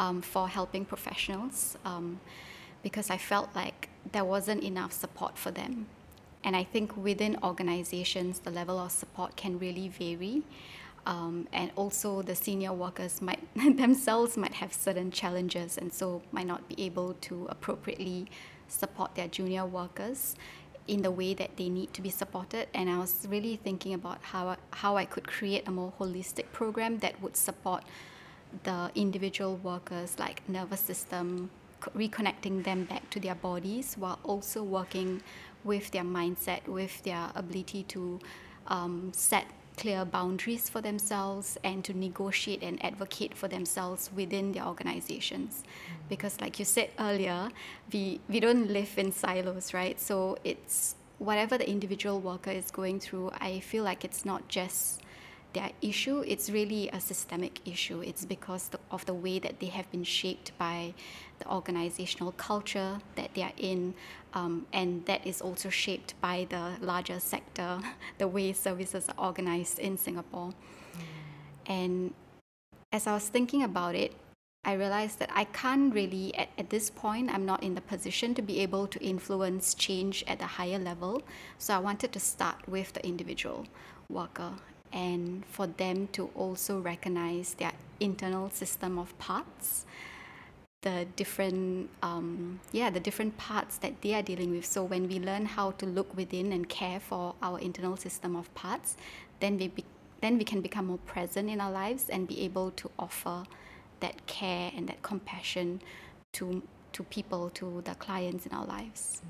um, 0.00 0.22
for 0.22 0.48
helping 0.48 0.84
professionals 0.84 1.78
um, 1.84 2.18
because 2.82 3.10
I 3.10 3.16
felt 3.16 3.48
like 3.54 3.88
there 4.10 4.24
wasn't 4.24 4.64
enough 4.64 4.92
support 4.92 5.38
for 5.38 5.52
them. 5.52 5.86
And 6.42 6.56
I 6.56 6.64
think 6.64 6.96
within 6.96 7.38
organizations, 7.44 8.40
the 8.40 8.50
level 8.50 8.80
of 8.80 8.90
support 8.90 9.36
can 9.36 9.60
really 9.60 9.86
vary. 9.86 10.42
Um, 11.06 11.46
and 11.52 11.70
also, 11.76 12.22
the 12.22 12.34
senior 12.34 12.72
workers 12.72 13.22
might 13.22 13.40
themselves 13.54 14.36
might 14.36 14.54
have 14.54 14.72
certain 14.72 15.12
challenges 15.12 15.78
and 15.78 15.92
so 15.92 16.22
might 16.32 16.48
not 16.48 16.68
be 16.68 16.74
able 16.82 17.14
to 17.20 17.46
appropriately 17.48 18.26
support 18.66 19.14
their 19.14 19.28
junior 19.28 19.66
workers 19.66 20.34
in 20.92 21.00
the 21.00 21.10
way 21.10 21.32
that 21.32 21.56
they 21.56 21.68
need 21.70 21.90
to 21.94 22.02
be 22.02 22.10
supported. 22.10 22.68
And 22.74 22.90
I 22.90 22.98
was 22.98 23.26
really 23.28 23.56
thinking 23.56 23.94
about 23.94 24.18
how 24.22 24.48
I, 24.48 24.56
how 24.82 24.96
I 24.98 25.06
could 25.06 25.26
create 25.26 25.66
a 25.66 25.70
more 25.70 25.92
holistic 25.98 26.52
program 26.52 26.98
that 26.98 27.20
would 27.22 27.36
support 27.36 27.82
the 28.64 28.90
individual 28.94 29.56
workers, 29.56 30.18
like 30.18 30.46
nervous 30.48 30.80
system, 30.80 31.50
reconnecting 31.96 32.62
them 32.64 32.84
back 32.84 33.08
to 33.10 33.18
their 33.18 33.34
bodies, 33.34 33.94
while 33.98 34.18
also 34.22 34.62
working 34.62 35.22
with 35.64 35.90
their 35.92 36.04
mindset, 36.04 36.68
with 36.68 37.02
their 37.04 37.30
ability 37.34 37.84
to 37.84 38.20
um, 38.66 39.10
set 39.14 39.46
clear 39.76 40.04
boundaries 40.04 40.68
for 40.68 40.80
themselves 40.80 41.58
and 41.64 41.84
to 41.84 41.94
negotiate 41.94 42.62
and 42.62 42.84
advocate 42.84 43.34
for 43.34 43.48
themselves 43.48 44.10
within 44.14 44.52
their 44.52 44.64
organizations. 44.64 45.62
Mm-hmm. 45.62 46.08
Because 46.08 46.40
like 46.40 46.58
you 46.58 46.64
said 46.64 46.90
earlier 46.98 47.48
we 47.92 48.20
we 48.28 48.40
don't 48.40 48.68
live 48.70 48.92
in 48.96 49.12
silos 49.12 49.72
right? 49.74 50.00
So 50.00 50.38
it's 50.44 50.96
whatever 51.22 51.56
the 51.56 51.68
individual 51.68 52.20
worker 52.20 52.50
is 52.50 52.70
going 52.72 52.98
through 52.98 53.30
i 53.40 53.60
feel 53.60 53.84
like 53.84 54.04
it's 54.04 54.24
not 54.24 54.48
just 54.48 55.01
their 55.52 55.70
issue 55.80 56.20
it's 56.26 56.50
really 56.50 56.88
a 56.92 57.00
systemic 57.00 57.60
issue. 57.66 58.00
It's 58.00 58.24
because 58.24 58.68
the, 58.68 58.78
of 58.90 59.04
the 59.06 59.14
way 59.14 59.38
that 59.38 59.60
they 59.60 59.66
have 59.66 59.90
been 59.90 60.04
shaped 60.04 60.56
by 60.58 60.94
the 61.38 61.50
organizational 61.50 62.32
culture 62.32 63.00
that 63.16 63.34
they 63.34 63.42
are 63.42 63.52
in 63.56 63.94
um, 64.34 64.66
and 64.72 65.04
that 65.06 65.26
is 65.26 65.40
also 65.40 65.68
shaped 65.68 66.14
by 66.20 66.46
the 66.48 66.72
larger 66.80 67.20
sector 67.20 67.80
the 68.18 68.28
way 68.28 68.52
services 68.52 69.08
are 69.08 69.26
organized 69.26 69.78
in 69.78 69.96
singapore. 69.96 70.52
And 71.66 72.14
as 72.92 73.06
I 73.06 73.14
was 73.14 73.28
thinking 73.28 73.62
about 73.62 73.94
it, 73.94 74.12
I 74.64 74.74
realized 74.74 75.18
that 75.18 75.30
I 75.34 75.44
can't 75.44 75.92
really, 75.92 76.34
at, 76.36 76.48
at 76.56 76.70
this 76.70 76.88
point, 76.88 77.34
I'm 77.34 77.44
not 77.44 77.64
in 77.64 77.74
the 77.74 77.80
position 77.80 78.32
to 78.34 78.42
be 78.42 78.60
able 78.60 78.86
to 78.86 79.02
influence 79.02 79.74
change 79.74 80.22
at 80.28 80.40
a 80.40 80.46
higher 80.46 80.78
level. 80.78 81.22
So 81.58 81.74
I 81.74 81.78
wanted 81.78 82.12
to 82.12 82.20
start 82.20 82.68
with 82.68 82.92
the 82.92 83.04
individual 83.04 83.66
worker 84.08 84.52
and 84.92 85.44
for 85.46 85.66
them 85.66 86.08
to 86.12 86.30
also 86.34 86.80
recognize 86.80 87.54
their 87.54 87.72
internal 88.00 88.50
system 88.50 88.98
of 88.98 89.16
parts 89.18 89.86
the 90.82 91.06
different 91.14 91.88
um, 92.02 92.60
yeah 92.72 92.90
the 92.90 93.00
different 93.00 93.36
parts 93.36 93.78
that 93.78 94.02
they 94.02 94.14
are 94.14 94.22
dealing 94.22 94.50
with 94.50 94.66
so 94.66 94.82
when 94.82 95.06
we 95.08 95.18
learn 95.20 95.46
how 95.46 95.70
to 95.72 95.86
look 95.86 96.14
within 96.16 96.52
and 96.52 96.68
care 96.68 96.98
for 96.98 97.34
our 97.42 97.58
internal 97.60 97.96
system 97.96 98.34
of 98.34 98.52
parts 98.54 98.96
then 99.40 99.56
we 99.56 99.68
be, 99.68 99.84
then 100.20 100.38
we 100.38 100.44
can 100.44 100.60
become 100.60 100.86
more 100.86 100.98
present 100.98 101.48
in 101.48 101.60
our 101.60 101.70
lives 101.70 102.08
and 102.08 102.26
be 102.26 102.40
able 102.40 102.70
to 102.72 102.90
offer 102.98 103.44
that 104.00 104.26
care 104.26 104.72
and 104.76 104.88
that 104.88 105.00
compassion 105.02 105.80
to 106.32 106.62
to 106.92 107.04
people 107.04 107.48
to 107.50 107.80
the 107.84 107.94
clients 107.94 108.44
in 108.44 108.52
our 108.52 108.66
lives 108.66 109.22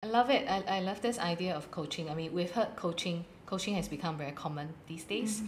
I 0.00 0.06
love 0.06 0.30
it. 0.30 0.48
I, 0.48 0.62
I 0.76 0.80
love 0.80 1.00
this 1.00 1.18
idea 1.18 1.56
of 1.56 1.72
coaching. 1.72 2.08
I 2.08 2.14
mean, 2.14 2.32
we've 2.32 2.52
heard 2.52 2.76
coaching. 2.76 3.24
Coaching 3.48 3.76
has 3.76 3.88
become 3.88 4.18
very 4.18 4.32
common 4.32 4.68
these 4.88 5.04
days, 5.04 5.40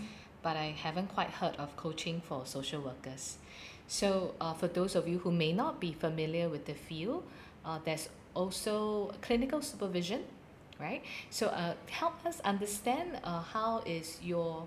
but 0.43 0.57
I 0.57 0.75
haven't 0.85 1.09
quite 1.09 1.29
heard 1.29 1.55
of 1.57 1.77
coaching 1.77 2.23
for 2.23 2.47
social 2.47 2.81
workers. 2.81 3.37
So, 3.89 4.35
uh, 4.41 4.55
for 4.55 4.69
those 4.69 4.95
of 4.95 5.07
you 5.07 5.19
who 5.19 5.31
may 5.31 5.53
not 5.53 5.81
be 5.81 5.93
familiar 5.93 6.49
with 6.49 6.65
the 6.65 6.73
field, 6.73 7.25
uh, 7.63 7.79
there's 7.85 8.09
also 8.33 9.13
clinical 9.21 9.61
supervision, 9.61 10.23
right? 10.81 11.03
So, 11.29 11.49
uh, 11.49 11.75
help 11.91 12.25
us 12.25 12.41
understand 12.41 13.21
uh, 13.23 13.43
how 13.43 13.83
is 13.85 14.19
your 14.23 14.67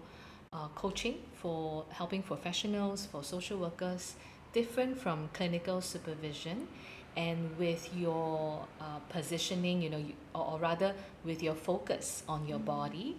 uh, 0.54 0.68
coaching 0.76 1.16
for 1.34 1.86
helping 1.90 2.22
professionals, 2.22 3.08
for 3.08 3.24
social 3.24 3.58
workers, 3.58 4.14
different 4.54 4.96
from 4.96 5.30
clinical 5.34 5.82
supervision? 5.82 6.68
And 7.16 7.58
with 7.58 7.90
your 7.96 8.66
uh, 8.82 9.00
positioning, 9.10 9.82
you 9.82 9.90
know, 9.90 9.98
you, 9.98 10.14
or, 10.34 10.54
or 10.54 10.60
rather 10.60 10.94
with 11.24 11.44
your 11.44 11.56
focus 11.56 12.24
on 12.28 12.48
your 12.48 12.60
body, 12.60 13.16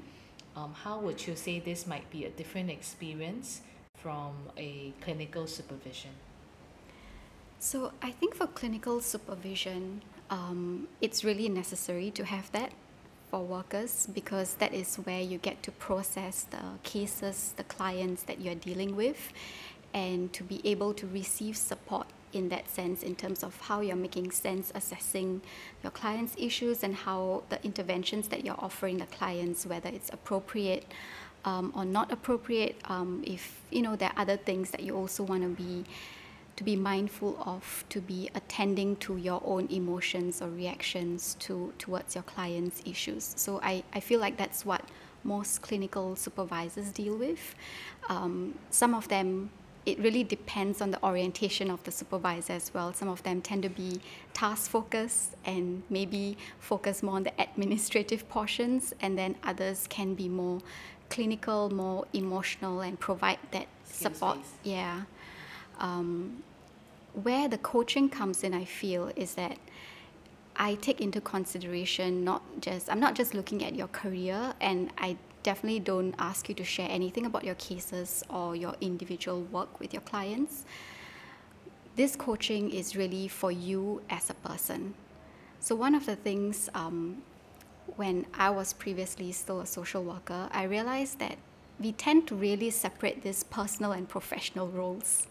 um, 0.56 0.72
how 0.72 0.98
would 1.00 1.26
you 1.26 1.36
say 1.36 1.60
this 1.60 1.86
might 1.86 2.08
be 2.10 2.24
a 2.24 2.30
different 2.30 2.70
experience 2.70 3.60
from 3.96 4.32
a 4.56 4.92
clinical 5.00 5.46
supervision? 5.46 6.10
So 7.58 7.92
I 8.02 8.10
think 8.10 8.34
for 8.34 8.46
clinical 8.46 9.00
supervision, 9.00 10.02
um, 10.30 10.88
it's 11.00 11.24
really 11.24 11.48
necessary 11.48 12.10
to 12.12 12.24
have 12.24 12.52
that 12.52 12.72
for 13.30 13.40
workers 13.40 14.06
because 14.12 14.54
that 14.56 14.72
is 14.74 14.96
where 14.96 15.20
you 15.20 15.38
get 15.38 15.62
to 15.62 15.72
process 15.72 16.46
the 16.50 16.62
cases, 16.82 17.54
the 17.56 17.64
clients 17.64 18.24
that 18.24 18.40
you're 18.40 18.54
dealing 18.54 18.94
with, 18.94 19.32
and 19.92 20.32
to 20.32 20.42
be 20.44 20.60
able 20.64 20.92
to 20.94 21.06
receive 21.06 21.56
support 21.56 22.06
in 22.34 22.48
that 22.48 22.68
sense 22.70 23.02
in 23.02 23.14
terms 23.14 23.42
of 23.42 23.60
how 23.62 23.80
you're 23.80 23.96
making 23.96 24.30
sense 24.30 24.72
assessing 24.74 25.40
your 25.82 25.90
clients' 25.90 26.34
issues 26.38 26.82
and 26.82 26.94
how 26.94 27.42
the 27.48 27.62
interventions 27.64 28.28
that 28.28 28.44
you're 28.44 28.58
offering 28.58 28.98
the 28.98 29.06
clients, 29.06 29.66
whether 29.66 29.88
it's 29.88 30.10
appropriate 30.12 30.86
um, 31.44 31.72
or 31.76 31.84
not 31.84 32.10
appropriate, 32.10 32.76
um, 32.86 33.22
if 33.26 33.60
you 33.70 33.82
know 33.82 33.96
there 33.96 34.10
are 34.10 34.22
other 34.22 34.36
things 34.36 34.70
that 34.70 34.82
you 34.82 34.96
also 34.96 35.22
want 35.22 35.42
to 35.42 35.48
be 35.48 35.84
to 36.56 36.64
be 36.64 36.76
mindful 36.76 37.36
of 37.44 37.84
to 37.88 38.00
be 38.00 38.30
attending 38.34 38.96
to 38.96 39.16
your 39.16 39.42
own 39.44 39.66
emotions 39.70 40.40
or 40.40 40.48
reactions 40.48 41.34
to 41.40 41.72
towards 41.78 42.14
your 42.14 42.22
clients 42.24 42.80
issues. 42.84 43.34
So 43.36 43.60
i, 43.62 43.82
I 43.92 44.00
feel 44.00 44.20
like 44.20 44.36
that's 44.36 44.64
what 44.64 44.82
most 45.24 45.62
clinical 45.62 46.14
supervisors 46.16 46.92
deal 46.92 47.16
with. 47.16 47.54
Um, 48.08 48.54
some 48.70 48.94
of 48.94 49.08
them 49.08 49.50
it 49.86 49.98
really 49.98 50.24
depends 50.24 50.80
on 50.80 50.90
the 50.90 51.02
orientation 51.04 51.70
of 51.70 51.82
the 51.84 51.90
supervisor 51.90 52.54
as 52.54 52.72
well. 52.72 52.92
Some 52.94 53.08
of 53.08 53.22
them 53.22 53.42
tend 53.42 53.62
to 53.64 53.68
be 53.68 54.00
task 54.32 54.70
focused 54.70 55.36
and 55.44 55.82
maybe 55.90 56.38
focus 56.58 57.02
more 57.02 57.16
on 57.16 57.24
the 57.24 57.32
administrative 57.38 58.28
portions 58.36 58.94
and 59.00 59.18
then 59.18 59.36
others 59.44 59.86
can 59.88 60.14
be 60.14 60.28
more 60.28 60.60
clinical 61.10 61.70
more 61.70 62.06
emotional 62.12 62.80
and 62.80 62.98
provide 62.98 63.38
that 63.52 63.66
support. 63.84 64.38
Skills-based. 64.38 64.54
yeah. 64.64 65.02
Um, 65.78 66.42
where 67.22 67.48
the 67.48 67.58
coaching 67.58 68.08
comes 68.08 68.42
in, 68.42 68.54
I 68.54 68.64
feel, 68.64 69.12
is 69.14 69.34
that 69.34 69.58
I 70.56 70.74
take 70.76 71.00
into 71.00 71.20
consideration 71.20 72.24
not 72.24 72.42
just, 72.60 72.90
I'm 72.90 73.00
not 73.00 73.14
just 73.14 73.34
looking 73.34 73.64
at 73.64 73.74
your 73.74 73.88
career, 73.88 74.54
and 74.60 74.90
I 74.98 75.16
definitely 75.44 75.78
don't 75.78 76.14
ask 76.18 76.48
you 76.48 76.54
to 76.56 76.64
share 76.64 76.88
anything 76.90 77.24
about 77.24 77.44
your 77.44 77.54
cases 77.54 78.24
or 78.28 78.56
your 78.56 78.74
individual 78.80 79.42
work 79.42 79.78
with 79.78 79.92
your 79.92 80.02
clients. 80.02 80.64
This 81.94 82.16
coaching 82.16 82.70
is 82.70 82.96
really 82.96 83.28
for 83.28 83.52
you 83.52 84.02
as 84.10 84.28
a 84.30 84.34
person. 84.34 84.94
So, 85.60 85.76
one 85.76 85.94
of 85.94 86.06
the 86.06 86.16
things 86.16 86.68
um, 86.74 87.22
when 87.96 88.26
I 88.34 88.50
was 88.50 88.72
previously 88.72 89.30
still 89.30 89.60
a 89.60 89.66
social 89.66 90.02
worker, 90.02 90.48
I 90.50 90.64
realized 90.64 91.20
that 91.20 91.38
we 91.78 91.92
tend 91.92 92.26
to 92.28 92.34
really 92.34 92.70
separate 92.70 93.22
these 93.22 93.44
personal 93.44 93.92
and 93.92 94.08
professional 94.08 94.68
roles 94.68 95.28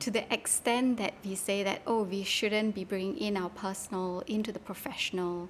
to 0.00 0.10
the 0.10 0.32
extent 0.32 0.98
that 0.98 1.14
we 1.24 1.34
say 1.34 1.62
that 1.62 1.80
oh 1.86 2.02
we 2.02 2.22
shouldn't 2.22 2.74
be 2.74 2.84
bringing 2.84 3.16
in 3.16 3.36
our 3.36 3.48
personal 3.50 4.22
into 4.26 4.52
the 4.52 4.58
professional 4.58 5.48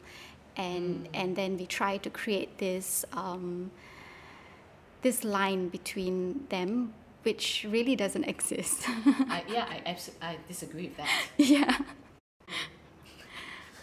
and 0.57 1.09
and 1.15 1.37
then 1.37 1.57
we 1.57 1.67
try 1.67 1.97
to 1.99 2.11
create 2.11 2.59
this 2.59 3.05
um, 3.13 3.71
this 5.03 5.25
line 5.25 5.69
between 5.69 6.47
them 6.49 6.93
which 7.23 7.67
really 7.69 7.97
doesn't 7.97 8.25
exist 8.35 8.85
I, 8.89 9.43
yeah, 9.49 9.67
I, 9.69 9.83
abs- 9.87 10.11
I 10.21 10.39
disagree 10.49 10.89
with 10.89 10.97
that. 10.99 11.09
yeah 11.39 11.79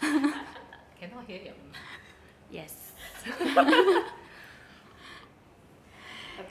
Cannot 0.00 1.26
hear 1.26 1.40
you. 1.44 1.52
Yes. 2.50 2.92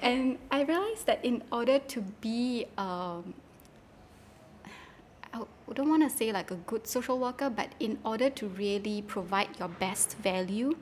and 0.02 0.38
I 0.50 0.64
realized 0.64 1.06
that 1.06 1.24
in 1.24 1.44
order 1.52 1.80
to 1.80 2.02
be, 2.22 2.66
um, 2.78 3.34
I 5.34 5.74
don't 5.74 5.90
want 5.90 6.04
to 6.04 6.10
say 6.10 6.32
like 6.32 6.52
a 6.52 6.56
good 6.56 6.86
social 6.88 7.18
worker, 7.18 7.50
but 7.50 7.70
in 7.80 7.98
order 8.04 8.30
to 8.30 8.48
really 8.48 9.02
provide 9.04 9.50
your 9.60 9.70
best 9.70 10.18
value 10.18 10.76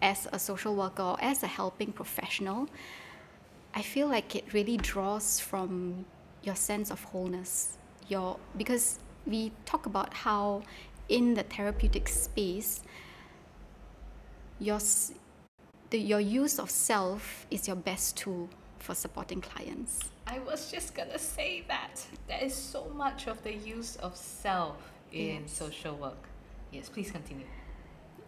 as 0.00 0.28
a 0.32 0.38
social 0.38 0.76
worker 0.76 1.02
or 1.02 1.16
as 1.20 1.42
a 1.42 1.46
helping 1.46 1.92
professional, 1.92 2.68
I 3.74 3.82
feel 3.82 4.08
like 4.08 4.36
it 4.36 4.52
really 4.52 4.76
draws 4.76 5.40
from 5.40 6.04
your 6.42 6.54
sense 6.54 6.90
of 6.90 7.02
wholeness. 7.04 7.76
Your 8.08 8.38
because 8.56 8.98
we 9.26 9.52
talk 9.66 9.86
about 9.86 10.14
how 10.14 10.62
in 11.08 11.34
the 11.34 11.42
therapeutic 11.42 12.08
space, 12.08 12.82
your 14.60 14.78
the, 15.90 15.98
your 15.98 16.20
use 16.20 16.58
of 16.58 16.70
self 16.70 17.46
is 17.50 17.66
your 17.66 17.76
best 17.76 18.16
tool 18.16 18.48
for 18.78 18.94
supporting 18.94 19.40
clients. 19.40 20.10
I 20.30 20.40
was 20.40 20.70
just 20.70 20.94
gonna 20.94 21.18
say 21.18 21.64
that 21.68 22.04
there 22.26 22.40
is 22.42 22.54
so 22.54 22.90
much 22.94 23.26
of 23.28 23.42
the 23.44 23.54
use 23.54 23.96
of 23.96 24.14
self 24.14 24.76
in 25.10 25.42
yes. 25.42 25.52
social 25.52 25.96
work. 25.96 26.22
Yes, 26.70 26.90
please 26.90 27.10
continue. 27.10 27.46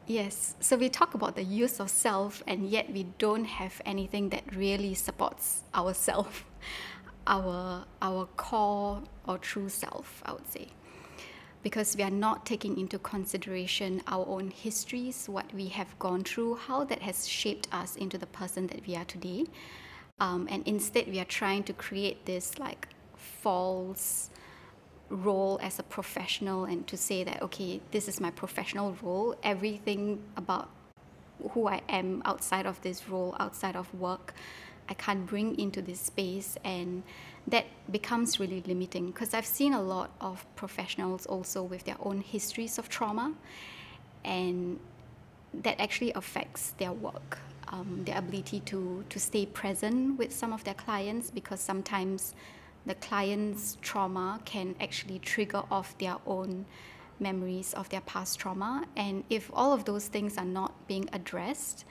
Yes, 0.07 0.55
so 0.61 0.79
we 0.79 0.89
talk 0.89 1.13
about 1.13 1.37
the 1.37 1.43
use 1.43 1.79
of 1.79 1.91
self, 1.91 2.43
and 2.47 2.67
yet 2.67 2.91
we 2.91 3.05
don't 3.19 3.45
have 3.45 3.83
anything 3.85 4.31
that 4.31 4.45
really 4.57 4.95
supports 4.95 5.63
our 5.75 5.93
self, 5.93 6.47
our 7.27 7.85
our 8.01 8.25
core 8.37 9.03
or 9.29 9.37
true 9.37 9.69
self, 9.69 10.23
I 10.25 10.33
would 10.33 10.51
say 10.51 10.69
because 11.63 11.95
we 11.95 12.03
are 12.03 12.11
not 12.11 12.47
taking 12.47 12.79
into 12.79 12.99
consideration 12.99 14.03
our 14.07 14.27
own 14.27 14.51
histories, 14.51 15.29
what 15.29 15.53
we 15.53 15.69
have 15.69 15.99
gone 15.99 16.25
through, 16.25 16.55
how 16.55 16.85
that 16.85 17.03
has 17.03 17.29
shaped 17.29 17.69
us 17.71 17.97
into 17.97 18.17
the 18.17 18.27
person 18.27 18.67
that 18.69 18.87
we 18.87 18.97
are 18.97 19.05
today. 19.05 19.45
Um, 20.21 20.47
and 20.51 20.67
instead, 20.67 21.09
we 21.09 21.19
are 21.19 21.25
trying 21.25 21.65
to 21.65 21.73
create 21.73 22.27
this 22.27 22.59
like 22.59 22.89
false 23.17 24.31
role 25.09 25.59
as 25.63 25.79
a 25.79 25.83
professional 25.83 26.65
and 26.65 26.87
to 26.87 26.97
say 26.97 27.25
that, 27.25 27.43
okay, 27.43 27.81
this 27.91 28.07
is 28.07 28.21
my 28.21 28.31
professional 28.31 28.97
role. 29.03 29.35
Everything 29.43 30.23
about 30.37 30.69
who 31.53 31.67
I 31.69 31.81
am 31.89 32.23
outside 32.25 32.67
of 32.67 32.81
this 32.83 33.09
role, 33.09 33.35
outside 33.41 33.77
of 33.77 33.93
work, 33.95 34.35
I 34.89 34.95
can't 34.95 35.25
bring 35.25 35.59
into 35.59 35.81
this 35.81 36.01
space. 36.01 36.57
And 36.65 37.03
that 37.47 37.65
becomes 37.91 38.39
really 38.39 38.63
limiting 38.67 39.07
because 39.07 39.33
I've 39.35 39.47
seen 39.47 39.73
a 39.73 39.83
lot 39.83 40.11
of 40.21 40.45
professionals 40.55 41.27
also 41.27 41.63
with 41.63 41.85
their 41.85 41.97
own 42.01 42.21
histories 42.21 42.79
of 42.79 42.89
trauma, 42.89 43.35
and 44.25 44.79
that 45.55 45.81
actually 45.81 46.13
affects 46.13 46.75
their 46.79 46.93
work, 46.93 47.39
um, 47.71 48.03
their 48.05 48.19
ability 48.19 48.61
to, 48.61 49.05
to 49.09 49.19
stay 49.19 49.47
present 49.47 50.19
with 50.19 50.33
some 50.33 50.53
of 50.53 50.65
their 50.65 50.75
clients 50.75 51.31
because 51.31 51.61
sometimes 51.61 52.35
the 52.87 52.95
client's 52.97 53.79
trauma 53.81 54.41
can 54.45 54.75
actually 54.81 55.19
trigger 55.19 55.63
off 55.71 55.97
their 55.99 56.17
own 56.27 56.67
memories 57.19 57.75
of 57.75 57.89
their 57.91 58.01
past 58.01 58.39
trauma. 58.39 58.85
And 58.97 59.25
if 59.31 59.51
all 59.53 59.73
of 59.73 59.85
those 59.85 60.09
things 60.09 60.37
are 60.37 60.45
not 60.45 60.87
being 60.89 61.09
addressed, 61.13 61.85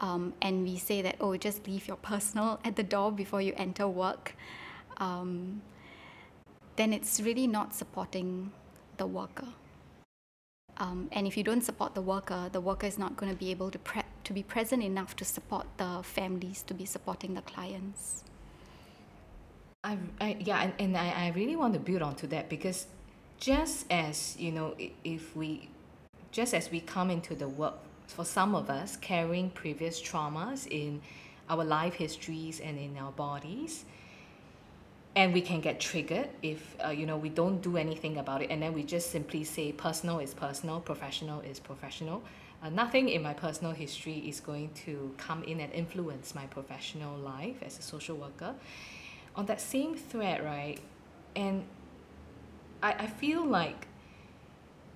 um, 0.00 0.32
and 0.40 0.64
we 0.64 0.78
say 0.78 1.02
that, 1.02 1.16
oh, 1.20 1.36
just 1.36 1.66
leave 1.66 1.86
your 1.86 1.96
personal 1.96 2.60
at 2.64 2.76
the 2.76 2.82
door 2.82 3.12
before 3.12 3.42
you 3.42 3.52
enter 3.56 3.86
work, 3.86 4.34
um, 4.96 5.62
then 6.76 6.92
it's 6.92 7.20
really 7.20 7.46
not 7.46 7.74
supporting 7.74 8.52
the 8.96 9.06
worker. 9.06 9.48
Um, 10.82 11.08
and 11.12 11.28
if 11.28 11.36
you 11.36 11.44
don't 11.44 11.62
support 11.62 11.94
the 11.94 12.02
worker, 12.02 12.48
the 12.50 12.60
worker 12.60 12.88
is 12.88 12.98
not 12.98 13.16
going 13.16 13.30
to 13.30 13.38
be 13.38 13.52
able 13.52 13.70
to 13.70 13.78
pre- 13.78 14.02
to 14.24 14.32
be 14.32 14.42
present 14.42 14.82
enough 14.82 15.14
to 15.16 15.24
support 15.24 15.66
the 15.76 16.00
families, 16.02 16.62
to 16.64 16.74
be 16.74 16.84
supporting 16.84 17.34
the 17.34 17.42
clients. 17.42 18.24
I, 19.84 19.96
I 20.20 20.36
yeah, 20.40 20.60
and, 20.62 20.72
and 20.80 20.96
I, 20.96 21.26
I 21.26 21.32
really 21.36 21.54
want 21.54 21.74
to 21.74 21.78
build 21.78 22.02
onto 22.02 22.26
that 22.28 22.48
because 22.48 22.86
just 23.38 23.86
as 23.92 24.36
you 24.40 24.50
know, 24.50 24.74
if 25.04 25.36
we, 25.36 25.68
just 26.32 26.52
as 26.52 26.68
we 26.72 26.80
come 26.80 27.10
into 27.10 27.36
the 27.36 27.48
work, 27.48 27.74
for 28.08 28.24
some 28.24 28.56
of 28.56 28.68
us 28.68 28.96
carrying 28.96 29.50
previous 29.50 30.02
traumas 30.02 30.66
in 30.66 31.00
our 31.48 31.64
life 31.64 31.94
histories 31.94 32.58
and 32.58 32.76
in 32.76 32.98
our 32.98 33.12
bodies, 33.12 33.84
and 35.14 35.32
we 35.32 35.42
can 35.42 35.60
get 35.60 35.78
triggered 35.78 36.28
if 36.42 36.76
uh, 36.84 36.88
you 36.88 37.06
know 37.06 37.16
we 37.16 37.28
don't 37.28 37.60
do 37.60 37.76
anything 37.76 38.18
about 38.18 38.42
it. 38.42 38.50
And 38.50 38.62
then 38.62 38.72
we 38.72 38.82
just 38.82 39.10
simply 39.10 39.44
say 39.44 39.72
personal 39.72 40.18
is 40.18 40.34
personal 40.34 40.80
professional 40.80 41.40
is 41.40 41.60
professional. 41.60 42.22
Uh, 42.62 42.68
nothing 42.68 43.08
in 43.08 43.22
my 43.22 43.34
personal 43.34 43.72
history 43.72 44.18
is 44.18 44.40
going 44.40 44.70
to 44.86 45.12
come 45.18 45.42
in 45.44 45.58
and 45.60 45.72
influence 45.72 46.34
my 46.34 46.46
professional 46.46 47.18
life 47.18 47.56
as 47.62 47.78
a 47.78 47.82
social 47.82 48.16
worker. 48.16 48.54
On 49.34 49.46
that 49.46 49.60
same 49.60 49.94
thread 49.94 50.44
right 50.44 50.78
and 51.34 51.64
I, 52.82 52.92
I 52.92 53.06
feel 53.06 53.44
like 53.44 53.86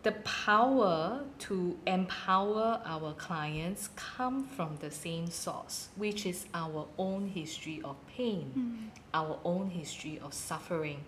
the 0.06 0.12
power 0.12 1.24
to 1.36 1.76
empower 1.84 2.80
our 2.84 3.12
clients 3.14 3.88
come 3.96 4.46
from 4.46 4.76
the 4.78 4.88
same 4.88 5.28
source 5.28 5.88
which 5.96 6.24
is 6.24 6.46
our 6.54 6.86
own 6.96 7.26
history 7.26 7.80
of 7.82 7.96
pain 8.06 8.52
mm. 8.56 9.00
our 9.12 9.36
own 9.44 9.68
history 9.68 10.20
of 10.22 10.32
suffering 10.32 11.04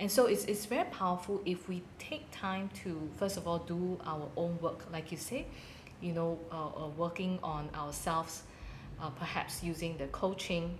and 0.00 0.10
so 0.10 0.26
it's, 0.26 0.44
it's 0.46 0.66
very 0.66 0.82
powerful 0.90 1.40
if 1.46 1.68
we 1.68 1.84
take 2.00 2.28
time 2.32 2.68
to 2.82 3.08
first 3.16 3.36
of 3.36 3.46
all 3.46 3.60
do 3.60 3.96
our 4.04 4.28
own 4.36 4.58
work 4.60 4.86
like 4.92 5.12
you 5.12 5.18
say 5.18 5.46
you 6.00 6.12
know 6.12 6.36
uh, 6.50 6.66
uh, 6.66 6.88
working 6.96 7.38
on 7.44 7.70
ourselves 7.76 8.42
uh, 9.00 9.08
perhaps 9.10 9.62
using 9.62 9.96
the 9.98 10.08
coaching 10.08 10.76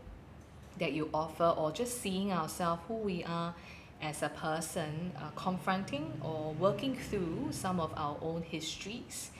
that 0.80 0.92
you 0.94 1.08
offer 1.14 1.54
or 1.56 1.70
just 1.70 2.00
seeing 2.00 2.32
ourselves 2.32 2.82
who 2.88 2.94
we 2.94 3.22
are 3.22 3.54
as 4.02 4.22
a 4.22 4.28
person 4.28 5.12
uh, 5.16 5.30
confronting 5.36 6.12
or 6.20 6.52
working 6.58 6.96
through 6.96 7.48
some 7.50 7.78
of 7.80 7.92
our 7.96 8.16
own 8.20 8.42
histories. 8.42 9.30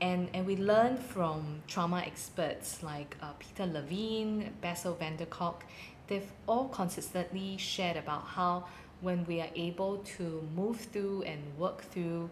And, 0.00 0.28
and 0.32 0.46
we 0.46 0.56
learn 0.56 0.96
from 0.96 1.62
trauma 1.66 2.02
experts 2.06 2.82
like 2.82 3.16
uh, 3.20 3.32
Peter 3.38 3.66
Levine, 3.70 4.52
Bessel 4.60 4.94
van 4.94 5.16
der 5.16 5.26
Kolk. 5.26 5.64
They've 6.06 6.30
all 6.46 6.68
consistently 6.68 7.56
shared 7.56 7.96
about 7.96 8.24
how 8.24 8.66
when 9.00 9.26
we 9.26 9.40
are 9.40 9.50
able 9.56 9.98
to 10.16 10.48
move 10.54 10.78
through 10.78 11.22
and 11.22 11.40
work 11.58 11.82
through 11.82 12.30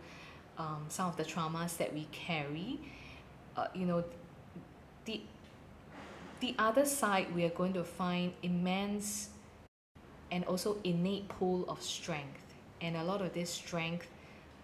um, 0.59 0.85
some 0.89 1.09
of 1.09 1.17
the 1.17 1.25
traumas 1.25 1.77
that 1.79 1.93
we 1.93 2.07
carry, 2.13 2.79
uh, 3.57 3.67
you 3.75 3.87
know, 3.87 4.05
the 5.05 5.21
the 6.41 6.55
other 6.59 6.85
side 6.85 7.35
we 7.35 7.45
are 7.45 7.51
going 7.51 7.73
to 7.73 7.85
find 7.85 8.33
immense 8.43 9.31
and 10.31 10.45
also 10.45 10.79
innate 10.85 11.29
pool 11.29 11.65
of 11.69 11.83
strength. 11.83 12.55
And 12.81 12.97
a 12.97 13.05
lot 13.05 13.23
of 13.23 13.33
this 13.33 13.51
strength 13.51 14.09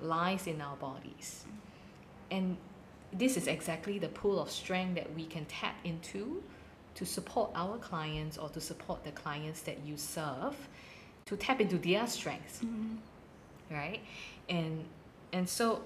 lies 0.00 0.46
in 0.46 0.60
our 0.60 0.76
bodies. 0.76 1.44
And 2.30 2.56
this 3.12 3.36
is 3.36 3.46
exactly 3.46 3.98
the 3.98 4.08
pool 4.08 4.40
of 4.40 4.50
strength 4.50 4.94
that 4.96 5.14
we 5.14 5.26
can 5.26 5.44
tap 5.46 5.74
into 5.84 6.42
to 6.94 7.04
support 7.04 7.50
our 7.54 7.78
clients 7.78 8.38
or 8.38 8.48
to 8.50 8.60
support 8.60 9.04
the 9.04 9.12
clients 9.12 9.62
that 9.62 9.78
you 9.84 9.96
serve 9.96 10.56
to 11.26 11.36
tap 11.36 11.60
into 11.60 11.78
their 11.78 12.06
strengths. 12.06 12.58
Mm-hmm. 12.58 12.96
Right? 13.74 14.00
And 14.48 14.84
and 15.32 15.48
so 15.48 15.82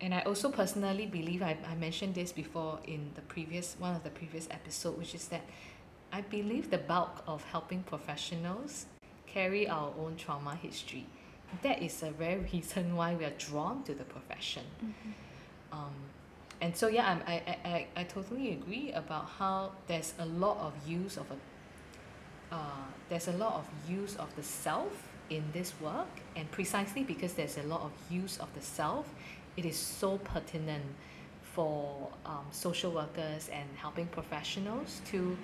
and 0.00 0.14
I 0.14 0.20
also 0.20 0.50
personally 0.50 1.06
believe 1.06 1.42
I, 1.42 1.56
I 1.68 1.74
mentioned 1.74 2.14
this 2.14 2.32
before 2.32 2.78
in 2.86 3.10
the 3.14 3.20
previous 3.22 3.76
one 3.78 3.94
of 3.94 4.02
the 4.02 4.10
previous 4.10 4.48
episode, 4.50 4.96
which 4.96 5.14
is 5.14 5.28
that 5.28 5.42
I 6.12 6.22
believe 6.22 6.70
the 6.70 6.78
bulk 6.78 7.22
of 7.26 7.44
helping 7.44 7.82
professionals 7.82 8.86
carry 9.32 9.68
our 9.68 9.92
own 9.98 10.16
trauma 10.16 10.54
history. 10.56 11.06
That 11.62 11.82
is 11.82 12.02
a 12.02 12.10
very 12.10 12.40
reason 12.52 12.96
why 12.96 13.14
we 13.14 13.24
are 13.24 13.36
drawn 13.38 13.82
to 13.84 13.94
the 13.94 14.04
profession. 14.04 14.64
Mm-hmm. 14.76 15.10
Um, 15.72 15.94
and 16.60 16.76
so 16.76 16.88
yeah, 16.88 17.08
I'm, 17.08 17.22
I, 17.26 17.56
I, 17.64 17.86
I 17.96 18.04
totally 18.04 18.52
agree 18.52 18.92
about 18.92 19.26
how 19.38 19.72
there's 19.86 20.14
a 20.18 20.26
lot 20.26 20.58
of 20.58 20.72
use 20.86 21.16
of 21.16 21.26
a 21.30 21.36
uh, 22.54 22.58
there's 23.08 23.28
a 23.28 23.32
lot 23.32 23.54
of 23.54 23.90
use 23.90 24.16
of 24.16 24.34
the 24.34 24.42
self 24.42 25.08
in 25.30 25.44
this 25.52 25.72
work 25.80 26.08
and 26.34 26.50
precisely 26.50 27.04
because 27.04 27.34
there's 27.34 27.58
a 27.58 27.62
lot 27.62 27.80
of 27.82 27.92
use 28.10 28.38
of 28.38 28.52
the 28.54 28.60
self 28.60 29.08
it 29.56 29.64
is 29.64 29.76
so 29.76 30.18
pertinent 30.18 30.84
for 31.42 32.08
um, 32.26 32.44
social 32.50 32.90
workers 32.90 33.48
and 33.52 33.68
helping 33.76 34.06
professionals 34.08 35.00
to 35.06 35.38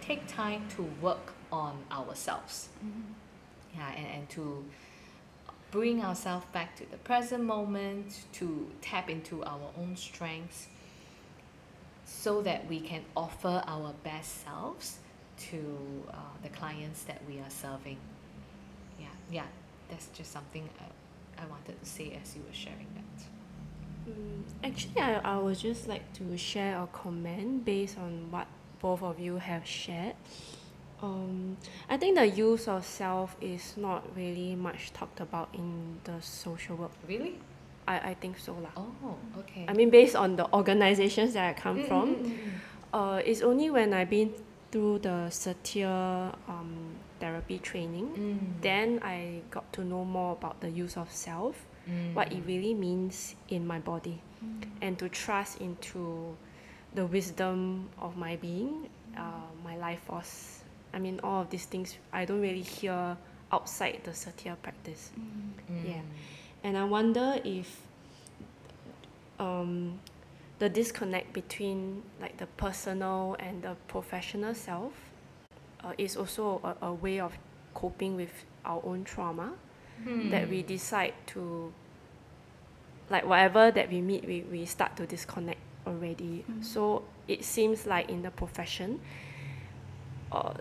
take 0.00 0.24
time 0.28 0.62
to 0.76 0.82
work 1.02 1.34
on 1.50 1.76
ourselves 1.90 2.68
mm-hmm 2.78 3.23
yeah, 3.74 3.92
and, 3.96 4.06
and 4.06 4.28
to 4.30 4.64
bring 5.70 6.02
ourselves 6.02 6.46
back 6.52 6.76
to 6.76 6.88
the 6.90 6.96
present 6.98 7.42
moment, 7.42 8.24
to 8.32 8.70
tap 8.80 9.10
into 9.10 9.42
our 9.44 9.70
own 9.76 9.96
strengths 9.96 10.68
so 12.04 12.42
that 12.42 12.66
we 12.68 12.80
can 12.80 13.02
offer 13.16 13.62
our 13.66 13.92
best 14.04 14.44
selves 14.44 14.98
to 15.36 16.04
uh, 16.12 16.16
the 16.42 16.48
clients 16.50 17.02
that 17.04 17.20
we 17.28 17.40
are 17.40 17.50
serving. 17.50 17.96
Yeah, 19.00 19.06
yeah, 19.30 19.46
that's 19.88 20.06
just 20.08 20.30
something 20.30 20.68
I, 20.80 21.42
I 21.42 21.46
wanted 21.46 21.82
to 21.82 21.86
say 21.86 22.16
as 22.22 22.36
you 22.36 22.42
were 22.46 22.54
sharing 22.54 22.86
that. 22.94 24.12
Mm, 24.12 24.42
actually, 24.62 25.00
I, 25.00 25.14
I 25.24 25.38
would 25.38 25.58
just 25.58 25.88
like 25.88 26.12
to 26.14 26.36
share 26.38 26.80
a 26.80 26.86
comment 26.86 27.64
based 27.64 27.98
on 27.98 28.30
what 28.30 28.46
both 28.80 29.02
of 29.02 29.18
you 29.18 29.38
have 29.38 29.66
shared 29.66 30.14
Um, 31.04 31.56
I 31.88 31.96
think 32.00 32.16
the 32.16 32.26
use 32.26 32.64
of 32.66 32.84
self 32.84 33.36
is 33.40 33.76
not 33.76 34.02
really 34.16 34.56
much 34.56 34.92
talked 34.96 35.20
about 35.20 35.48
in 35.52 36.00
the 36.04 36.16
social 36.20 36.76
work. 36.76 36.92
Really? 37.06 37.36
I, 37.86 37.96
I 38.10 38.14
think 38.16 38.38
so 38.40 38.56
lah. 38.56 38.72
Oh, 38.76 39.16
okay. 39.44 39.66
I 39.68 39.72
mean, 39.76 39.90
based 39.92 40.16
on 40.16 40.36
the 40.40 40.48
organizations 40.56 41.34
that 41.36 41.44
I 41.44 41.52
come 41.52 41.84
Mm, 41.84 41.88
from, 41.88 42.06
mm, 42.16 42.24
mm, 42.24 42.32
mm. 42.32 42.52
uh, 42.96 43.20
it's 43.20 43.42
only 43.44 43.68
when 43.68 43.92
I've 43.92 44.08
been 44.08 44.32
through 44.72 45.04
the 45.04 45.28
Satir 45.28 46.32
um, 46.48 46.96
therapy 47.20 47.58
training, 47.60 48.08
then 48.64 48.98
I 49.04 49.42
got 49.50 49.68
to 49.76 49.84
know 49.84 50.04
more 50.04 50.32
about 50.32 50.58
the 50.64 50.70
use 50.72 50.96
of 50.96 51.12
self, 51.12 51.54
what 52.16 52.32
it 52.32 52.42
really 52.48 52.72
means 52.74 53.36
in 53.52 53.66
my 53.68 53.78
body, 53.78 54.18
and 54.80 54.98
to 54.98 55.08
trust 55.12 55.60
into 55.60 56.34
the 56.96 57.04
wisdom 57.06 57.86
of 58.00 58.16
my 58.16 58.34
being, 58.40 58.88
uh, 59.14 59.46
my 59.62 59.76
life 59.76 60.00
force. 60.08 60.63
I 60.94 60.98
mean, 60.98 61.20
all 61.24 61.42
of 61.42 61.50
these 61.50 61.66
things 61.66 61.96
I 62.12 62.24
don't 62.24 62.40
really 62.40 62.62
hear 62.62 63.16
outside 63.52 64.00
the 64.04 64.12
Satir 64.12 64.56
practice. 64.62 65.10
Mm. 65.18 65.88
Yeah. 65.88 66.02
And 66.62 66.78
I 66.78 66.84
wonder 66.84 67.40
if 67.44 67.80
um, 69.38 69.98
the 70.58 70.68
disconnect 70.68 71.32
between 71.32 72.02
like 72.20 72.36
the 72.38 72.46
personal 72.46 73.36
and 73.38 73.62
the 73.62 73.76
professional 73.88 74.54
self 74.54 74.92
uh, 75.82 75.92
is 75.98 76.16
also 76.16 76.60
a, 76.64 76.86
a 76.86 76.92
way 76.92 77.20
of 77.20 77.32
coping 77.74 78.16
with 78.16 78.44
our 78.64 78.80
own 78.84 79.04
trauma 79.04 79.52
that 80.30 80.48
we 80.48 80.62
decide 80.62 81.14
to 81.26 81.72
like 83.10 83.24
whatever 83.26 83.70
that 83.70 83.90
we 83.90 84.00
meet 84.00 84.24
we, 84.26 84.42
we 84.50 84.64
start 84.64 84.96
to 84.96 85.06
disconnect 85.06 85.60
already 85.86 86.44
so 86.60 87.02
it 87.28 87.44
seems 87.44 87.86
like 87.86 88.08
in 88.08 88.22
the 88.22 88.30
profession 88.30 89.00
uh, 90.32 90.52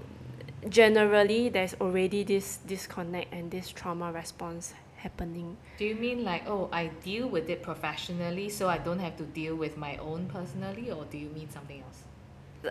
generally 0.69 1.49
there's 1.49 1.75
already 1.81 2.23
this 2.23 2.57
disconnect 2.67 3.33
and 3.33 3.51
this 3.51 3.69
trauma 3.69 4.11
response 4.11 4.73
happening 4.97 5.57
Do 5.77 5.85
you 5.85 5.95
mean 5.95 6.23
like, 6.23 6.47
oh, 6.47 6.69
I 6.71 6.87
deal 7.03 7.27
with 7.27 7.49
it 7.49 7.61
professionally, 7.61 8.47
so 8.49 8.69
I 8.69 8.77
don't 8.77 8.99
have 8.99 9.17
to 9.17 9.23
deal 9.23 9.55
with 9.55 9.75
my 9.75 9.97
own 9.97 10.27
personally, 10.27 10.91
or 10.91 11.03
do 11.11 11.17
you 11.17 11.29
mean 11.29 11.49
something 11.49 11.81
else? 11.81 12.03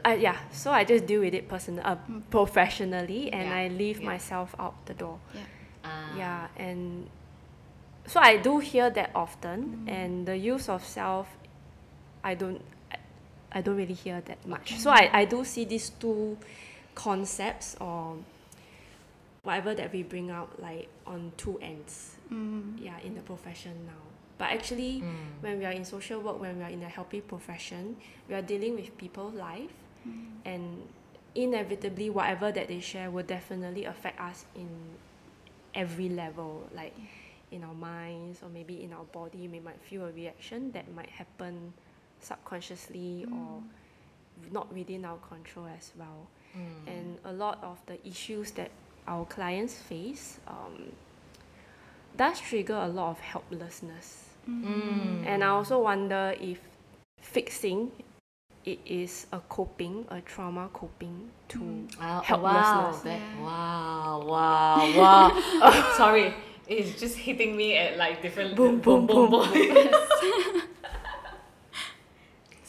uh, 0.07 0.16
yeah 0.18 0.38
so 0.51 0.70
i 0.72 0.84
just 0.84 1.05
deal 1.05 1.20
with 1.20 1.34
it 1.34 1.47
person 1.51 1.78
uh, 1.80 1.97
professionally 2.30 3.30
and 3.30 3.47
Yeah, 3.49 3.55
i 3.57 3.68
leave 3.68 4.01
yeah. 4.01 4.07
myself 4.12 4.55
out 4.59 4.74
the 4.86 4.95
door 4.95 5.18
Yeah. 5.34 5.43
Ah. 5.84 6.16
yeah 6.16 6.49
and 6.57 7.11
so 8.07 8.18
i 8.20 8.38
do 8.38 8.59
hear 8.59 8.88
that 8.88 9.11
often 9.14 9.84
Mm. 9.84 9.93
and 9.93 10.12
the 10.26 10.36
use 10.38 10.70
of 10.70 10.82
self 10.82 11.28
i 12.24 12.32
don't 12.34 12.62
I, 12.90 12.97
I 13.53 13.61
don't 13.61 13.76
really 13.76 13.93
hear 14.05 14.22
that 14.24 14.40
much 14.47 14.78
so 14.78 14.88
I, 14.90 15.11
I 15.12 15.24
do 15.26 15.45
see 15.45 15.66
these 15.66 15.90
two 16.01 16.38
concepts 16.95 17.76
or 17.80 18.16
whatever 19.43 19.74
that 19.74 19.93
we 19.93 20.03
bring 20.03 20.30
out 20.30 20.61
like 20.61 20.88
on 21.07 21.32
two 21.36 21.59
ends. 21.61 22.16
Mm. 22.32 22.80
yeah 22.80 22.99
in 23.05 23.14
the 23.14 23.20
profession 23.20 23.72
now. 23.86 24.01
But 24.38 24.51
actually 24.53 25.03
Mm. 25.03 25.43
when 25.43 25.59
we 25.59 25.64
are 25.66 25.72
in 25.72 25.84
social 25.84 26.20
work 26.20 26.40
when 26.40 26.59
we 26.59 26.64
are 26.64 26.70
in 26.70 26.82
a 26.82 26.88
healthy 26.88 27.20
profession 27.20 27.97
we 28.28 28.34
are 28.34 28.43
dealing 28.43 28.74
with 28.74 28.97
people's 28.97 29.34
life. 29.34 29.70
And 30.45 30.82
inevitably 31.34 32.11
whatever 32.11 32.51
that 32.51 32.66
they 32.68 32.80
share 32.80 33.11
will 33.11 33.22
definitely 33.22 33.84
affect 33.84 34.18
us 34.20 34.45
in 34.57 34.68
every 35.74 36.09
level. 36.09 36.68
Like 36.74 36.95
in 37.53 37.62
our 37.64 37.74
minds 37.74 38.40
or 38.43 38.49
maybe 38.49 38.82
in 38.82 38.93
our 38.93 39.05
body 39.05 39.47
we 39.49 39.61
might 39.61 39.80
feel 39.82 40.05
a 40.07 40.11
reaction 40.12 40.72
that 40.72 40.90
might 40.95 41.11
happen 41.11 41.72
subconsciously 42.20 43.26
or 43.30 43.62
not 44.51 44.72
within 44.72 45.05
our 45.05 45.18
control 45.18 45.66
as 45.66 45.93
well 45.99 46.26
Mm. 46.57 46.86
and 46.86 47.18
a 47.24 47.32
lot 47.32 47.59
of 47.62 47.78
the 47.86 47.96
issues 48.07 48.50
that 48.53 48.70
our 49.09 49.24
clients 49.24 49.74
face 49.78 50.38
um, 50.46 50.92
does 52.16 52.40
trigger 52.40 52.74
a 52.74 52.88
lot 52.88 53.11
of 53.11 53.20
helplessness 53.20 54.28
Mm. 54.48 55.22
and 55.24 55.44
I 55.44 55.48
also 55.48 55.78
wonder 55.80 56.34
if 56.40 56.59
fixing 57.20 57.92
it 58.64 58.78
is 58.86 59.26
a 59.32 59.40
coping, 59.48 60.05
a 60.11 60.20
trauma 60.20 60.68
coping 60.72 61.30
to 61.48 61.86
Wow, 61.98 62.20
helplessness. 62.22 62.96
Wow, 62.96 63.00
that, 63.05 63.20
Yeah. 63.20 63.40
wow, 63.44 64.22
wow, 64.26 64.98
wow. 64.98 65.92
sorry, 65.96 66.34
it's 66.68 66.98
just 67.00 67.16
hitting 67.16 67.57
me 67.57 67.76
at 67.76 67.96
like 67.98 68.20
different 68.22 68.55
Boom, 68.57 68.80
boom, 68.80 69.07
boom. 69.07 69.30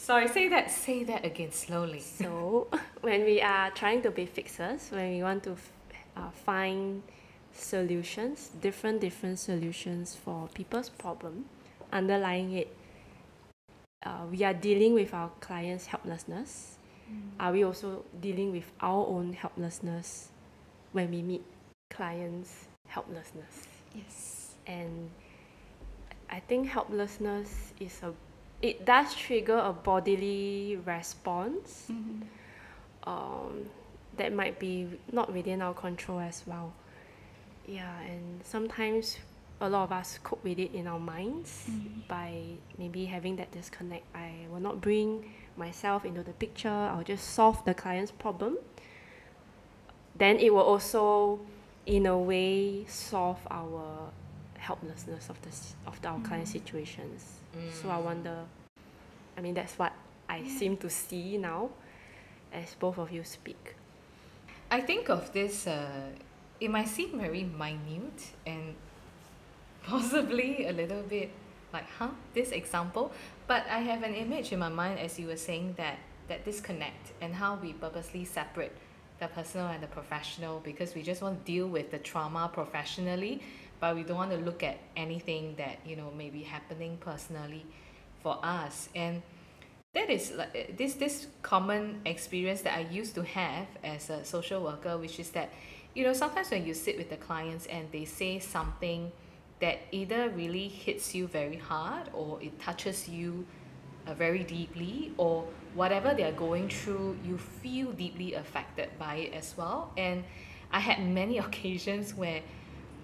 sorry, 0.04 0.28
say 0.28 0.48
that, 0.48 0.70
say 0.70 1.02
that 1.04 1.24
again 1.24 1.50
slowly. 1.50 2.00
So 2.00 2.68
when 3.00 3.24
we 3.24 3.40
are 3.40 3.70
trying 3.70 4.02
to 4.02 4.10
be 4.10 4.26
fixers, 4.26 4.90
when 4.90 5.16
we 5.16 5.22
want 5.22 5.42
to 5.44 5.52
f- 5.52 5.72
uh, 6.16 6.30
find 6.30 7.02
solutions, 7.52 8.50
different 8.60 9.00
different 9.00 9.38
solutions 9.38 10.14
for 10.14 10.48
people's 10.52 10.90
problem, 10.90 11.46
underlying 11.92 12.52
it, 12.52 12.76
uh, 14.04 14.26
we 14.30 14.44
are 14.44 14.52
dealing 14.54 14.92
with 14.92 15.14
our 15.14 15.30
clients' 15.40 15.86
helplessness. 15.86 16.76
Are 17.38 17.52
we 17.52 17.64
also 17.64 18.04
dealing 18.20 18.50
with 18.50 18.64
our 18.80 19.06
own 19.06 19.34
helplessness 19.34 20.30
when 20.92 21.10
we 21.10 21.22
meet 21.22 21.44
clients' 21.90 22.66
helplessness? 22.88 23.68
Yes. 23.94 24.54
and 24.66 25.10
I 26.30 26.40
think 26.40 26.68
helplessness 26.68 27.72
is 27.78 28.00
a 28.02 28.12
it 28.64 28.86
does 28.86 29.14
trigger 29.14 29.58
a 29.58 29.72
bodily 29.74 30.78
response 30.86 31.86
Mhm. 31.90 32.22
um, 33.06 33.68
that 34.16 34.32
might 34.32 34.58
be 34.58 34.88
not 35.12 35.30
within 35.30 35.60
our 35.60 35.74
control 35.74 36.18
as 36.18 36.42
well. 36.46 36.72
Yeah, 37.66 38.00
and 38.00 38.42
sometimes 38.42 39.18
a 39.60 39.68
lot 39.68 39.84
of 39.84 39.92
us 39.92 40.18
cope 40.22 40.42
with 40.42 40.58
it 40.58 40.72
in 40.72 40.86
our 40.86 40.98
minds 40.98 41.68
Mhm. 41.68 42.08
by 42.08 42.56
maybe 42.78 43.04
having 43.04 43.36
that 43.36 43.50
disconnect. 43.52 44.04
I 44.14 44.46
will 44.50 44.60
not 44.68 44.80
bring 44.80 45.34
myself 45.58 46.06
into 46.06 46.22
the 46.22 46.32
picture. 46.32 46.70
I'll 46.92 47.04
just 47.04 47.24
solve 47.34 47.62
the 47.66 47.74
client's 47.74 48.12
problem. 48.12 48.56
Then 50.16 50.38
it 50.38 50.54
will 50.54 50.62
also, 50.72 51.40
in 51.84 52.06
a 52.06 52.16
way, 52.18 52.86
solve 52.86 53.40
our 53.50 54.10
helplessness 54.56 55.28
of 55.28 55.36
the 55.42 55.50
of 55.86 56.00
the, 56.00 56.08
our 56.08 56.20
client 56.20 56.48
situations. 56.48 57.43
So 57.82 57.90
I 57.90 57.98
wonder. 57.98 58.44
I 59.36 59.40
mean, 59.40 59.54
that's 59.54 59.78
what 59.78 59.92
I 60.28 60.46
seem 60.46 60.76
to 60.78 60.90
see 60.90 61.38
now, 61.38 61.70
as 62.52 62.74
both 62.74 62.98
of 62.98 63.10
you 63.10 63.24
speak. 63.24 63.74
I 64.70 64.80
think 64.80 65.08
of 65.08 65.32
this, 65.32 65.66
uh, 65.66 66.10
it 66.60 66.70
might 66.70 66.88
seem 66.88 67.18
very 67.18 67.44
minute 67.44 68.32
and 68.46 68.74
possibly 69.82 70.66
a 70.66 70.72
little 70.72 71.02
bit 71.02 71.30
like, 71.72 71.88
huh, 71.98 72.08
this 72.32 72.50
example. 72.50 73.12
But 73.46 73.66
I 73.68 73.80
have 73.80 74.02
an 74.02 74.14
image 74.14 74.52
in 74.52 74.58
my 74.58 74.68
mind 74.68 74.98
as 74.98 75.18
you 75.18 75.26
were 75.26 75.36
saying 75.36 75.74
that, 75.76 75.98
that 76.28 76.44
disconnect 76.44 77.12
and 77.20 77.34
how 77.34 77.56
we 77.56 77.72
purposely 77.72 78.24
separate 78.24 78.72
the 79.20 79.28
personal 79.28 79.66
and 79.66 79.82
the 79.82 79.86
professional 79.88 80.60
because 80.60 80.94
we 80.94 81.02
just 81.02 81.22
want 81.22 81.44
to 81.44 81.52
deal 81.52 81.68
with 81.68 81.90
the 81.90 81.98
trauma 81.98 82.50
professionally, 82.52 83.42
but 83.84 83.94
we 83.94 84.02
don't 84.02 84.16
want 84.16 84.30
to 84.30 84.38
look 84.38 84.62
at 84.62 84.78
anything 84.96 85.54
that, 85.56 85.76
you 85.84 85.94
know, 85.94 86.10
may 86.16 86.30
be 86.30 86.42
happening 86.42 86.96
personally 86.96 87.66
for 88.22 88.38
us. 88.42 88.88
And 88.94 89.20
that 89.92 90.08
is 90.08 90.32
like 90.32 90.56
uh, 90.56 90.72
this 90.78 90.94
this 90.94 91.26
common 91.42 92.00
experience 92.06 92.62
that 92.62 92.78
I 92.78 92.86
used 93.00 93.14
to 93.16 93.22
have 93.24 93.66
as 93.84 94.08
a 94.08 94.24
social 94.24 94.64
worker, 94.64 94.96
which 94.96 95.20
is 95.20 95.28
that, 95.32 95.50
you 95.94 96.02
know, 96.02 96.14
sometimes 96.14 96.50
when 96.50 96.64
you 96.64 96.72
sit 96.72 96.96
with 96.96 97.10
the 97.10 97.18
clients 97.18 97.66
and 97.66 97.92
they 97.92 98.06
say 98.06 98.38
something 98.38 99.12
that 99.60 99.80
either 99.92 100.30
really 100.30 100.68
hits 100.68 101.14
you 101.14 101.26
very 101.26 101.58
hard 101.58 102.08
or 102.14 102.40
it 102.40 102.58
touches 102.58 103.06
you 103.06 103.44
uh, 104.06 104.14
very 104.14 104.44
deeply 104.44 105.12
or 105.18 105.44
whatever 105.74 106.14
they 106.14 106.24
are 106.24 106.38
going 106.48 106.70
through, 106.70 107.18
you 107.22 107.36
feel 107.36 107.92
deeply 107.92 108.32
affected 108.32 108.88
by 108.98 109.16
it 109.16 109.34
as 109.34 109.54
well. 109.58 109.92
And 109.98 110.24
I 110.72 110.80
had 110.80 111.04
many 111.04 111.36
occasions 111.46 112.14
where 112.14 112.40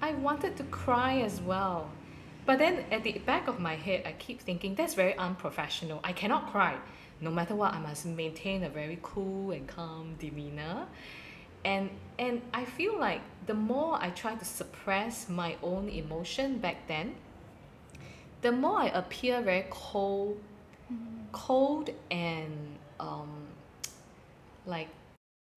I 0.02 0.12
wanted 0.12 0.56
to 0.56 0.64
cry 0.64 1.20
as 1.20 1.40
well. 1.40 1.90
But 2.46 2.58
then 2.58 2.84
at 2.90 3.04
the 3.04 3.12
back 3.18 3.48
of 3.48 3.60
my 3.60 3.76
head, 3.76 4.02
I 4.06 4.12
keep 4.12 4.40
thinking 4.40 4.74
that's 4.74 4.94
very 4.94 5.16
unprofessional. 5.16 6.00
I 6.02 6.12
cannot 6.12 6.50
cry. 6.50 6.76
No 7.20 7.30
matter 7.30 7.54
what, 7.54 7.74
I 7.74 7.78
must 7.78 8.06
maintain 8.06 8.64
a 8.64 8.70
very 8.70 8.98
cool 9.02 9.50
and 9.52 9.66
calm 9.68 10.16
demeanor. 10.18 10.86
And 11.64 11.90
and 12.18 12.40
I 12.54 12.64
feel 12.64 12.98
like 12.98 13.20
the 13.46 13.54
more 13.54 13.98
I 14.00 14.10
try 14.10 14.34
to 14.34 14.44
suppress 14.44 15.28
my 15.28 15.56
own 15.62 15.88
emotion 15.90 16.58
back 16.58 16.88
then, 16.88 17.14
the 18.40 18.52
more 18.52 18.78
I 18.80 18.86
appear 18.86 19.42
very 19.42 19.66
cold, 19.68 20.40
cold 21.32 21.90
and 22.10 22.78
um, 22.98 23.28
like 24.66 24.88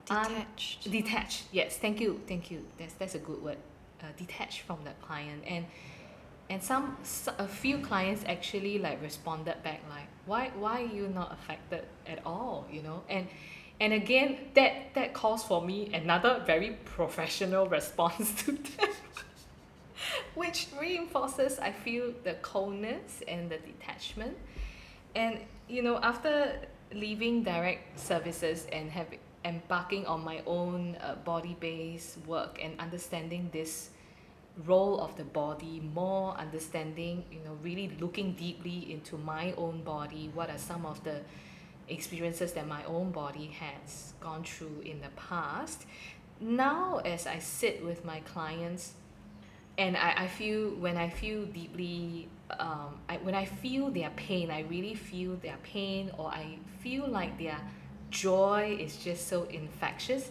un- 0.09 0.27
Detached. 0.27 0.91
detached 0.91 1.43
yes 1.53 1.77
thank 1.77 2.01
you 2.01 2.19
thank 2.27 2.51
you 2.51 2.65
that's 2.77 2.93
that's 2.95 3.15
a 3.15 3.19
good 3.19 3.41
word 3.41 3.57
uh, 4.03 4.07
detached 4.17 4.61
from 4.61 4.79
that 4.83 5.01
client 5.01 5.43
and 5.47 5.65
and 6.49 6.61
some 6.61 6.97
a 7.39 7.47
few 7.47 7.77
clients 7.79 8.23
actually 8.27 8.77
like 8.77 9.01
responded 9.01 9.55
back 9.63 9.81
like 9.89 10.07
why 10.25 10.51
why 10.59 10.81
are 10.81 10.85
you 10.85 11.07
not 11.07 11.31
affected 11.31 11.85
at 12.05 12.19
all 12.25 12.67
you 12.71 12.81
know 12.81 13.01
and 13.09 13.27
And 13.79 13.93
again, 13.93 14.37
that 14.53 14.93
that 14.93 15.13
calls 15.13 15.43
for 15.43 15.61
me 15.61 15.89
another 15.93 16.41
very 16.45 16.71
professional 16.85 17.67
response 17.77 18.43
to 18.43 18.51
that. 18.53 18.89
which 20.35 20.67
reinforces 20.79 21.59
I 21.59 21.71
feel 21.71 22.13
the 22.23 22.33
coldness 22.35 23.21
and 23.27 23.49
the 23.49 23.57
detachment. 23.57 24.37
And 25.15 25.39
you 25.67 25.81
know, 25.81 25.97
after 25.97 26.61
leaving 26.93 27.43
direct 27.43 27.99
services 27.99 28.67
and 28.71 28.89
having 28.91 29.19
embarking 29.45 30.05
on 30.05 30.23
my 30.23 30.41
own 30.45 30.97
uh, 31.01 31.15
body-based 31.25 32.17
work 32.25 32.59
and 32.61 32.79
understanding 32.79 33.49
this 33.51 33.89
role 34.65 34.99
of 34.99 35.15
the 35.17 35.23
body 35.23 35.81
more 35.95 36.37
understanding 36.37 37.25
you 37.31 37.39
know 37.39 37.57
really 37.63 37.91
looking 37.99 38.33
deeply 38.33 38.91
into 38.91 39.17
my 39.17 39.51
own 39.53 39.81
body 39.83 40.29
what 40.35 40.47
are 40.47 40.59
some 40.59 40.85
of 40.85 41.03
the 41.03 41.19
experiences 41.89 42.53
that 42.53 42.67
my 42.67 42.83
own 42.85 43.11
body 43.11 43.47
has 43.59 44.13
gone 44.21 44.43
through 44.43 44.81
in 44.85 45.01
the 45.01 45.09
past. 45.09 45.85
Now 46.39 46.99
as 47.05 47.27
i 47.27 47.39
sit 47.39 47.83
with 47.83 48.03
my 48.03 48.19
clients 48.21 48.93
and 49.77 49.97
I, 49.97 50.13
I 50.23 50.27
feel 50.27 50.69
when 50.71 50.97
I 50.97 51.09
feel 51.09 51.45
deeply 51.45 52.27
um, 52.59 52.99
I, 53.09 53.17
when 53.17 53.33
I 53.33 53.45
feel 53.45 53.89
their 53.89 54.09
pain 54.11 54.51
I 54.51 54.61
really 54.61 54.95
feel 54.95 55.35
their 55.37 55.57
pain 55.63 56.11
or 56.17 56.27
I 56.27 56.57
feel 56.81 57.07
like 57.07 57.37
their 57.39 57.59
joy 58.13 58.77
is 58.79 58.95
just 58.97 59.27
so 59.27 59.43
infectious 59.45 60.29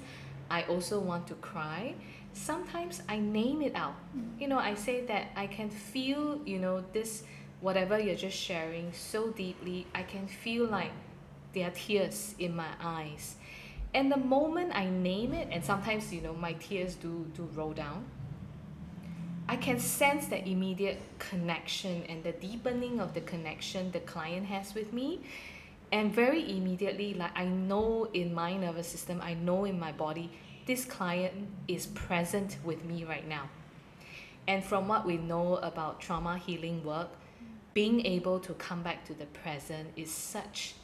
I 0.50 0.64
also 0.64 1.00
want 1.00 1.26
to 1.28 1.34
cry. 1.34 1.94
Sometimes 2.34 3.00
I 3.08 3.18
name 3.18 3.62
it 3.62 3.74
out. 3.74 3.94
Mm. 4.14 4.40
You 4.40 4.48
know 4.48 4.58
I 4.58 4.74
say 4.74 5.04
that 5.06 5.30
I 5.34 5.46
can 5.46 5.70
feel 5.70 6.40
you 6.44 6.58
know 6.58 6.84
this 6.92 7.24
whatever 7.60 7.98
you're 7.98 8.22
just 8.28 8.36
sharing 8.36 8.92
so 8.92 9.30
deeply 9.30 9.86
I 9.94 10.02
can 10.02 10.26
feel 10.26 10.66
like 10.66 10.92
there 11.54 11.68
are 11.68 11.70
tears 11.70 12.34
in 12.38 12.54
my 12.54 12.72
eyes. 12.80 13.36
And 13.94 14.10
the 14.10 14.16
moment 14.16 14.72
I 14.74 14.86
name 14.88 15.32
it 15.32 15.48
and 15.50 15.64
sometimes 15.64 16.12
you 16.12 16.20
know 16.20 16.34
my 16.34 16.52
tears 16.54 16.94
do 16.94 17.26
do 17.34 17.48
roll 17.54 17.72
down 17.72 18.04
I 19.48 19.56
can 19.56 19.78
sense 19.78 20.26
the 20.26 20.40
immediate 20.48 21.00
connection 21.18 22.04
and 22.08 22.22
the 22.24 22.32
deepening 22.32 23.00
of 23.00 23.12
the 23.12 23.20
connection 23.20 23.90
the 23.90 24.00
client 24.00 24.46
has 24.46 24.74
with 24.74 24.92
me. 24.92 25.20
And 25.92 26.12
very 26.12 26.50
immediately, 26.56 27.12
like 27.12 27.38
I 27.38 27.44
know 27.44 28.08
in 28.14 28.34
my 28.34 28.56
nervous 28.56 28.88
system, 28.88 29.20
I 29.22 29.34
know 29.34 29.66
in 29.66 29.78
my 29.78 29.92
body, 29.92 30.30
this 30.64 30.86
client 30.86 31.34
is 31.68 31.86
present 31.86 32.56
with 32.64 32.82
me 32.84 33.04
right 33.04 33.28
now. 33.28 33.50
And 34.48 34.64
from 34.64 34.88
what 34.88 35.04
we 35.06 35.18
know 35.18 35.56
about 35.56 36.00
trauma 36.00 36.38
healing 36.38 36.82
work, 36.82 37.10
being 37.74 38.04
able 38.06 38.40
to 38.40 38.54
come 38.54 38.82
back 38.82 39.04
to 39.06 39.14
the 39.14 39.26
present 39.26 39.90
is 39.94 40.10
such 40.10 40.74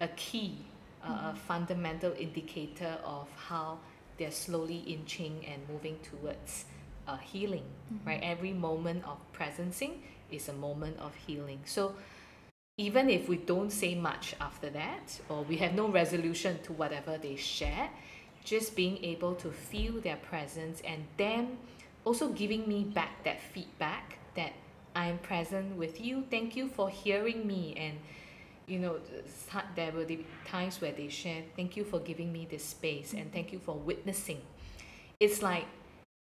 a 0.00 0.08
key, 0.08 0.58
uh, 1.02 1.08
mm-hmm. 1.08 1.26
a 1.26 1.34
fundamental 1.34 2.12
indicator 2.18 2.96
of 3.04 3.28
how 3.48 3.78
they're 4.18 4.30
slowly 4.30 4.78
inching 4.86 5.44
and 5.46 5.68
moving 5.68 5.98
towards 6.02 6.64
uh, 7.08 7.16
healing, 7.16 7.64
mm-hmm. 7.92 8.08
right? 8.08 8.20
Every 8.22 8.52
moment 8.52 9.04
of 9.04 9.18
presencing 9.32 9.98
is 10.30 10.48
a 10.48 10.52
moment 10.52 10.98
of 10.98 11.14
healing. 11.26 11.60
So 11.64 11.94
even 12.76 13.08
if 13.08 13.28
we 13.28 13.36
don't 13.36 13.70
say 13.70 13.94
much 13.94 14.34
after 14.40 14.68
that, 14.70 15.20
or 15.28 15.42
we 15.42 15.56
have 15.58 15.74
no 15.74 15.88
resolution 15.88 16.58
to 16.64 16.72
whatever 16.72 17.16
they 17.18 17.36
share, 17.36 17.88
just 18.42 18.74
being 18.74 19.02
able 19.04 19.34
to 19.36 19.50
feel 19.50 20.00
their 20.00 20.16
presence 20.16 20.82
and 20.84 21.04
them 21.16 21.56
also 22.04 22.28
giving 22.28 22.68
me 22.68 22.84
back 22.84 23.22
that 23.24 23.40
feedback 23.40 24.18
that 24.34 24.52
I'm 24.94 25.18
present 25.18 25.76
with 25.76 26.00
you. 26.00 26.24
Thank 26.30 26.56
you 26.56 26.68
for 26.68 26.90
hearing 26.90 27.46
me. 27.46 27.74
And, 27.76 27.98
you 28.66 28.78
know, 28.78 28.98
there 29.74 29.92
will 29.92 30.04
be 30.04 30.26
times 30.46 30.80
where 30.80 30.92
they 30.92 31.08
share, 31.08 31.42
thank 31.56 31.76
you 31.76 31.84
for 31.84 32.00
giving 32.00 32.32
me 32.32 32.46
this 32.50 32.64
space 32.64 33.14
and 33.14 33.32
thank 33.32 33.52
you 33.52 33.58
for 33.58 33.74
witnessing. 33.74 34.40
It's 35.20 35.42
like 35.42 35.64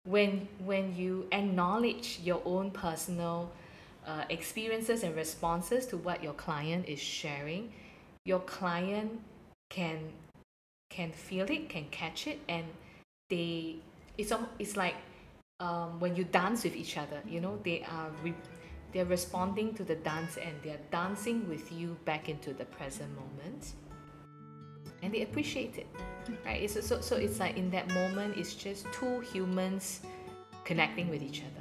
when 0.04 0.48
when 0.64 0.96
you 0.96 1.26
acknowledge 1.30 2.20
your 2.22 2.40
own 2.44 2.70
personal 2.70 3.52
uh, 4.10 4.24
experiences 4.28 5.02
and 5.02 5.14
responses 5.14 5.86
to 5.86 5.96
what 5.96 6.22
your 6.22 6.32
client 6.34 6.82
is 6.88 7.00
sharing 7.00 7.72
your 8.24 8.40
client 8.40 9.10
can 9.70 9.98
can 10.90 11.10
feel 11.12 11.46
it 11.50 11.68
can 11.68 11.86
catch 11.90 12.26
it 12.26 12.38
and 12.48 12.66
they 13.28 13.76
it's 14.18 14.32
it's 14.58 14.76
like 14.76 14.96
um, 15.60 16.00
when 16.00 16.16
you 16.16 16.24
dance 16.24 16.64
with 16.64 16.74
each 16.74 16.96
other 16.96 17.20
you 17.34 17.40
know 17.40 17.58
they 17.64 17.82
are 17.84 18.10
re- 18.24 18.34
they're 18.92 19.04
responding 19.04 19.72
to 19.74 19.84
the 19.84 19.94
dance 19.96 20.36
and 20.36 20.54
they're 20.64 20.84
dancing 20.90 21.48
with 21.48 21.70
you 21.70 21.96
back 22.04 22.28
into 22.28 22.52
the 22.52 22.64
present 22.64 23.08
moment. 23.14 23.74
And 25.02 25.14
they 25.14 25.22
appreciate 25.22 25.78
it 25.78 25.86
right? 26.44 26.62
It's, 26.62 26.86
so, 26.86 27.00
so 27.00 27.16
it's 27.16 27.38
like 27.40 27.56
in 27.56 27.70
that 27.70 27.92
moment 27.94 28.36
it's 28.36 28.54
just 28.54 28.86
two 28.92 29.20
humans 29.20 30.00
connecting 30.64 31.08
with 31.08 31.22
each 31.22 31.40
other 31.40 31.59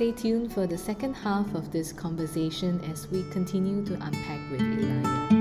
Stay 0.00 0.12
tuned 0.12 0.50
for 0.50 0.66
the 0.66 0.78
second 0.78 1.12
half 1.12 1.54
of 1.54 1.70
this 1.72 1.92
conversation 1.92 2.80
as 2.90 3.06
we 3.10 3.22
continue 3.24 3.84
to 3.84 3.92
unpack 4.02 4.40
with 4.50 4.62
Elijah. 4.62 5.39